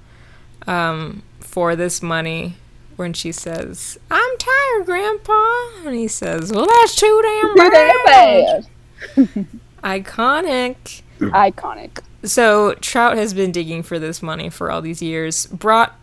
[0.68, 2.56] um, for this money.
[2.98, 5.54] When she says, "I'm tired, Grandpa,"
[5.86, 8.68] and he says, "Well, that's too damn Too bad."
[9.16, 9.46] damn bad.
[9.84, 11.02] Iconic.
[11.20, 12.00] Iconic.
[12.24, 15.96] So Trout has been digging for this money for all these years, brought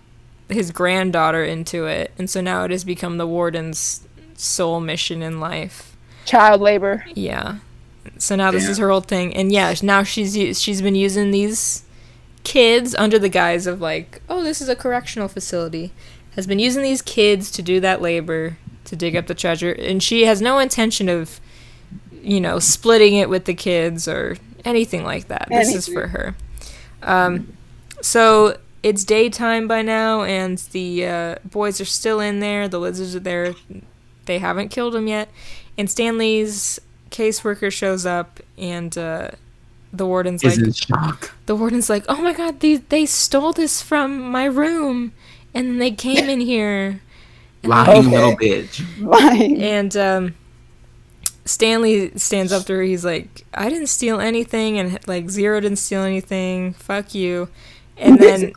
[0.48, 5.40] his granddaughter into it, and so now it has become the warden's sole mission in
[5.40, 5.96] life.
[6.24, 7.04] Child labor.
[7.14, 7.58] Yeah.
[8.18, 11.30] So now this is her whole thing, and yeah, now she's u- she's been using
[11.30, 11.82] these
[12.44, 15.92] kids under the guise of like, oh, this is a correctional facility,
[16.36, 20.02] has been using these kids to do that labor to dig up the treasure, and
[20.02, 21.40] she has no intention of,
[22.22, 25.48] you know, splitting it with the kids or anything like that.
[25.48, 26.34] This is for her.
[27.02, 27.56] Um,
[28.00, 32.68] so it's daytime by now, and the uh, boys are still in there.
[32.68, 33.54] The lizards are there.
[34.26, 35.28] They haven't killed him yet.
[35.76, 36.80] And Stanley's
[37.10, 39.30] caseworker shows up, and uh,
[39.92, 44.30] the warden's Is like, the warden's like, "Oh my god, they they stole this from
[44.30, 45.12] my room,
[45.54, 47.00] and then they came in here."
[47.62, 48.08] Lying Okay.
[48.08, 48.82] little bitch.
[49.10, 49.60] Fine.
[49.62, 50.34] And um,
[51.46, 52.82] Stanley stands up to her.
[52.82, 56.74] He's like, "I didn't steal anything, and like Zero didn't steal anything.
[56.74, 57.48] Fuck you."
[57.96, 58.52] And then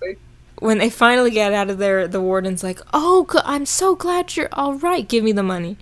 [0.60, 4.50] when they finally get out of there, the warden's like, "Oh, I'm so glad you're
[4.54, 5.08] all right.
[5.08, 5.78] Give me the money."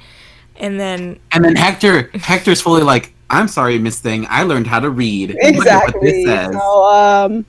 [0.58, 4.26] And then And then Hector, Hector's fully like, I'm sorry, Miss Thing.
[4.30, 5.30] I learned how to read.
[5.32, 6.12] Look what Exactly.
[6.12, 6.54] this says.
[6.54, 7.46] So, um,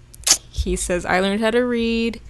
[0.50, 2.20] He says, I learned how to read,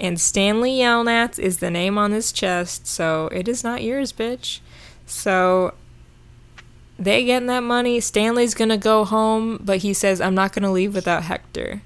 [0.00, 4.60] and Stanley Yelnats is the name on his chest, so it is not yours, bitch.
[5.06, 5.74] So
[6.98, 8.00] they getting that money.
[8.00, 11.82] Stanley's gonna go home, but he says, I'm not gonna leave without Hector.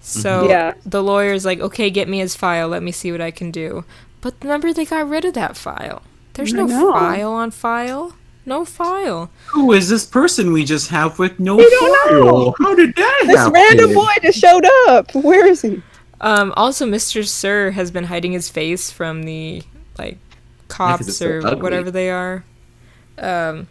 [0.00, 0.50] So mm-hmm.
[0.50, 0.74] Yeah.
[0.86, 2.68] the lawyer's like, okay, get me his file.
[2.68, 3.84] Let me see what I can do.
[4.20, 6.02] But remember, they got rid of that file.
[6.34, 8.14] There's I no file on file.
[8.44, 9.30] No file.
[9.48, 12.24] Who is this person we just have with no We don't file?
[12.24, 12.54] know.
[12.58, 13.52] How did that this happen?
[13.52, 15.14] random boy just showed up.
[15.14, 15.80] Where is he?
[16.22, 17.26] Um, also, Mr.
[17.26, 19.62] Sir has been hiding his face from the
[19.98, 20.18] like
[20.68, 21.60] cops it's so or ugly.
[21.62, 22.44] whatever they are,
[23.18, 23.66] um,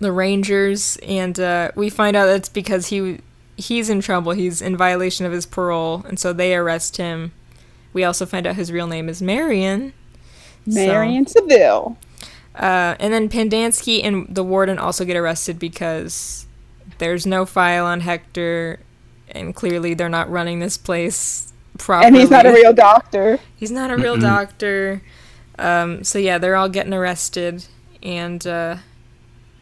[0.00, 3.18] the Rangers, and uh, we find out that's because he
[3.56, 4.32] he's in trouble.
[4.32, 7.32] He's in violation of his parole, and so they arrest him.
[7.92, 9.92] We also find out his real name is Marion.
[10.66, 11.98] So- Marion Seville.
[12.54, 16.46] uh, and then Pendanski and the warden also get arrested because
[16.98, 18.80] there's no file on Hector,
[19.32, 22.06] and clearly they're not running this place properly.
[22.08, 23.38] And he's not a real doctor.
[23.56, 25.02] He's not a real doctor.
[25.58, 27.66] Um, so yeah, they're all getting arrested,
[28.02, 28.76] and uh,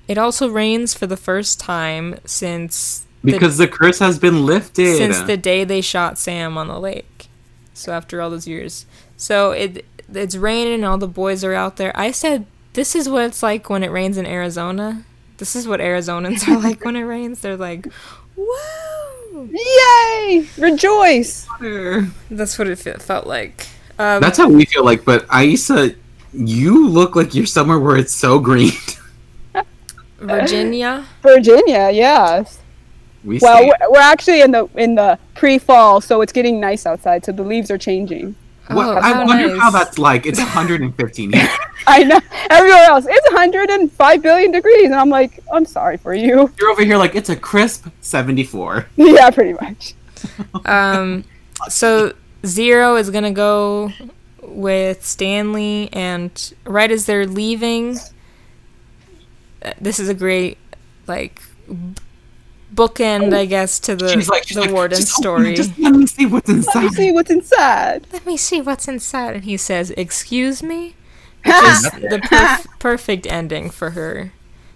[0.08, 4.96] it also rains for the first time since the, Because the curse has been lifted.
[4.96, 7.28] since the day they shot Sam on the lake.
[7.74, 8.86] So after all those years,
[9.16, 11.92] so it it's raining, and all the boys are out there.
[11.94, 15.04] I said this is what it's like when it rains in Arizona.
[15.38, 17.40] This is what Arizonans are like when it rains.
[17.40, 17.86] They're like,
[18.36, 19.19] "Whoa!"
[19.50, 20.46] Yay!
[20.58, 21.46] Rejoice!
[22.30, 23.66] That's what it felt like.
[23.98, 25.04] Um, That's how we feel like.
[25.04, 25.94] But Aisa,
[26.32, 28.72] you look like you're somewhere where it's so green.
[30.18, 31.06] Virginia.
[31.22, 32.60] Virginia, yes.
[33.24, 37.24] We Well, we're, we're actually in the in the pre-fall, so it's getting nice outside.
[37.24, 38.34] So the leaves are changing.
[38.74, 40.26] Well, Oh, I how wonder how that's like.
[40.26, 41.48] It's 115 here.
[41.86, 42.20] I know.
[42.50, 46.52] Everywhere else, it's 105 billion degrees, and I'm like, I'm sorry for you.
[46.60, 48.86] You're over here like it's a crisp 74.
[48.96, 49.94] yeah, pretty much.
[50.66, 51.24] Um,
[51.68, 52.12] so
[52.44, 53.90] Zero is gonna go
[54.42, 57.96] with Stanley, and right as they're leaving,
[59.62, 60.58] uh, this is a great
[61.06, 61.94] like b-
[62.74, 65.52] bookend, I guess, to the She's like, she's the like, warden "Just story.
[65.52, 66.74] it, Just let me see what's inside.
[66.74, 66.96] Let me inside.
[66.96, 68.06] see what's inside.
[68.12, 70.94] Let me see what's inside, and he says, "Excuse me."
[71.44, 74.32] Which is the perf- perfect ending for her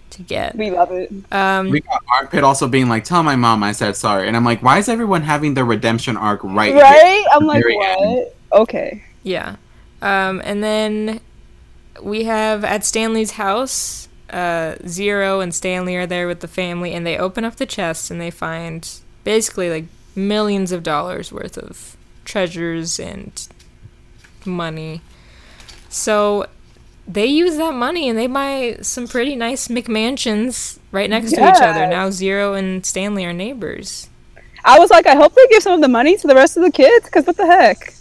[0.09, 0.55] to get.
[0.55, 1.11] We love it.
[1.31, 4.43] Um, We got Armpit also being like, "Tell my mom I said sorry," and I'm
[4.45, 6.81] like, "Why is everyone having their redemption arc right?" here?
[6.81, 7.25] Right?
[7.31, 8.35] I'm like, Very what?
[8.51, 9.03] Okay.
[9.23, 9.57] Yeah.
[10.01, 11.21] Um, and then
[12.01, 17.05] we have at Stanley's house, uh, Zero and Stanley are there with the family, and
[17.05, 18.89] they open up the chest and they find
[19.23, 19.85] basically like
[20.15, 23.47] millions of dollars worth of treasures and
[24.45, 25.01] money.
[25.89, 26.47] So
[27.07, 31.61] they use that money and they buy some pretty nice McMansions right next to each
[31.61, 31.87] other.
[31.87, 34.09] Now Zero and Stanley are neighbors.
[34.63, 36.63] I was like, I hope they give some of the money to the rest of
[36.63, 37.94] the kids, because what the heck?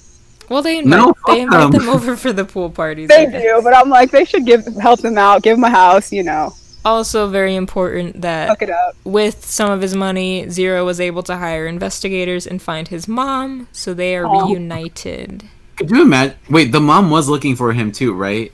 [0.48, 1.80] Well, they invite, No, they invite them.
[1.86, 3.08] them over for the pool parties.
[3.08, 6.12] They do, but I'm like, they should give help them out, give them a house,
[6.12, 6.54] you know,
[6.84, 8.94] Also, very important that it up.
[9.04, 13.68] with some of his money, Zero was able to hire investigators and find his mom,
[13.72, 14.46] so they are Aw.
[14.46, 15.44] reunited.
[15.76, 16.36] Could you imagine?
[16.50, 18.52] Wait, the mom was looking for him too, right?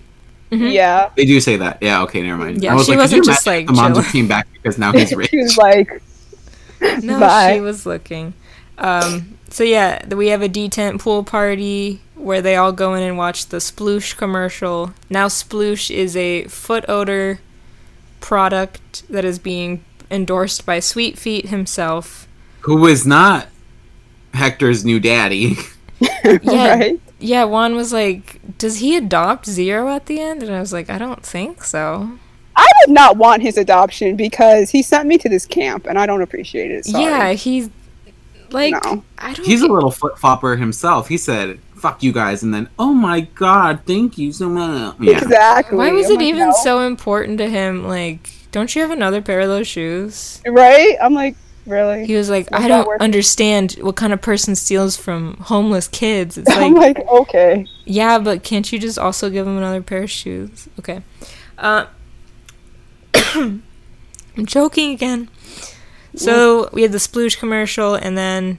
[0.50, 0.66] Mm-hmm.
[0.68, 1.10] Yeah.
[1.16, 1.78] They do say that.
[1.80, 2.02] Yeah.
[2.02, 2.22] Okay.
[2.22, 2.62] Never mind.
[2.62, 4.90] Yeah, I was she like, wasn't just, like, the mom just came back because now
[4.98, 5.30] he's rich.
[5.30, 6.02] she was like,
[7.02, 7.54] No, Bye.
[7.54, 8.32] she was looking.
[8.80, 13.16] Um, so yeah, we have a D-tent pool party where they all go in and
[13.16, 14.92] watch the Sploosh commercial.
[15.08, 17.40] Now Sploosh is a foot odor
[18.20, 22.26] product that is being endorsed by Sweet Feet himself.
[22.60, 23.48] Who is not
[24.34, 25.56] Hector's new daddy?
[26.42, 27.00] Yeah, right?
[27.18, 27.44] yeah.
[27.44, 30.96] Juan was like, "Does he adopt Zero at the end?" And I was like, "I
[30.96, 32.18] don't think so."
[32.56, 36.06] I did not want his adoption because he sent me to this camp, and I
[36.06, 36.86] don't appreciate it.
[36.86, 37.04] Sorry.
[37.04, 37.68] Yeah, he's
[38.52, 39.02] like, No.
[39.18, 39.46] I don't.
[39.46, 41.08] He's a little flip flopper himself.
[41.08, 45.18] He said, "Fuck you guys," and then, "Oh my god, thank you so much." Yeah.
[45.18, 45.76] Exactly.
[45.76, 46.54] Why was I'm it like, even no.
[46.62, 47.86] so important to him?
[47.86, 50.40] Like, don't you have another pair of those shoes?
[50.46, 50.96] Right?
[51.00, 51.36] I'm like,
[51.66, 52.06] really?
[52.06, 55.88] He was like, Was I don't worth understand what kind of person steals from homeless
[55.88, 56.36] kids.
[56.38, 57.66] It's I'm like, like, okay.
[57.84, 60.68] yeah, but can't you just also give him another pair of shoes?
[60.78, 61.02] Okay.
[61.58, 61.86] Uh,
[63.14, 63.62] I'm
[64.44, 65.28] joking again.
[66.16, 68.58] So we had the sploosh commercial, and then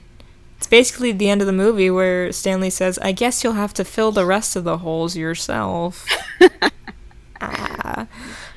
[0.58, 3.84] it's basically the end of the movie where Stanley says, "I guess you'll have to
[3.84, 6.06] fill the rest of the holes yourself."
[7.40, 8.06] ah.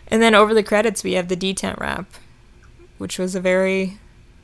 [0.07, 2.05] And then over the credits, we have the D-tent rap,
[2.99, 3.97] which was a very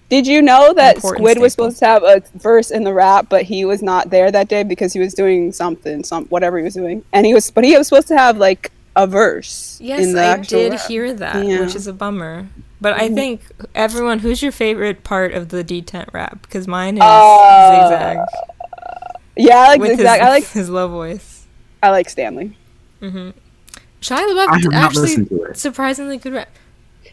[0.10, 3.44] Did you know that Squid was supposed to have a verse in the rap, but
[3.44, 6.74] he was not there that day because he was doing something, some whatever he was
[6.74, 9.78] doing, and he was, but he was supposed to have like a verse.
[9.82, 10.88] yes, in the I did rap.
[10.88, 11.62] hear that, Yeah.
[11.62, 12.48] which is a bummer.
[12.82, 13.42] But I think
[13.76, 16.42] everyone, who's your favorite part of the D-tent rap?
[16.42, 18.18] Because mine is Uh, Zigzag
[19.38, 20.20] Yeah, I like with Zigzag.
[20.20, 21.46] his, I like his low voice.
[21.84, 22.58] I like Stanley.
[23.02, 23.30] Mm-hmm.
[24.02, 25.58] Shia LaBeouf have actually listened to it.
[25.58, 26.50] surprisingly good rap.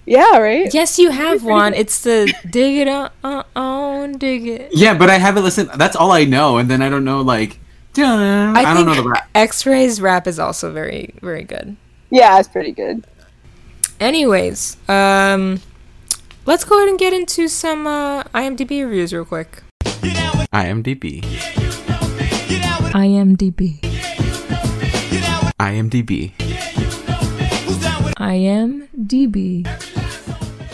[0.06, 0.72] Yeah, right.
[0.72, 1.74] Yes, you have one.
[1.74, 4.70] It's the dig it on, uh, on, dig it.
[4.72, 5.68] Yeah, but I haven't listened.
[5.76, 7.58] That's all I know, and then I don't know like.
[7.92, 9.28] dun- I, don't know the rap.
[9.34, 11.76] X-Ray's rap is also very, very good.
[12.08, 13.06] Yeah, it's pretty good.
[14.00, 15.60] Anyways, um,
[16.46, 19.62] let's go ahead and get into some uh, IMDb reviews real quick.
[19.82, 21.20] IMDb.
[22.92, 23.80] IMDb.
[25.58, 26.32] IMDb.
[28.18, 29.66] IMDb.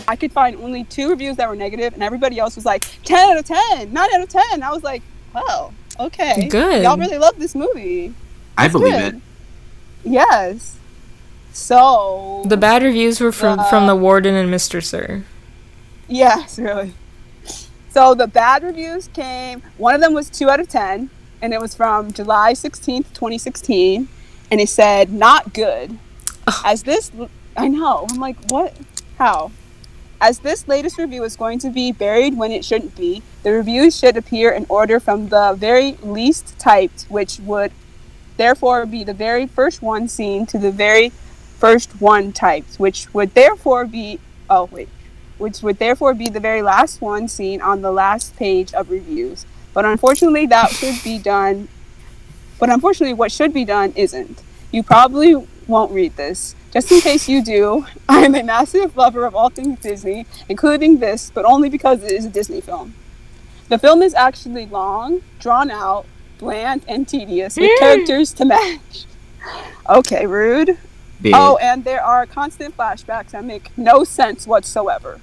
[0.07, 3.31] I could find only two reviews that were negative, and everybody else was like 10
[3.31, 4.63] out of 10, 9 out of 10.
[4.63, 5.03] I was like,
[5.33, 6.47] well, okay.
[6.49, 6.83] Good.
[6.83, 8.13] Y'all really love this movie.
[8.59, 9.15] I believe good.
[9.15, 9.23] it.
[10.05, 10.79] Yes.
[11.55, 12.43] So.
[12.47, 14.85] The bad reviews were from from Uh, the warden and Mr.
[14.85, 15.23] Sir.
[16.09, 16.93] Yes, really.
[17.91, 19.63] So the bad reviews came.
[19.79, 21.11] One of them was two out of ten,
[21.41, 24.09] and it was from July sixteenth, twenty sixteen,
[24.51, 25.97] and it said not good.
[26.65, 27.13] As this,
[27.57, 28.07] I know.
[28.11, 28.77] I'm like, what?
[29.17, 29.53] How?
[30.21, 33.97] As this latest review is going to be buried when it shouldn't be, the reviews
[33.97, 37.71] should appear in order from the very least typed, which would
[38.37, 41.13] therefore be the very first one seen to the very
[41.67, 44.19] first one typed, which would therefore be.
[44.51, 44.89] Oh wait
[45.39, 49.45] which would therefore be the very last one seen on the last page of reviews.
[49.73, 51.69] But unfortunately, that should be done.
[52.61, 54.43] But unfortunately, what should be done isn't.
[54.71, 55.35] You probably
[55.67, 56.55] won't read this.
[56.73, 60.99] Just in case you do, I am a massive lover of all things Disney, including
[60.99, 62.95] this, but only because it is a Disney film.
[63.69, 66.07] The film is actually long, drawn out,
[66.39, 67.79] bland, and tedious, with mm.
[67.79, 69.07] characters to match.
[69.87, 70.79] Okay, rude.
[71.33, 75.21] Oh, and there are constant flashbacks that make no sense whatsoever.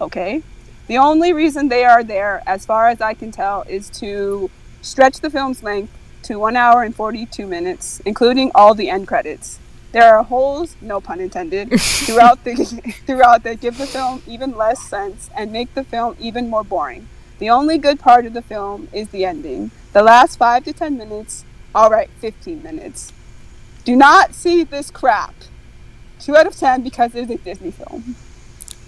[0.00, 0.42] Okay.
[0.86, 4.50] The only reason they are there, as far as I can tell, is to
[4.82, 5.92] stretch the film's length
[6.24, 9.58] to one hour and 42 minutes, including all the end credits.
[9.92, 12.54] There are holes, no pun intended, throughout the
[13.06, 17.06] throughout that give the film even less sense and make the film even more boring.
[17.38, 19.70] The only good part of the film is the ending.
[19.92, 21.44] The last five to ten minutes,
[21.74, 23.12] all right, 15 minutes.
[23.84, 25.34] Do not see this crap.
[26.18, 28.16] Two out of ten because it is a Disney film.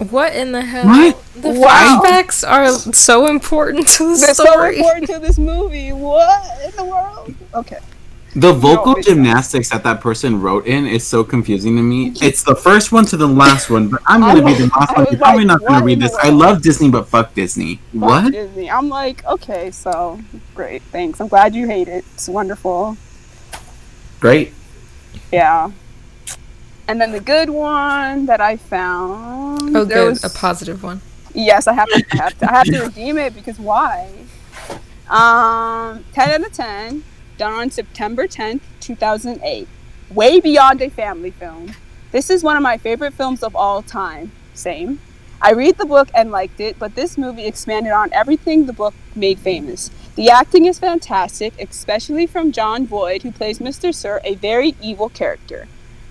[0.09, 0.85] What in the hell?
[0.87, 1.23] What?
[1.35, 2.01] The Wow.
[2.03, 5.91] flashbacks are so important to the They're so important to this movie.
[5.91, 7.33] What in the world?
[7.53, 7.79] Okay.
[8.35, 9.15] The vocal it's not.
[9.15, 12.13] gymnastics that that person wrote in is so confusing to me.
[12.21, 14.95] It's the first one to the last one, but I'm gonna I be the last
[14.95, 15.05] one.
[15.05, 16.15] was You're probably like, not gonna read this.
[16.21, 17.77] I love Disney, but fuck Disney.
[17.93, 18.31] Fuck What?
[18.31, 18.69] Disney.
[18.69, 20.19] I'm like, okay, so
[20.53, 21.19] great, thanks.
[21.19, 22.05] I'm glad you hate it.
[22.13, 22.97] It's wonderful.
[24.19, 24.53] Great.
[25.31, 25.71] Yeah.
[26.87, 29.75] And then the good one that I found.
[29.75, 30.09] Oh, good.
[30.09, 31.01] was- A positive one.
[31.33, 32.03] Yes, I have to.
[32.13, 34.09] I have to, I have to redeem it because why?
[35.09, 37.03] Um, ten out of ten.
[37.37, 39.67] Done on September tenth, two thousand eight.
[40.09, 41.73] Way beyond a family film.
[42.11, 44.31] This is one of my favorite films of all time.
[44.53, 44.99] Same.
[45.41, 48.95] I read the book and liked it, but this movie expanded on everything the book
[49.13, 49.91] made famous.
[50.17, 53.93] The acting is fantastic, especially from Jon Voight, who plays Mr.
[53.93, 55.67] Sir, a very evil character.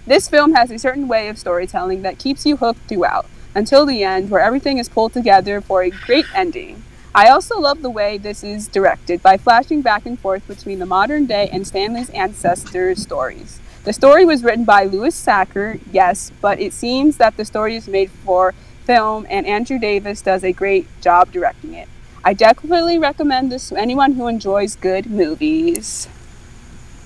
[0.07, 4.05] This film has a certain way of storytelling that keeps you hooked throughout until the
[4.05, 6.85] end, where everything is pulled together for a great ending.
[7.17, 10.87] I also love the way this is directed by flashing back and forth between the
[10.87, 13.59] modern day and Stanley's ancestors' stories.
[13.83, 17.89] The story was written by Louis Sachar, yes, but it seems that the story is
[17.89, 18.55] made for
[18.85, 21.89] film and Andrew Davis does a great job directing it.
[22.27, 26.09] I definitely recommend this to anyone who enjoys good movies.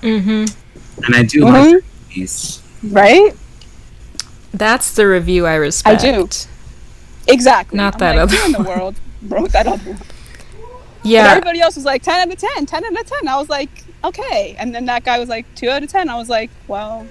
[0.01, 0.45] Mm-hmm.
[1.05, 1.73] And I do Mhm.
[1.75, 1.83] like
[2.13, 2.59] these.
[2.83, 3.33] Right?
[4.51, 6.03] That's the review I respect.
[6.03, 6.27] I do.
[7.27, 7.77] Exactly.
[7.77, 8.95] Not I'm that like, other who in the world
[9.27, 9.97] wrote that other one?
[9.99, 11.27] But Yeah.
[11.29, 13.27] everybody else was like 10 out of 10, 10 out of 10.
[13.27, 13.69] I was like,
[14.03, 14.55] okay.
[14.57, 16.09] And then that guy was like 2 out of 10.
[16.09, 17.05] I was like, well,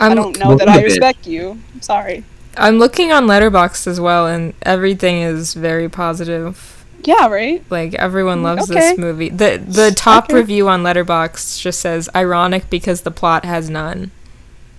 [0.00, 0.88] I I'm, don't know that I Believe it.
[0.92, 1.58] respect you.
[1.74, 2.24] I'm sorry.
[2.56, 6.81] I'm looking on Letterboxd as well, and everything is very positive.
[7.04, 7.64] Yeah, right?
[7.70, 8.78] Like everyone loves Okay.
[8.80, 9.28] this movie.
[9.28, 10.34] the The top Okay.
[10.34, 14.10] review on Letterboxd just says ironic because the plot has none,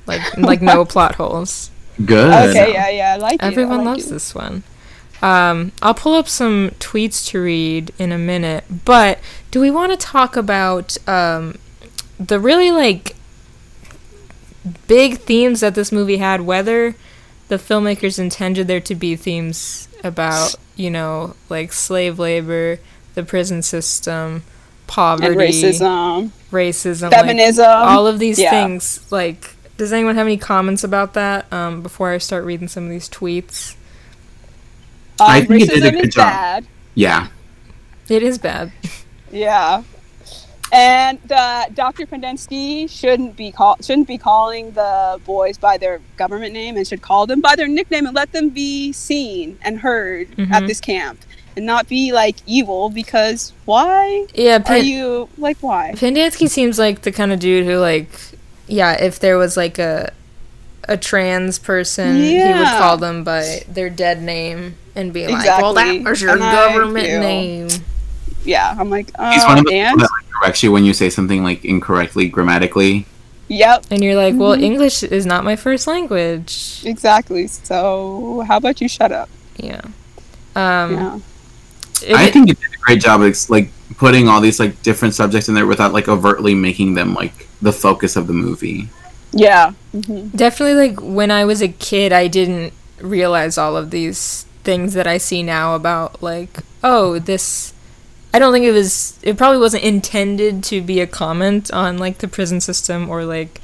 [0.06, 1.70] like like no plot holes.
[2.04, 2.50] Good.
[2.50, 3.14] Okay, yeah, yeah.
[3.14, 3.44] I like it.
[3.44, 4.10] I Everyone like loves it.
[4.12, 4.64] this one.
[5.22, 9.20] Um, I'll pull up some tweets to read in a minute, but
[9.52, 11.58] do we want to talk about um,
[12.20, 13.16] the really like
[14.88, 16.42] big themes that this movie had?
[16.42, 16.96] Whether
[17.58, 22.80] the filmmakers intended there to be themes about, you know, like slave labor,
[23.14, 24.44] the prison system,
[24.88, 27.66] poverty, And racism, racism, like, feminism.
[27.68, 28.50] all of these yeah.
[28.50, 32.86] things like does anyone have any comments about that um, before I start reading some
[32.86, 33.76] of these tweets?
[35.20, 36.28] I Um, think it did a good job.
[36.28, 36.68] bad.
[36.96, 37.28] Yeah.
[38.10, 38.72] It is bad.
[39.32, 39.84] Yeah.
[40.74, 42.08] And the Dr.
[42.08, 47.04] Pendanski shouldn't be call shouldn't be calling the boys by their government name and should
[47.04, 50.68] call them by their nickname and let them be seen and heard at Mhm.
[50.68, 51.20] this camp
[51.56, 55.92] and not be like evil because why Yeah, are you like why?
[55.96, 58.10] Pendanski seems like the kind of dude who, like,
[58.68, 60.12] yeah, if there was like a
[60.90, 65.74] a trans person, he would call them by their dead name and be like, "Well,
[65.76, 67.70] that was your And government name."
[68.46, 70.84] Yeah, I'm like, oh, He's one of the and people that like, corrects you when
[70.84, 73.08] you say something like incorrectly grammatically.
[73.48, 74.62] yep, And you're like, "Well, Mhm.
[74.62, 77.48] English is not my first language." exactly.
[77.48, 79.30] So how about you shut up?
[79.58, 79.82] Yeah.
[80.56, 81.20] Um, yeah.
[82.02, 85.16] it- I think you did a great job of like putting all these like different
[85.16, 88.90] subjects in there without like overtly making them like the focus of the movie.
[89.32, 89.74] Yeah.
[89.92, 94.94] hmm Definitely, like when I was a kid, I didn't realize all of these things
[94.94, 97.73] that I see now about, like, oh, this.
[98.34, 99.18] I don't think it was.
[99.22, 103.62] It probably wasn't intended to be a comment on, like, the prison system or, like,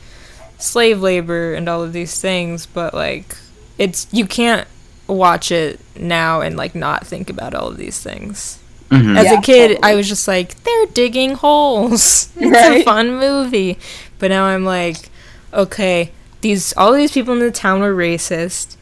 [0.57, 3.35] slave labor and all of these things, but, like,
[3.77, 4.07] it's.
[4.11, 4.67] You can't
[5.07, 8.59] watch it now and, like, not think about all of these things.
[8.91, 9.17] Mhm.
[9.17, 9.91] As Yeah, a kid, totally.
[9.91, 12.29] I was just like, they're digging holes.
[12.37, 13.77] It's a fun movie.
[14.19, 14.97] But now I'm like,
[15.53, 18.75] okay, these all these people in the town were racist.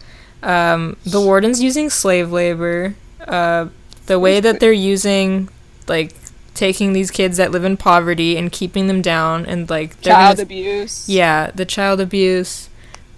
[0.43, 2.95] Um, the warden's using slave labor.
[3.27, 3.67] Uh,
[4.05, 5.49] the way that they're using,
[5.87, 6.13] like,
[6.53, 10.43] taking these kids that live in poverty and keeping them down and like Child gonna-
[10.43, 11.07] abuse.
[11.07, 12.67] yeah, the child abuse.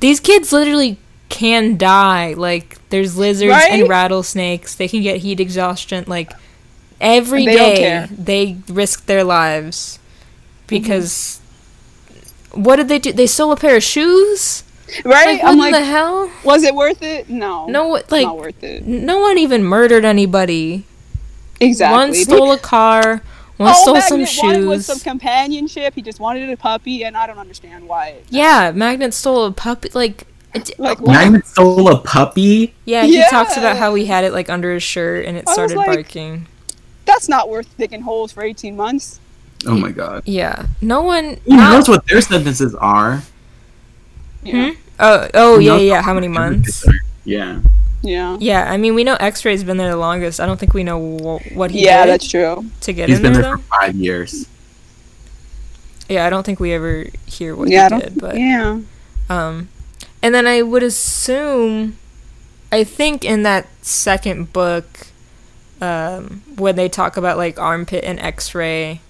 [0.02, 0.98] These kids literally
[1.30, 2.34] can die.
[2.34, 3.72] Like there's lizards Right?
[3.72, 4.76] and rattlesnakes.
[4.76, 6.04] They can get heat exhaustion.
[6.06, 6.34] Like
[7.00, 10.00] every they day they risk their lives
[10.68, 11.40] because
[12.52, 12.64] Mm-hmm.
[12.64, 13.14] what did they do?
[13.14, 14.64] They stole a pair of shoes.
[15.06, 15.36] Right?
[15.36, 16.32] Like I'm what like, the hell?
[16.44, 17.30] was it worth it?
[17.30, 17.68] No.
[17.68, 18.86] No, like not worth it.
[18.86, 20.84] no one even murdered anybody.
[21.60, 21.98] Exactly.
[21.98, 23.22] One stole a car.
[23.58, 25.94] One All stole some Magnet wanted was some companionship.
[25.94, 28.16] He just wanted a puppy, and I don't understand why.
[28.30, 29.90] yeah, Magnet stole a puppy.
[29.94, 32.74] Like, it, Like, Magnet stole a puppy.
[32.86, 35.54] yeah, he talks about how he had it like under his shirt and it I
[35.54, 36.48] started like- barking.
[37.06, 39.20] that's not worth digging holes for 18 months.
[39.68, 40.24] Oh my god.
[40.26, 41.38] Yeah, no one.
[41.46, 43.24] Who not- knows what their sentences are?
[44.44, 44.72] Yeah.
[45.00, 46.02] Oh, oh yeah, yeah.
[46.02, 46.86] How many months?
[47.26, 47.60] Yeah.
[48.02, 48.40] Yeah.
[48.40, 50.40] Yeah, I mean, we know X-Ray's been there the longest.
[50.40, 51.00] I don't think we know
[51.40, 52.66] wh- what he Yeah, did that's true.
[52.82, 54.48] to get He's in been there, there for five years.
[56.08, 58.00] Yeah, I don't think we ever hear what yeah, he don't.
[58.00, 58.82] did, but yeah.
[59.30, 59.70] um,
[60.22, 61.98] and then I would assume,
[62.72, 65.08] I think in that second book,
[65.82, 69.02] um, when they talk about like armpit and X-ray,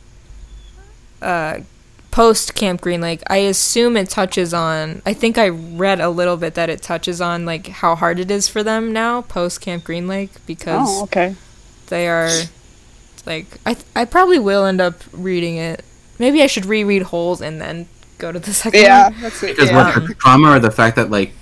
[1.21, 1.59] uh,
[2.11, 5.01] post Camp Green Lake, I assume it touches on.
[5.05, 8.31] I think I read a little bit that it touches on like how hard it
[8.31, 11.35] is for them now post Camp Green Lake because Oh, okay.
[11.87, 12.29] they are
[13.25, 15.83] like I I probably will end up reading it.
[16.17, 17.87] Maybe I should reread Holes and then
[18.17, 19.21] go to the second Yeah, one.
[19.21, 19.55] that's it.
[19.55, 19.95] Because Yeah.
[19.95, 21.33] what the trauma or the fact that like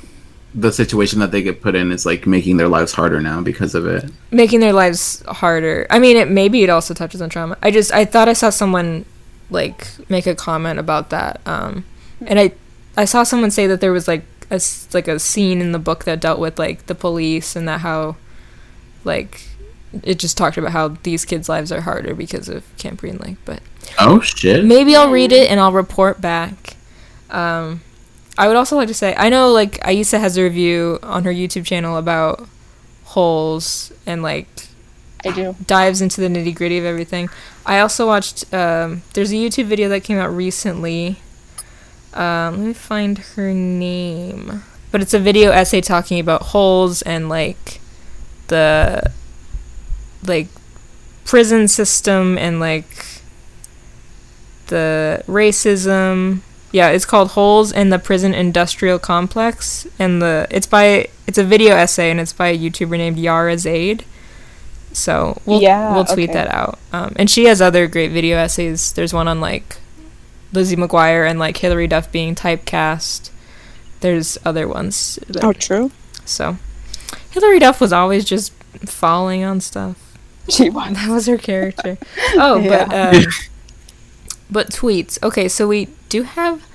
[0.56, 3.76] the situation that they get put in is like making their lives harder now because
[3.76, 4.10] of it.
[4.32, 5.86] Making their lives harder.
[5.90, 7.58] I mean, it maybe it also touches on trauma.
[7.62, 9.06] I just I thought I saw someone
[9.50, 11.42] like make a comment about that.
[11.46, 11.86] Um,
[12.26, 12.52] and I
[12.96, 14.60] I saw someone say that there was like a
[14.94, 18.16] like a scene in the book that dealt with like the police and that how
[19.04, 19.42] like
[20.04, 23.38] it just talked about how these kids' lives are harder because of Camp Green Lake,
[23.46, 23.62] but
[24.00, 24.66] Oh shit.
[24.66, 26.76] maybe I'll read it and I'll report back.
[27.30, 27.82] Um,
[28.38, 31.32] I would also like to say I know like Aisa has a review on her
[31.32, 32.48] YouTube channel about
[33.06, 34.48] holes and like
[35.26, 35.56] I do.
[35.66, 37.30] dives into the nitty gritty of everything.
[37.66, 38.52] I also watched.
[38.54, 41.18] Um, there's a YouTube video that came out recently.
[42.14, 44.64] Um, let me find her name.
[44.92, 47.80] But it's a video essay talking about holes and like
[48.48, 49.12] the
[50.26, 50.48] like
[51.26, 53.22] prison system and like
[54.68, 56.42] the racism.
[56.72, 61.44] Yeah, it's called Holes in the Prison Industrial Complex and the it's by it's a
[61.44, 64.06] video essay and it's by a YouTuber named Yara Zaid.
[64.98, 66.40] So we'll Yeah, we'll tweet okay.
[66.40, 66.80] that out.
[66.92, 68.92] Um, and she has other great video essays.
[68.94, 69.78] There's one on like
[70.54, 73.30] Lizzie McGuire and like Hilary Duff being typecast.
[74.00, 75.20] There's other ones.
[75.28, 75.92] that- Oh, true.
[76.26, 76.58] So
[77.30, 78.52] Hilary Duff was always just
[78.86, 79.98] falling on stuff.
[80.50, 80.94] She was.
[80.94, 81.98] That was her character.
[82.36, 83.24] Oh, but um,
[84.50, 85.22] but tweets.
[85.22, 86.66] Okay, so we do have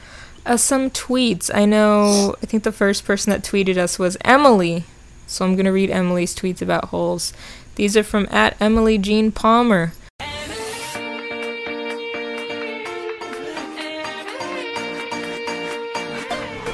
[0.45, 1.51] uh, some tweets.
[1.55, 2.37] I know.
[2.43, 4.85] I think the first person that tweeted us was Emily.
[5.27, 7.33] So I'm gonna read Emily's tweets about holes.
[7.75, 9.93] These are from at Emily Jean Palmer.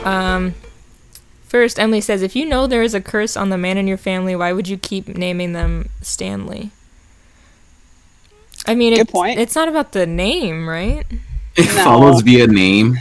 [0.04, 0.54] Um,
[1.48, 3.98] first, Emily says, if you know there is a curse on the man in your
[3.98, 6.70] family, why would you keep naming them Stanley?
[8.66, 9.38] I mean, Good it's, point.
[9.38, 11.04] it's not about the name, right?
[11.56, 11.84] It No.
[11.84, 12.98] follows via name.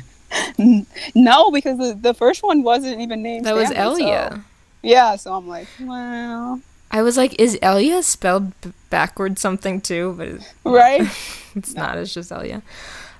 [1.15, 3.45] No, because the, the first one wasn't even named.
[3.45, 4.43] That was Stanley, so- Elya.
[4.83, 6.61] Yeah, so I'm like, well,
[6.91, 10.15] I was like, is Elya spelled b- backwards something too?
[10.17, 11.01] But it- right?
[11.55, 11.97] it's not.
[11.97, 12.61] It's just Elya.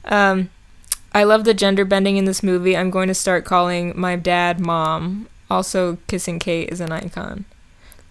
[0.05, 0.49] Um,
[1.13, 2.77] I love the gender bending in this movie.
[2.77, 5.27] I'm going to start calling my dad mom.
[5.49, 7.45] Also, kissing Kate is an icon.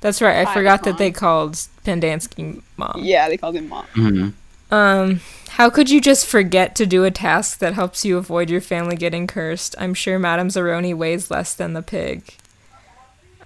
[0.00, 0.46] That's right.
[0.46, 1.54] I forgot that they called
[1.84, 3.00] Pendanski mom.
[3.02, 3.86] yeah, they called him mom.
[3.94, 4.32] Mhm.
[4.70, 5.20] Um,
[5.50, 8.96] how could you just forget to do a task that helps you avoid your family
[8.96, 9.74] getting cursed?
[9.78, 12.34] I'm sure Madame Zeroni weighs less than the pig.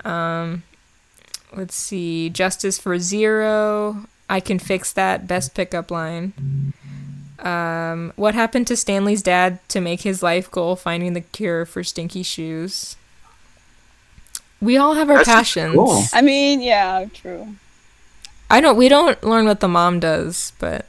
[0.05, 0.63] Um,
[1.57, 2.31] let's see.
[2.31, 4.07] Justice for zero.
[4.29, 5.27] I can fix that.
[5.27, 6.73] Best pickup line.
[7.41, 11.83] Um, what happened to Stanley's dad to make his life goal finding the cure for
[11.83, 12.97] stinky shoes?
[14.61, 15.75] We all have our That's passions.
[15.75, 16.03] cool.
[16.13, 17.55] I mean, yeah, true.
[18.51, 18.77] I don't.
[18.77, 20.87] We don't learn what the mom does, but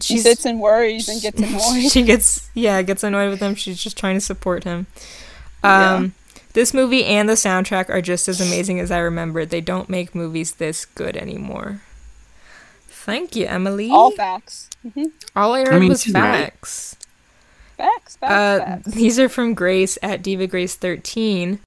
[0.00, 1.90] She sits and worries and gets annoyed.
[1.92, 4.86] she gets yeah gets annoyed with him she's just trying to support him
[5.62, 5.94] Yeah.
[5.96, 6.14] um
[6.52, 10.14] this movie and the soundtrack are just as amazing as i remember they don't make
[10.14, 11.80] movies this good anymore
[12.88, 14.68] thank you emily All facts.
[14.94, 15.04] hmm
[15.36, 16.44] all i heard mean, was she's right.
[16.52, 16.96] facts
[17.76, 18.92] Facts, facts, uh, facts.
[18.92, 21.60] these are from Grace at Diva Grace 13.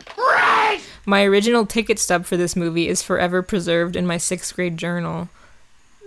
[1.07, 5.29] My original ticket stub for this movie is forever preserved in my sixth grade journal.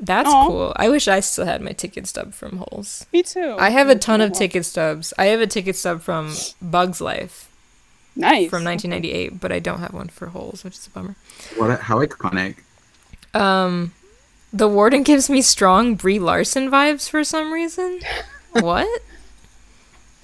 [0.00, 0.46] That's Aw.
[0.46, 0.72] cool.
[0.76, 3.04] I wish I still had my ticket stub from Holes.
[3.12, 3.56] Me too.
[3.58, 5.12] I have a ton of ticket stubs.
[5.18, 6.32] I have a ticket stub from
[6.62, 7.50] Bugs Life
[8.16, 8.48] Nice.
[8.50, 11.14] from 1998, but I don't have one for Holes, which is a bummer.
[11.56, 11.70] What?
[11.70, 12.56] A, how iconic!
[13.34, 13.92] Um,
[14.52, 18.00] the warden gives me strong Brie Larson vibes for some reason.
[18.52, 18.88] what?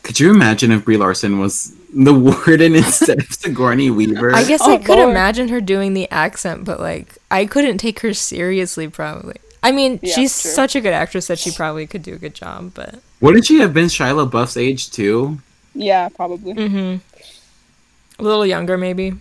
[0.02, 4.35] Could you imagine if Brie Larson was the warden instead of Sigourney Weaver?
[4.35, 5.10] I guess Oh, I could Lord.
[5.10, 8.89] imagine her doing the accent, but like I couldn't take her seriously.
[8.89, 9.36] Probably.
[9.62, 10.51] I mean, Yeah, she's true.
[10.51, 12.73] such a good actress that she probably could do a good job.
[12.74, 15.39] But Wouldn't she have been Shia LaBeouf's age too?
[15.74, 16.52] Yeah, probably.
[16.55, 16.97] hmm
[18.23, 19.15] a little younger, maybe.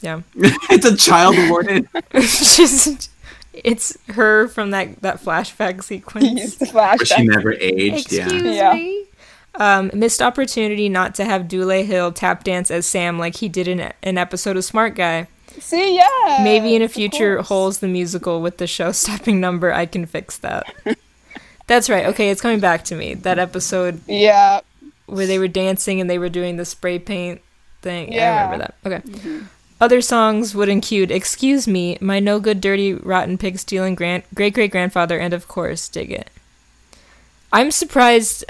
[0.00, 0.22] Yeah.
[0.34, 1.88] it's a child warden.
[2.20, 3.08] she's.
[3.52, 6.40] It's her from that that flashback sequence.
[6.40, 8.12] It's the But she never aged.
[8.12, 8.52] Excuse Yeah.
[8.52, 8.74] Yeah.
[8.74, 9.04] me.
[9.56, 13.66] Um, missed opportunity not to have Dule Hill tap dance as Sam like he did
[13.66, 15.26] in an episode of Smart Guy.
[15.58, 16.38] See, yeah.
[16.44, 17.48] Maybe in a future course.
[17.48, 20.72] Holes the musical with the show stopping number, I can fix that.
[21.66, 22.06] That's right.
[22.06, 23.14] Okay, it's coming back to me.
[23.14, 24.60] That episode Yeah.
[25.06, 27.40] where they were dancing and they were doing the spray paint
[27.82, 28.18] thing.
[28.18, 28.74] I remember that.
[29.04, 29.40] Okay.
[29.80, 34.52] Other songs would include Excuse Me, My No Good Dirty Rotten Pig Stealing Grand- Great
[34.54, 36.30] Great Grandfather, and of course, Dig It.
[37.52, 38.44] I'm surprised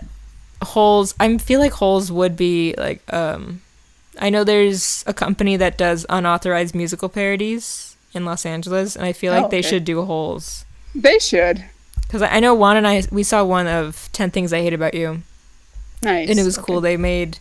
[0.62, 3.60] Holes, I feel like Holes would be like, um,
[4.18, 9.12] I know there's a company that does unauthorized musical parodies in Los Angeles, and I
[9.12, 10.64] feel like Oh, they should do Holes.
[10.94, 11.64] They should.
[12.02, 14.72] Because I I know Juan and I, we saw one of 10 Things I Hate
[14.72, 15.22] About You
[16.02, 16.28] Nice.
[16.30, 16.64] and it was Okay.
[16.66, 16.80] cool.
[16.80, 17.38] They made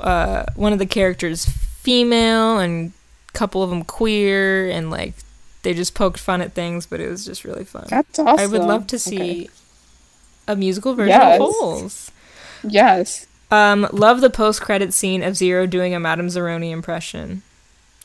[0.00, 2.92] uh, one of the characters female and
[3.28, 5.14] a couple of them queer, and like
[5.62, 7.86] they just poked fun at things, but it was just really fun.
[7.88, 8.38] That's awesome.
[8.38, 9.48] I would love to see Okay.
[10.48, 11.40] a musical version Yes.
[11.40, 12.10] of Holes.
[12.62, 13.26] Yes.
[13.50, 17.42] Um, love the post credit scene of Zero doing a Madame Zeroni impression.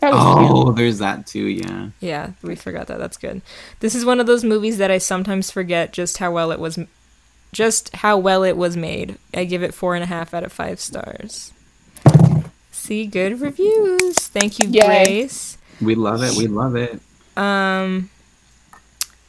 [0.02, 0.76] That was Oh, cute.
[0.78, 1.46] there's that too.
[1.48, 1.88] Yeah.
[2.00, 3.00] Yeah, we forgot that.
[3.00, 3.42] That's good.
[3.82, 6.80] This is one of those movies that I sometimes forget just how well it was,
[7.52, 9.18] just how well it was made.
[9.34, 11.52] I give it four and a half out of five stars.
[12.80, 14.18] See, good reviews.
[14.30, 14.86] Thank you, Yay.
[14.86, 15.58] Grace.
[15.82, 16.36] We love it.
[16.38, 17.00] We love it.
[17.38, 18.10] Um,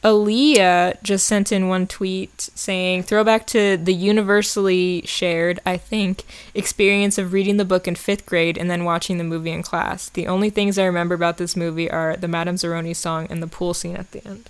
[0.03, 6.23] Aaliyah just sent in one tweet saying, throwback to the universally shared, I think,
[6.55, 10.09] experience of reading the book in fifth grade and then watching the movie in class.
[10.09, 13.47] The only things I remember about this movie are the Madame Zeroni song and the
[13.47, 14.49] pool scene at the end.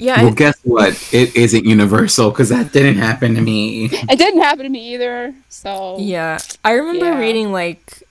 [0.00, 1.08] Yeah, Well, I- guess what?
[1.12, 3.86] It isn't universal because that didn't happen to me.
[3.92, 5.34] It didn't happen to me either.
[5.48, 6.38] So yeah.
[6.64, 7.18] I remember Yeah.
[7.18, 8.02] reading like,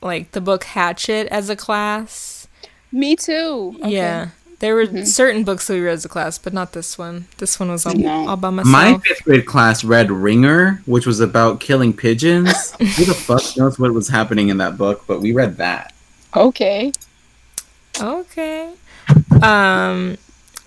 [0.00, 2.46] like the book Hatchet as a class.
[2.92, 3.76] Me too.
[3.80, 3.90] Okay.
[3.94, 4.28] Yeah.
[4.60, 5.06] There were Mhm.
[5.06, 7.26] certain books that we read as a class, but not this one.
[7.38, 8.28] This one was all, No.
[8.28, 8.72] all by myself.
[8.72, 12.72] My fifth grade class read Ringer, which was about killing pigeons.
[12.78, 15.04] Who the fuck knows what was happening in that book?
[15.06, 15.92] But we read that.
[16.34, 16.92] Okay.
[18.00, 18.70] Okay.
[19.42, 20.16] Um,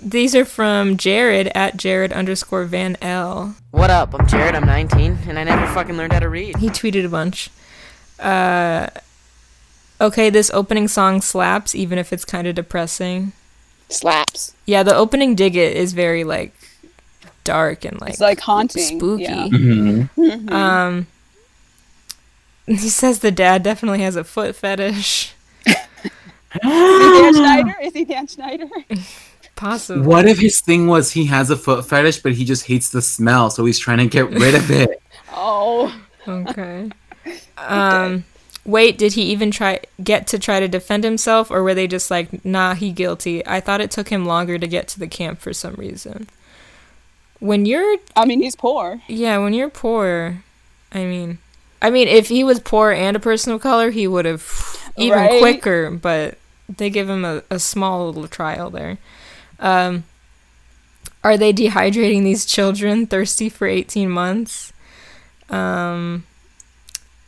[0.01, 3.55] these are from Jared at Jared underscore Van L.
[3.71, 4.13] What up?
[4.19, 4.55] I'm Jared.
[4.55, 6.57] I'm 19, and I never fucking learned how to read.
[6.57, 7.49] He tweeted a bunch.
[8.19, 8.87] Uh,
[9.99, 13.31] okay, this opening song slaps, even if it's kind of depressing.
[13.89, 14.53] Slaps.
[14.65, 16.53] Yeah, the opening dig it is very like
[17.43, 18.83] dark and like It's like haunting.
[18.97, 19.23] spooky.
[19.23, 19.47] Yeah.
[19.47, 20.21] Mm-hmm.
[20.21, 20.51] Mhm.
[20.51, 21.07] Um,
[22.67, 25.33] He says the dad definitely has a foot fetish.
[25.65, 25.77] Is
[26.61, 27.75] he Dan Schneider?
[27.81, 28.67] Is he Dan Schneider?
[29.61, 30.05] Possibly.
[30.07, 33.01] What if his thing was he has a foot fetish, but he just hates the
[33.01, 35.01] smell, so he's trying to get rid of it?
[35.33, 35.95] Oh,
[36.27, 36.89] Okay.
[37.57, 38.25] Um
[38.65, 42.09] wait, did he even try get to try to defend himself or were they just
[42.11, 45.39] like, "Nah, he guilty." I thought it took him longer to get to the camp
[45.39, 46.27] for some reason.
[47.39, 49.01] When you're I mean, he's poor.
[49.07, 50.43] yeah, when you're poor,
[50.91, 51.37] I mean,
[51.81, 54.43] I mean, if he was poor and a person of color, he would have
[54.97, 55.39] even Right?
[55.39, 55.89] quicker.
[55.91, 58.97] But they give him a, a small little trial there.
[59.61, 60.03] Um,
[61.23, 64.73] are they dehydrating these children thirsty for 18 months?
[65.49, 66.23] Um,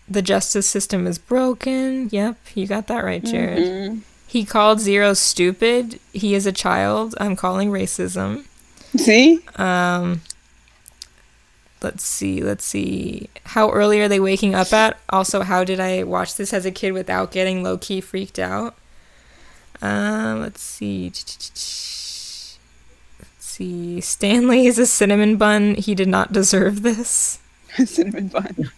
[0.09, 2.09] the justice system is broken.
[2.11, 3.63] Yep, you got that right, Jared.
[3.63, 4.01] Mhm.
[4.27, 5.99] He called Zero stupid.
[6.11, 7.13] He is a child.
[7.19, 8.45] I'm calling racism.
[8.97, 9.39] See?
[9.57, 10.21] Um,
[11.83, 13.29] let's see, let's see.
[13.45, 14.97] How early are they waking up at?
[15.09, 18.75] Also, how did I watch this as a kid without getting low key freaked out?
[19.81, 21.11] Um, let's see.
[23.53, 24.01] Let's see.
[24.01, 25.75] Stanley is a cinnamon bun.
[25.75, 27.37] He did not deserve this.
[27.85, 28.71] Cinnamon bun.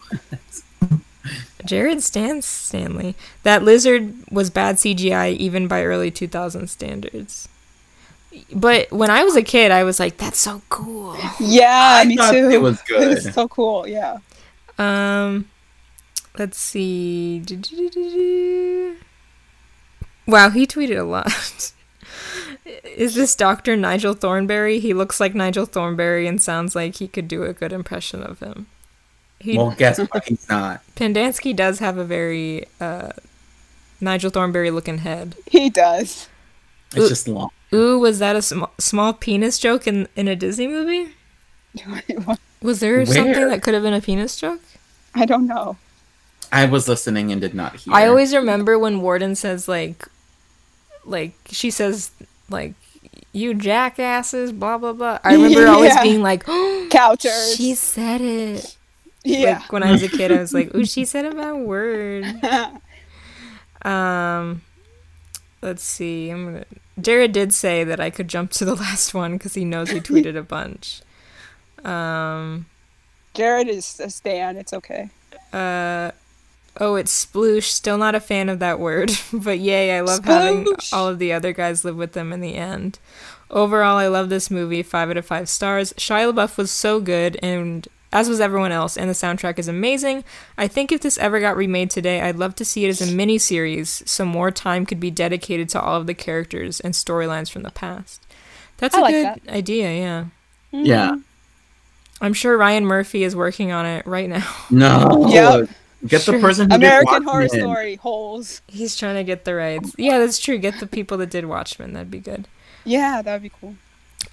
[1.64, 3.16] Jared stands Stanley.
[3.44, 7.48] That lizard was bad CGI even by early 2000 standards.
[8.54, 12.18] But when I was a kid, I was like, "That's so cool." Yeah, I me
[12.18, 12.50] too.
[12.50, 13.88] it was It was so cool.
[13.88, 14.18] Yeah.
[14.78, 15.48] Um,
[16.38, 17.40] let's see.
[20.28, 21.72] Wow, he tweeted a lot.
[22.66, 23.76] Is this Dr.
[23.78, 24.80] Nigel Thornberry?
[24.80, 28.40] He looks like Nigel Thornberry and sounds like he could do a good impression of
[28.40, 28.68] him.
[29.40, 30.26] He, Well, guess what?
[30.28, 30.82] He's not.
[30.96, 33.12] Pendansky does have a very uh,
[34.02, 35.36] Nigel Thornberry looking head.
[35.46, 36.28] He does.
[36.96, 37.50] It's just long.
[37.74, 41.14] Ooh, was that a sm- small penis joke in, in a Disney movie?
[42.62, 44.62] Was there something that could have been a penis joke?
[45.14, 45.78] I don't know.
[46.52, 47.94] I was listening and did not hear.
[47.94, 50.08] I always remember when Warden says like,
[51.04, 52.12] like she says
[52.50, 52.74] like,
[53.32, 55.20] "You jackasses," blah blah blah.
[55.24, 56.04] I remember always Yeah.
[56.04, 57.56] being like, Couchers.
[57.58, 58.78] "She said it."
[59.24, 59.60] yeah.
[59.60, 62.26] Like when I was a kid, I was like, "Ooh, she said a bad word."
[63.82, 64.62] Um,
[65.62, 66.30] let's see.
[66.32, 66.66] I'm gonna.
[67.00, 70.00] Jared did say that I could jump to the last one because he knows he
[70.00, 71.02] tweeted a bunch.
[71.84, 72.66] Um.
[73.36, 74.58] Jared is a stan.
[74.58, 75.10] It's okay.
[75.54, 76.12] Uh,
[76.80, 77.64] oh, it's sploosh.
[77.64, 81.34] Still not a fan of that word, but yay, I love having all of the
[81.34, 83.00] other guys live with them in the end.
[83.52, 84.84] Overall, I love this movie.
[84.84, 85.94] Five out of five stars.
[85.94, 90.24] Shia LaBeouf was so good, and as was everyone else, and the soundtrack is amazing.
[90.58, 93.14] I think if this ever got remade today, I'd love to see it as a
[93.14, 97.52] mini series, so more time could be dedicated to all of the characters and storylines
[97.52, 98.26] from the past.
[98.78, 99.50] That's I a like good that.
[99.50, 100.26] idea, yeah.
[100.72, 101.10] Yeah.
[101.12, 101.20] Mm-hmm.
[102.22, 104.56] I'm sure Ryan Murphy is working on it right now.
[104.70, 105.28] No.
[105.30, 105.70] Yep.
[106.08, 106.36] Get Sure.
[106.36, 108.62] the person who American did Horror Story holes.
[108.68, 109.94] He's trying to get the rights.
[109.98, 110.58] Yeah, that's true.
[110.58, 111.94] Get the people that did Watchmen.
[111.94, 112.48] That'd be good.
[112.84, 113.76] Yeah, that'd be cool.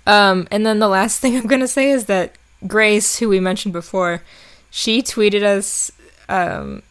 [0.06, 2.34] Um, and then the last thing I'm gonna say is that
[2.66, 4.22] Grace, who we mentioned before,
[4.70, 5.90] she tweeted us
[6.28, 6.82] um,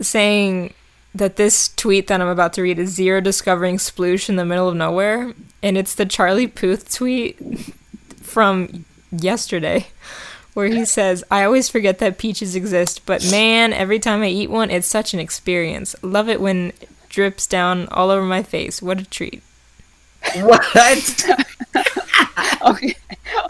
[0.00, 0.74] saying
[1.14, 4.68] that this tweet that I'm about to read is zero discovering sploosh in the middle
[4.68, 5.32] of nowhere,
[5.62, 7.38] and it's the Charlie Puth tweet
[8.22, 9.86] from yesterday.
[10.58, 14.50] Where he says, I always forget that peaches exist, but man, every time I eat
[14.50, 15.94] one, it's such an experience.
[16.02, 18.82] Love it when it drips down all over my face.
[18.82, 19.40] What a treat.
[20.34, 20.66] What?
[22.66, 22.96] Okay.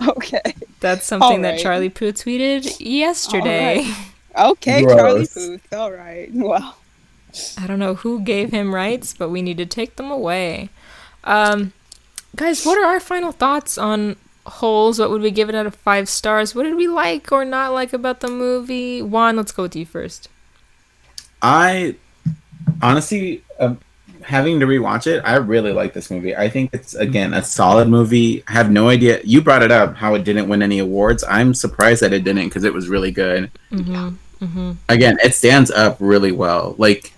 [0.06, 0.55] Okay.
[0.80, 3.90] That's something that Charlie Puth tweeted yesterday.
[4.39, 5.32] Okay, Charlie Gross.
[5.32, 5.72] Puth.
[5.72, 6.28] All right.
[6.30, 6.76] Well,
[7.56, 10.68] I don't know who gave him rights, but we need to take them away.
[11.24, 11.72] Um,
[12.36, 14.16] guys, what are our final thoughts on
[14.49, 14.99] Holes?
[14.99, 16.55] What would we give it out of five stars?
[16.55, 19.03] What did we like or not like about the movie?
[19.03, 20.29] Juan, let's go with you first.
[21.43, 21.97] I
[22.83, 23.79] honestly, um,
[24.23, 26.37] having to rewatch it, I really like this movie.
[26.37, 28.43] I think it's again a solid movie.
[28.47, 29.20] I have no idea.
[29.25, 31.25] You brought it up how it didn't win any awards.
[31.29, 33.51] I'm surprised that it didn't because it was really good.
[33.70, 34.45] Mm-hmm.
[34.45, 34.73] Mm-hmm.
[34.89, 36.75] Again, it stands up really well.
[36.79, 37.12] Like,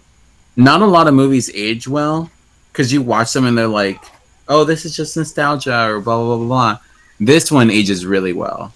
[0.56, 2.30] not a lot of movies age well
[2.72, 4.02] because you watch them and they're like,
[4.48, 6.78] "Oh, this is just nostalgia" or blah blah blah blah.
[7.20, 8.72] This one ages really well.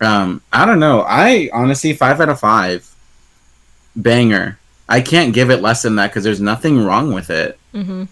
[0.00, 1.02] Um, I don't know.
[1.02, 2.90] I honestly five out of five.
[3.96, 4.58] Banger.
[4.88, 7.58] I can't give it less than that because there's nothing wrong with it.
[7.72, 8.04] Mm-hmm.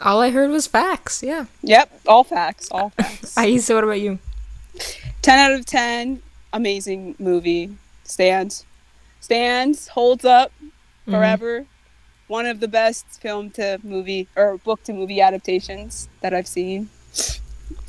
[0.00, 1.22] All I heard was facts.
[1.22, 1.46] Yeah.
[1.62, 1.90] yep.
[2.06, 2.68] All facts.
[2.70, 3.34] All facts.
[3.36, 4.18] Aisa, what about you?
[5.22, 6.22] 10 out of 10.
[6.52, 7.76] Amazing movie.
[8.04, 8.64] Stands.
[9.20, 9.88] Stands.
[9.88, 11.16] Holds up Mm-hmm.
[11.16, 11.66] forever.
[12.26, 16.90] One of the best film to movie or book to movie adaptations that I've seen.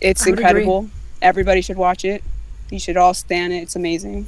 [0.02, 0.90] It's I would incredible.
[1.22, 2.24] Everybody should watch it.
[2.70, 3.58] You should all stand it.
[3.58, 4.28] It's amazing.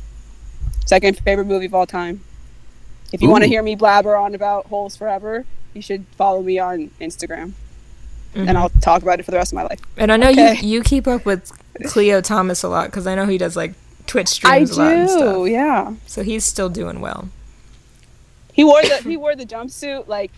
[0.86, 2.22] Second favorite movie of all time.
[3.14, 6.60] If you want to hear me blabber on about holes forever, you should follow me
[6.60, 7.54] on Instagram,
[8.34, 9.80] and I'll talk about it for the rest of my life.
[9.98, 10.56] And I know Okay.
[10.62, 11.52] you you keep up with
[11.82, 13.74] Khleo Thomas a lot because I know he does like
[14.08, 15.48] Twitch I streams a lot and do, stuff.
[15.50, 15.94] yeah.
[16.08, 17.30] So he's still doing well.
[18.54, 20.32] He wore the he wore the jumpsuit like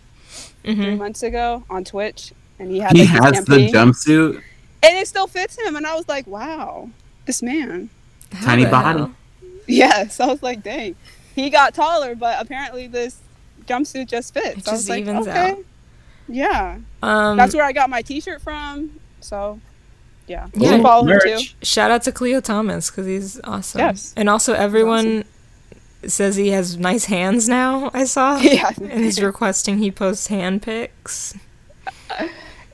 [0.63, 0.97] three Mhm.
[0.97, 4.41] months ago on Twitch, and he had like, this has the jumpsuit.
[4.83, 5.75] And it still fits him.
[5.75, 6.89] And I was like, wow,
[7.25, 7.89] this man.
[8.41, 8.99] Tiny the body.
[8.99, 9.15] hell?
[9.67, 10.95] Yes, I was like, dang.
[11.35, 13.19] He got taller, but apparently this
[13.65, 14.57] jumpsuit just fits.
[14.59, 15.51] It I was just like, evens okay.
[15.51, 15.57] out.
[16.27, 18.99] Yeah, Um, that's where I got my T-shirt from.
[19.19, 19.59] So,
[20.27, 20.81] yeah, Yeah.
[20.81, 21.39] follow him too.
[21.61, 23.79] Shout out to Khleo Thomas because he's awesome.
[23.79, 24.13] Yes.
[24.15, 25.25] And also everyone
[26.05, 27.89] says he has nice hands now.
[27.93, 28.37] I saw.
[28.41, 28.71] Yeah.
[28.79, 31.35] And he's requesting he posts hand pics.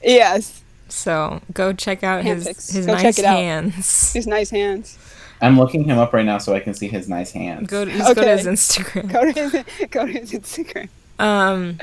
[0.04, 0.59] Yes,
[0.92, 2.70] So go check out Hand his pics.
[2.72, 3.38] his Go check nice it out.
[3.38, 4.14] hands.
[4.14, 4.98] his nice hands.
[5.42, 7.70] I'm looking him up right now so I can see his nice hands.
[7.70, 9.12] Go to, just go to his Instagram.
[9.12, 10.90] Go to his, go to his Instagram.
[11.18, 11.80] Um,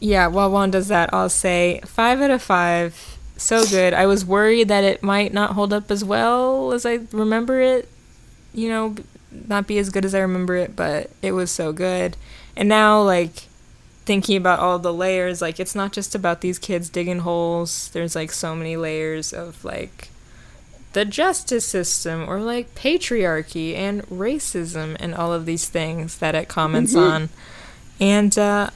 [0.00, 3.18] yeah, while Juan does that, I'll say five out of five.
[3.36, 3.92] So good.
[3.92, 7.88] I was worried that it might not hold up as well as I remember it.
[8.54, 8.94] You know,
[9.30, 12.16] not be as good as I remember it, but it was so good.
[12.56, 13.45] And now, like,
[14.06, 17.90] thinking about all the layers, like, it's not just about these kids digging holes.
[17.92, 20.08] There's, like, so many layers of, like,
[20.94, 26.48] the justice system or, like, patriarchy and racism and all of these things that it
[26.48, 27.28] comments on
[28.00, 28.70] and uh,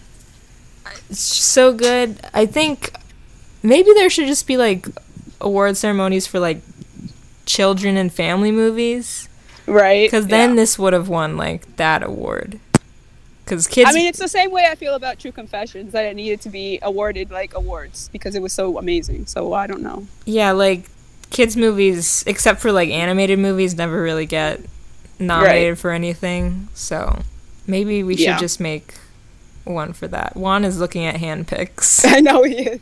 [1.09, 2.19] it's so good.
[2.33, 2.95] I think
[3.63, 4.87] maybe there should just be like
[5.41, 6.61] award ceremonies for like
[7.47, 9.29] children and family movies,
[9.67, 10.07] Right.
[10.07, 10.57] because then yeah.
[10.57, 12.59] this would have won like that award.
[13.51, 16.15] Because kids, I mean, it's the same way I feel about True Confessions that it
[16.15, 19.27] needed to be awarded like awards because it was so amazing.
[19.27, 20.07] So I don't know.
[20.25, 20.85] yeah, like
[21.31, 24.61] kids movies, except for like animated movies, never really get
[25.19, 26.69] nominated for anything.
[26.75, 27.23] So
[27.67, 28.39] maybe we should Yeah.
[28.39, 28.95] just make
[29.65, 30.37] one for that.
[30.37, 32.05] Juan is looking at hand picks.
[32.05, 32.81] I know he is.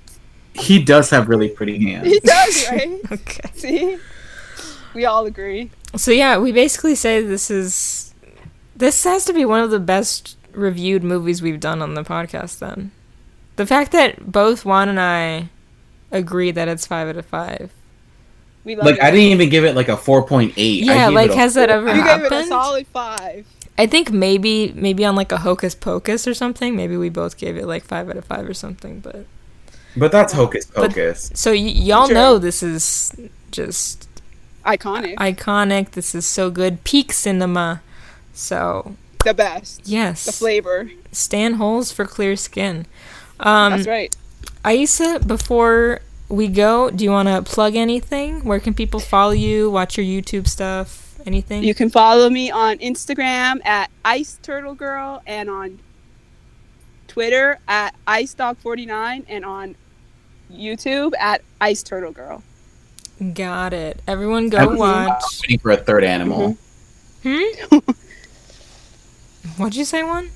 [0.54, 2.08] He does have really pretty hands.
[2.08, 3.00] He does, right?
[3.12, 3.50] okay.
[3.54, 3.98] See,
[4.92, 5.70] we all agree.
[5.96, 8.12] So yeah, we basically say this is
[8.76, 12.58] this has to be one of the best reviewed movies we've done on the podcast
[12.58, 12.90] then.
[13.56, 15.48] The fact that both Juan and I
[16.12, 17.70] agree that it's 5 out of 5.
[18.64, 19.02] We love Like it.
[19.02, 20.52] I didn't even give it like a 4.8.
[20.56, 22.48] I Yeah, gave like it a has that ever You gave it a happened?
[22.48, 23.46] solid five.
[23.78, 27.56] I think maybe maybe on like a Hocus Pocus or something, maybe we both gave
[27.56, 29.24] it like 5 out of 5 or something, but
[29.96, 31.30] But that's hocus But- pocus.
[31.34, 32.14] so y- y'all Sure.
[32.14, 33.12] know this is
[33.50, 34.08] just
[34.66, 35.16] Iconic.
[35.16, 35.92] iconic.
[35.92, 36.84] This is so good.
[36.84, 37.80] Peak cinema.
[38.34, 39.82] So, the best.
[39.84, 40.24] yes.
[40.24, 40.90] The flavor.
[41.12, 42.86] Stan holes for clear skin.
[43.40, 44.16] Um That's right.
[44.64, 48.44] Aisa, before we go, do you want to plug anything?
[48.44, 51.62] Where can people follow you, watch your YouTube stuff, anything?
[51.62, 55.78] You can follow me on Instagram at Ice Turtle Girl and on
[57.06, 59.76] Twitter at Ice Dog 49 and on
[60.52, 62.42] YouTube at Ice Turtle Girl.
[63.34, 64.02] Got it.
[64.06, 65.22] Everyone I go was watch.
[65.42, 66.58] waiting for a third animal.
[67.22, 67.42] Hmm?
[69.56, 70.30] What'd you say, Juan?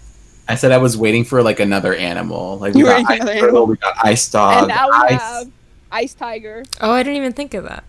[0.48, 2.59] I said I was waiting for like another animal.
[2.59, 3.66] Like we You got ice another turtle, animal?
[3.66, 5.20] we got ice dog, and now we ice.
[5.20, 5.51] have
[5.93, 7.84] Ice Tiger Oh, I didn't even think of that.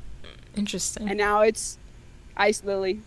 [0.55, 1.09] Interesting.
[1.09, 1.77] and now it's
[2.37, 3.01] Ice Lily.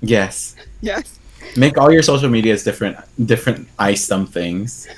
[0.00, 0.56] Yes.
[0.80, 1.18] Yes.
[1.56, 2.96] Make all your social medias different,
[3.26, 4.88] different ice somethings.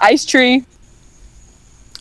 [0.00, 0.64] Ice Tree.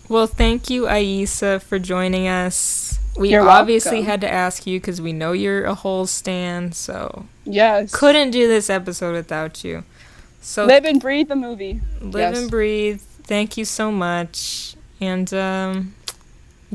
[0.10, 2.91] Well, thank you, Aisa, for joining us.
[3.18, 4.06] We You're obviously welcome.
[4.10, 7.92] had to ask you because we know you're a whole stan, so Yes.
[7.94, 9.84] couldn't do this episode without you.
[10.42, 11.82] So Live and breathe the movie.
[12.02, 12.38] live yes.
[12.40, 13.02] and breathe.
[13.24, 14.76] Thank you so much.
[15.00, 15.94] And um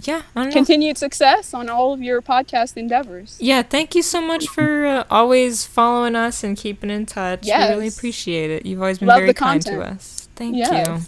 [0.02, 0.52] yeah, I don't know.
[0.52, 3.38] Continued success on all of your podcast endeavors.
[3.40, 7.46] Yeah, thank you so much for uh, always following us and keeping in touch.
[7.46, 8.66] We really appreciate it.
[8.66, 10.28] You've always been Love very kind to us.
[10.36, 10.98] Thank you.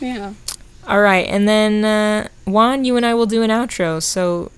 [0.00, 0.32] Yeah.
[0.88, 4.02] All right, and then uh, Juan, you and I will do an outro.
[4.02, 4.50] So,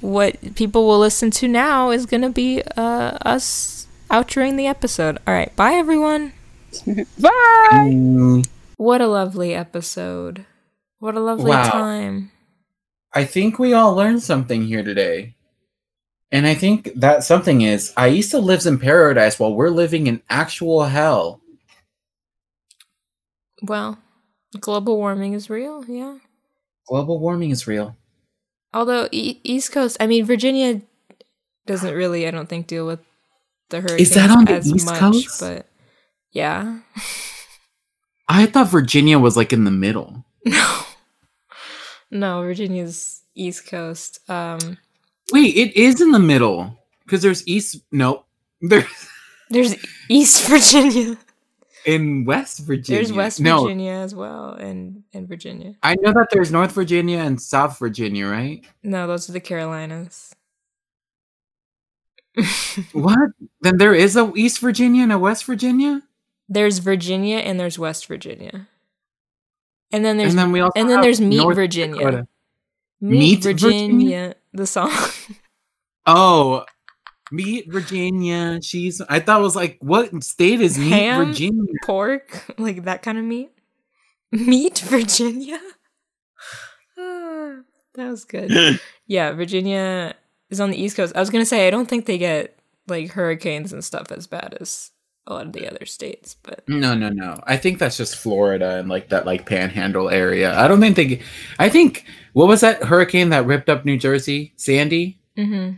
[0.00, 5.18] what people will listen to now is gonna be uh, us outroing the episode.
[5.26, 6.32] All right, bye everyone.
[6.86, 7.30] Bye.
[7.72, 8.48] Mm,
[8.78, 10.46] What a lovely episode.
[11.00, 11.70] What a lovely Wow.
[11.70, 12.30] time.
[13.12, 15.34] I think we all learned something here today.
[16.30, 20.84] And I think that something is Aisa lives in paradise while we're living in actual
[20.84, 21.40] hell.
[23.62, 23.98] Well,
[24.60, 25.84] global warming is real.
[25.84, 26.18] Yeah.
[26.88, 27.96] Global warming is real.
[28.74, 30.80] Although e- East Coast, I mean Virginia
[31.66, 33.00] doesn't really, I don't think, deal with
[33.70, 35.40] the hurricanes Is that on the as East much, Coast?
[35.40, 35.66] but
[36.32, 36.78] yeah.
[38.28, 40.24] I thought Virginia was like in the middle.
[40.44, 40.78] No.
[42.10, 44.18] No, Virginia's East Coast.
[44.28, 44.76] Um
[45.32, 47.76] Wait, it is in the middle because there's east.
[47.90, 48.26] Nope.
[48.60, 48.84] There's
[49.50, 49.74] There's
[50.08, 51.16] East Virginia.
[51.84, 52.98] In West Virginia.
[53.02, 55.74] There's West no, Virginia as well, and in Virginia.
[55.82, 58.64] I know that there's North Virginia and South Virginia, right?
[58.82, 60.34] No, those are the Carolinas.
[62.92, 63.30] What?
[63.60, 66.02] Then there is a East Virginia and a West Virginia?
[66.52, 68.68] there's Virginia and there's West Virginia.
[69.90, 71.96] And then there's and then we also and then there's Meat North Virginia.
[71.96, 72.28] Dakota.
[73.00, 74.34] Meat, Meat Virginia, Virginia?
[74.52, 74.92] the song.
[76.04, 76.64] Oh,
[77.32, 78.60] Meat Virginia.
[78.62, 81.26] She's I thought it was like what state is Meat Ham?
[81.26, 81.72] Virginia?
[81.84, 83.50] Pork, like that kind of meat.
[84.30, 85.58] Meat Virginia.
[87.94, 88.80] That was good.
[89.06, 90.14] yeah, Virginia
[90.48, 91.14] is on the East Coast.
[91.14, 94.56] I was gonna say I don't think they get like hurricanes and stuff as bad
[94.60, 94.90] as
[95.26, 97.38] a lot of the other states, but No, no, no.
[97.46, 100.58] I think that's just Florida and like that like panhandle area.
[100.58, 101.20] I don't think they
[101.58, 104.52] I think what was that hurricane that ripped up New Jersey?
[104.56, 105.18] Sandy?
[105.36, 105.72] hmm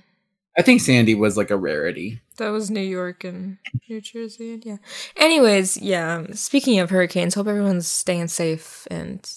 [0.57, 2.21] I think Sandy was like a rarity.
[2.37, 3.59] that was New York and
[3.89, 4.77] New Jersey, and yeah.
[5.17, 6.25] Anyways, yeah.
[6.33, 8.87] Speaking of hurricanes, hope everyone's staying safe.
[8.91, 9.29] And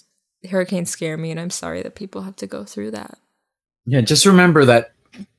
[0.49, 3.17] hurricanes scare me, and I'm sorry that people have to go through that.
[3.85, 4.91] Yeah, just remember that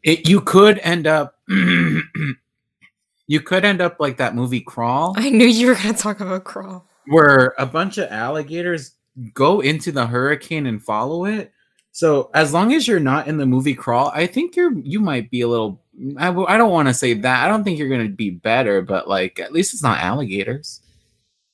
[0.03, 5.47] it you could end up you could end up like that movie Crawl I knew
[5.47, 6.87] you were gonna talk about crawl.
[7.07, 8.93] where a bunch of alligators
[9.35, 11.53] go into the hurricane and follow it.
[11.93, 15.31] So as long as you're not in the movie Crawl, I think you're you might
[15.31, 15.83] be a little.
[16.17, 17.45] I, w- I don't want to say that.
[17.45, 20.81] I don't think you're gonna be better, but like at least it's not alligators.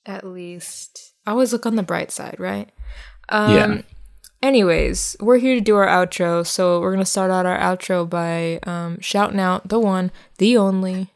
[0.04, 1.14] At least.
[1.26, 2.70] I always look on the bright side, right?
[3.30, 3.82] Um, Yeah.
[4.42, 8.58] Anyways, we're here to do our outro, so we're gonna start out our outro by
[8.64, 11.10] um, shouting out the one, the only.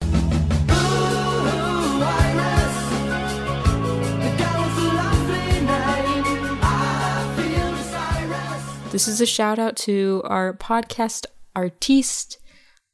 [8.98, 12.36] This is a shout out to our podcast artiste,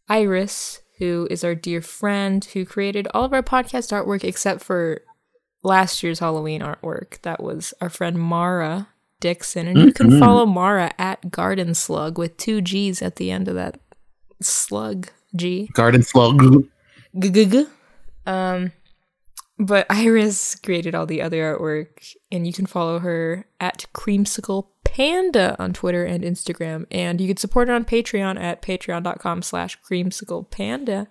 [0.07, 5.01] Iris, who is our dear friend who created all of our podcast artwork except for
[5.63, 7.23] last year's Halloween artwork.
[7.23, 8.89] That was our friend Mara
[9.21, 9.67] Dixon.
[9.67, 10.19] And you can Mhm.
[10.19, 13.81] follow Mara at Garden Slug with two G's at the end of that
[14.43, 15.71] slug G.
[15.73, 16.67] Garden slug.
[17.19, 17.67] G-g-g.
[18.27, 18.73] Um,
[19.59, 25.57] but Iris created all the other artwork, and you can follow her at Creamsicle Panda
[25.59, 30.51] on Twitter and Instagram, and you can support her on Patreon at patreon.com slash creamsicle
[30.51, 31.09] panda.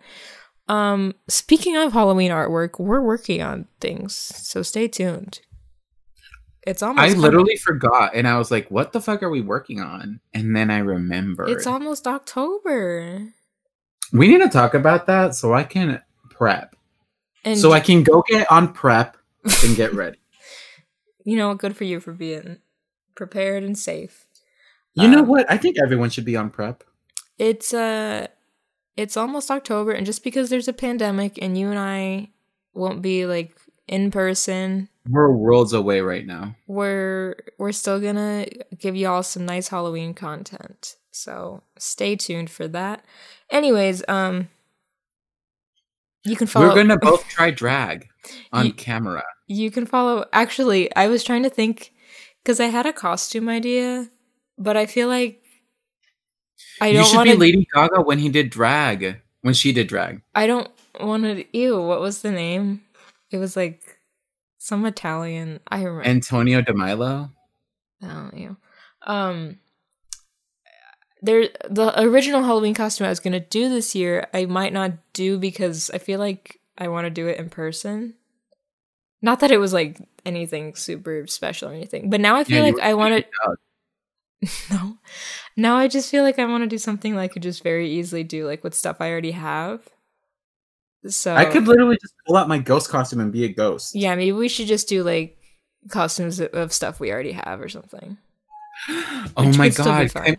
[0.70, 5.42] Um, speaking of Halloween artwork, we're working on things, so stay tuned.
[6.66, 9.82] It's almost I literally forgot, and I was like, "What the fuck are we working
[9.82, 11.46] on?" And then I remember.
[11.50, 13.34] It's almost October.
[14.14, 16.78] we need to talk about that so I can prep,
[17.46, 19.18] And so I can go get on prep
[19.64, 20.18] and get ready.
[21.26, 22.58] you know, good for you for being
[23.16, 24.26] prepared and safe.
[24.94, 25.50] You know Um, what?
[25.52, 26.84] I think everyone should be on prep.
[27.40, 28.28] it's uh
[28.96, 32.30] it's almost october and just because there's a pandemic and you and i
[32.76, 33.58] won't be like
[33.88, 36.56] in person We're worlds away right now.
[36.68, 38.46] we're we're still gonna
[38.78, 43.04] give y'all some nice halloween content so stay tuned for that
[43.50, 44.48] anyways um
[46.26, 48.08] you can follow We're gonna both try drag
[48.52, 49.24] on Ye- camera.
[49.48, 51.94] you can follow actually i was trying to think
[52.44, 54.10] because i had a costume idea
[54.58, 55.42] but i feel like
[56.82, 59.20] i you don't should want be Lady Gaga when he did drag.
[59.42, 60.22] When she did drag.
[60.34, 60.70] I don't
[61.02, 61.44] want to.
[61.58, 62.82] Ew, what was the name?
[63.30, 63.82] It was like
[64.58, 65.60] some Italian.
[65.68, 66.08] I remember.
[66.08, 67.30] Antonio De Milo.
[68.02, 68.56] oh, ew.
[69.06, 69.60] Um,
[71.24, 74.28] there the original Halloween costume I was gonna do this year.
[74.34, 78.14] I might not do because I feel like I want to do it in person.
[79.22, 82.74] Not that it was like anything super special or anything, but now I feel Yeah,
[82.74, 83.56] like I want to.
[84.70, 84.98] No.
[85.56, 87.90] Now I just feel like I want to do something that I could just very
[87.90, 89.88] easily do, like with stuff I already have.
[91.08, 93.96] So I could literally just pull out my ghost costume and be a ghost.
[93.96, 95.38] Yeah, maybe we should just do like
[95.90, 98.18] costumes of- stuff we already have or something.
[99.38, 100.38] Oh my could still be god!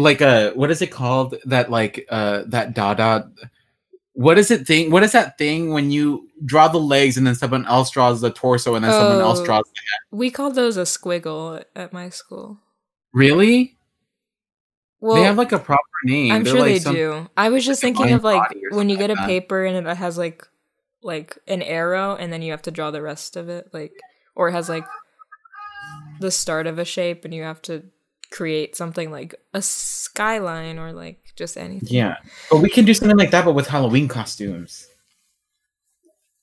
[0.00, 1.34] Like uh, what is it called?
[1.44, 3.30] That like uh, that Dada.
[4.14, 4.90] What is it thing?
[4.90, 8.30] What is that thing when you draw the legs and then someone else draws the
[8.30, 9.44] torso and then someone else Oh.
[9.44, 10.18] draws the head?
[10.18, 12.58] We called those a squiggle at my school.
[13.12, 13.76] Really?
[15.00, 16.32] Well, they have like a proper name.
[16.32, 17.28] I'm They're sure like they some- do.
[17.36, 19.96] I was just like thinking of like when you get a like paper and it
[19.96, 20.46] has like
[21.02, 23.92] like an arrow and then you have to draw the rest of it like
[24.34, 24.84] or it has like
[26.20, 27.82] the start of a shape and you have to
[28.30, 31.88] create something like a skyline or like just anything.
[31.90, 32.16] Yeah,
[32.50, 34.86] but we can do something like that, but with Halloween costumes.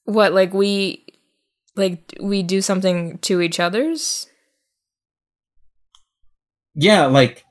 [0.06, 1.06] What like we
[1.76, 4.28] like we do something to each other's?
[6.76, 7.44] Yeah, like,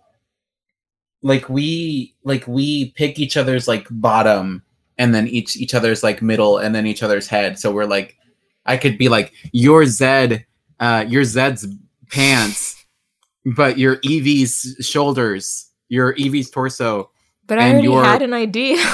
[1.22, 4.62] like we like we pick each other's like bottom
[4.98, 7.58] and then each each other's like middle, and then each other's head.
[7.58, 8.16] So we're like,
[8.64, 10.46] I could be like your Zed,
[10.80, 11.66] uh, your Zed's
[12.10, 12.75] pants,
[13.54, 17.10] but your Evie's shoulders, your Evie's torso,
[17.46, 18.84] But I already your- had an idea.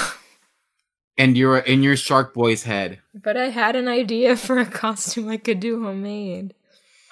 [1.19, 3.01] and your in your Shark Boy's head.
[3.15, 6.55] but I had an idea for a costume I could do homemade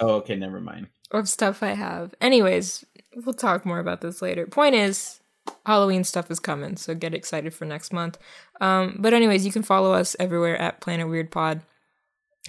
[0.00, 0.88] Oh, okay, never mind.
[1.10, 2.14] of stuff I have.
[2.20, 2.84] Anyways,
[3.16, 4.46] we'll talk more about this later.
[4.46, 5.20] Point is,
[5.66, 8.16] Halloween stuff is coming, so get excited for next month.
[8.62, 11.60] Um, but anyways, you can follow us everywhere at Planet Weird Pod.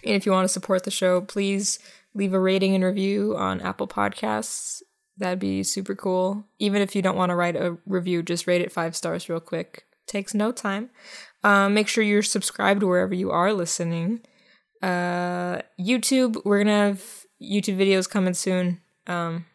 [0.06, 1.80] And if you want to support the show, please
[2.14, 4.82] leave a rating and review on Apple Podcasts.
[5.18, 6.46] That'd be super cool.
[6.60, 9.40] Even if you don't want to write a review, just rate it five stars real
[9.40, 9.86] quick.
[10.08, 10.90] Takes no time.
[11.44, 14.22] Um, make sure you're subscribed wherever you are listening.
[14.82, 18.82] Uh, YouTube, we're gonna have YouTube videos coming soon.
[19.08, 19.46] Um,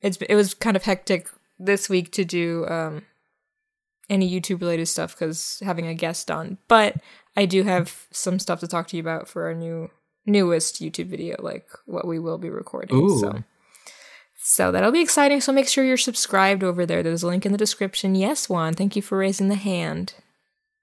[0.00, 1.28] it's it was kind of hectic
[1.58, 3.02] this week to do um
[4.10, 6.96] any YouTube related stuff because having a guest on, but
[7.36, 9.90] I do have some stuff to talk to you about for our new
[10.26, 12.96] newest YouTube video, like what we will be recording.
[12.96, 13.18] Ooh.
[13.18, 13.44] So.
[14.44, 15.40] So that'll be exciting.
[15.40, 17.02] So make sure you're subscribed over there.
[17.02, 18.16] There's a link in the description.
[18.16, 18.74] Yes, Juan.
[18.74, 20.14] Thank you for raising the hand.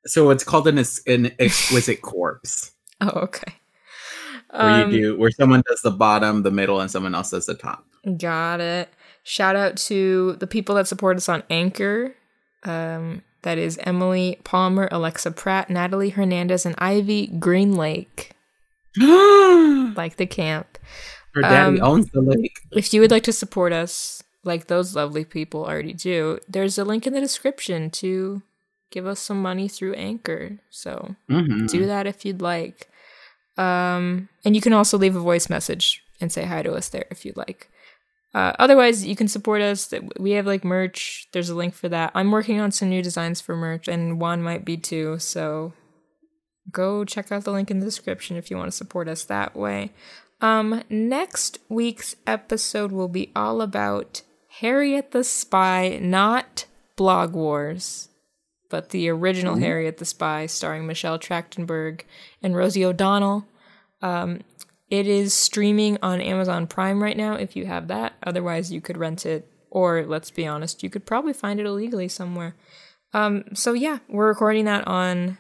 [0.06, 2.72] So it's called an an exquisite corpse,
[3.02, 3.54] Oh, okay.
[4.50, 7.48] where Um, you do where someone does the bottom, the middle, and someone else does
[7.48, 7.86] the top.
[8.18, 8.90] Got it.
[9.24, 12.16] Shout out to the people that support us on Anchor.
[12.64, 18.32] Um, that is Emily Palmer, Alexa Pratt, Natalie Hernandez, and Ivy Greenlake,
[19.96, 20.78] like the camp.
[21.34, 22.60] Her daddy Um, owns the lake.
[22.72, 26.84] If you would like to support us, like those lovely people already do, there's a
[26.86, 28.42] link in the description to
[28.92, 30.58] give us some money through Anchor.
[30.72, 31.70] So Mhm.
[31.70, 32.90] do that if you'd like.
[33.58, 37.06] Um, and you can also leave a voice message and say hi to us there
[37.12, 37.70] if you'd like.
[38.34, 39.92] Uh, otherwise, you can support us.
[40.20, 41.28] We have like merch.
[41.34, 42.12] There's a link for that.
[42.16, 45.18] I'm working on some new designs for merch, and Juan might be too.
[45.20, 45.74] So
[46.72, 49.56] go check out the link in the description if you want to support us that
[49.56, 49.92] way.
[50.42, 54.22] Um, next week's episode will be all about
[54.60, 56.66] Harriet the Spy, not
[56.96, 58.10] Blog Wars
[58.70, 62.02] but the original Harriet the Spy, starring Michelle Trachtenberg
[62.42, 63.46] and Rosie O'Donnell.
[64.02, 64.42] Um,
[64.90, 68.14] it is streaming on Amazon Prime right now if you have that.
[68.24, 72.08] Otherwise, you could rent it, or let's be honest, you could probably find it illegally
[72.08, 72.56] somewhere.
[73.14, 75.38] Um, so, yeah, we're recording that on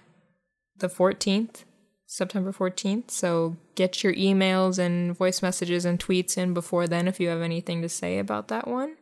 [0.79, 1.63] the 14th,
[2.05, 3.11] September 14th.
[3.11, 7.41] So, get your emails and voice messages and tweets in before then if you have
[7.41, 8.95] anything to say about that one.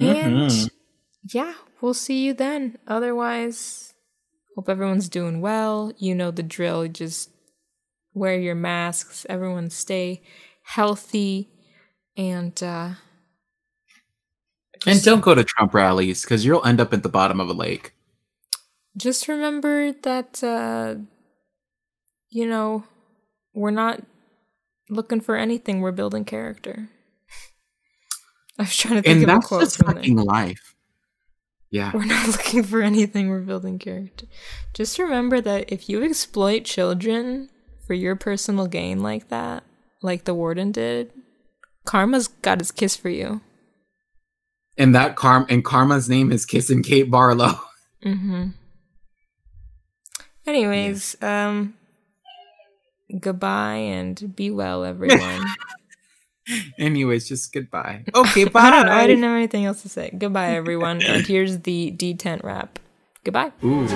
[0.00, 0.70] And Mhm.
[1.32, 2.78] yeah, we'll see you then.
[2.88, 3.94] Otherwise,
[4.56, 5.92] hope everyone's doing well.
[5.98, 6.88] You know the drill.
[6.88, 7.30] Just
[8.14, 9.24] wear your masks.
[9.28, 10.22] Everyone stay
[10.64, 11.48] healthy.
[12.16, 12.94] And uh
[14.86, 17.52] And don't go to Trump rallies because you'll end up at the bottom of a
[17.52, 17.94] lake.
[18.96, 20.96] Just remember that uh
[22.30, 22.84] you know,
[23.54, 24.02] we're not
[24.88, 25.80] looking for anything.
[25.80, 26.88] We're building character.
[28.58, 29.96] I was trying to think And of a quote just from there.
[29.96, 30.74] fucking life.
[31.70, 31.90] Yeah.
[31.94, 34.26] We're not looking for anything, we're building character.
[34.74, 37.48] Just remember that if you exploit children
[37.86, 39.62] for your personal gain like that,
[40.02, 41.10] like the warden did,
[41.84, 43.40] karma's got his kiss for you.
[44.78, 47.60] And that karma and Karma's name is Kissing Kate Barlow.
[48.04, 48.48] Mm-hmm.
[50.46, 51.74] Anyways, um
[53.20, 55.44] goodbye and be well everyone.
[56.78, 58.04] Anyways, just goodbye.
[58.14, 58.60] Okay, bye.
[58.62, 60.10] I don't know, I didn't have anything else to say.
[60.16, 61.00] Goodbye everyone.
[61.02, 62.78] and here's the D-tent rap.
[63.24, 63.52] Goodbye.
[63.64, 63.86] Ooh.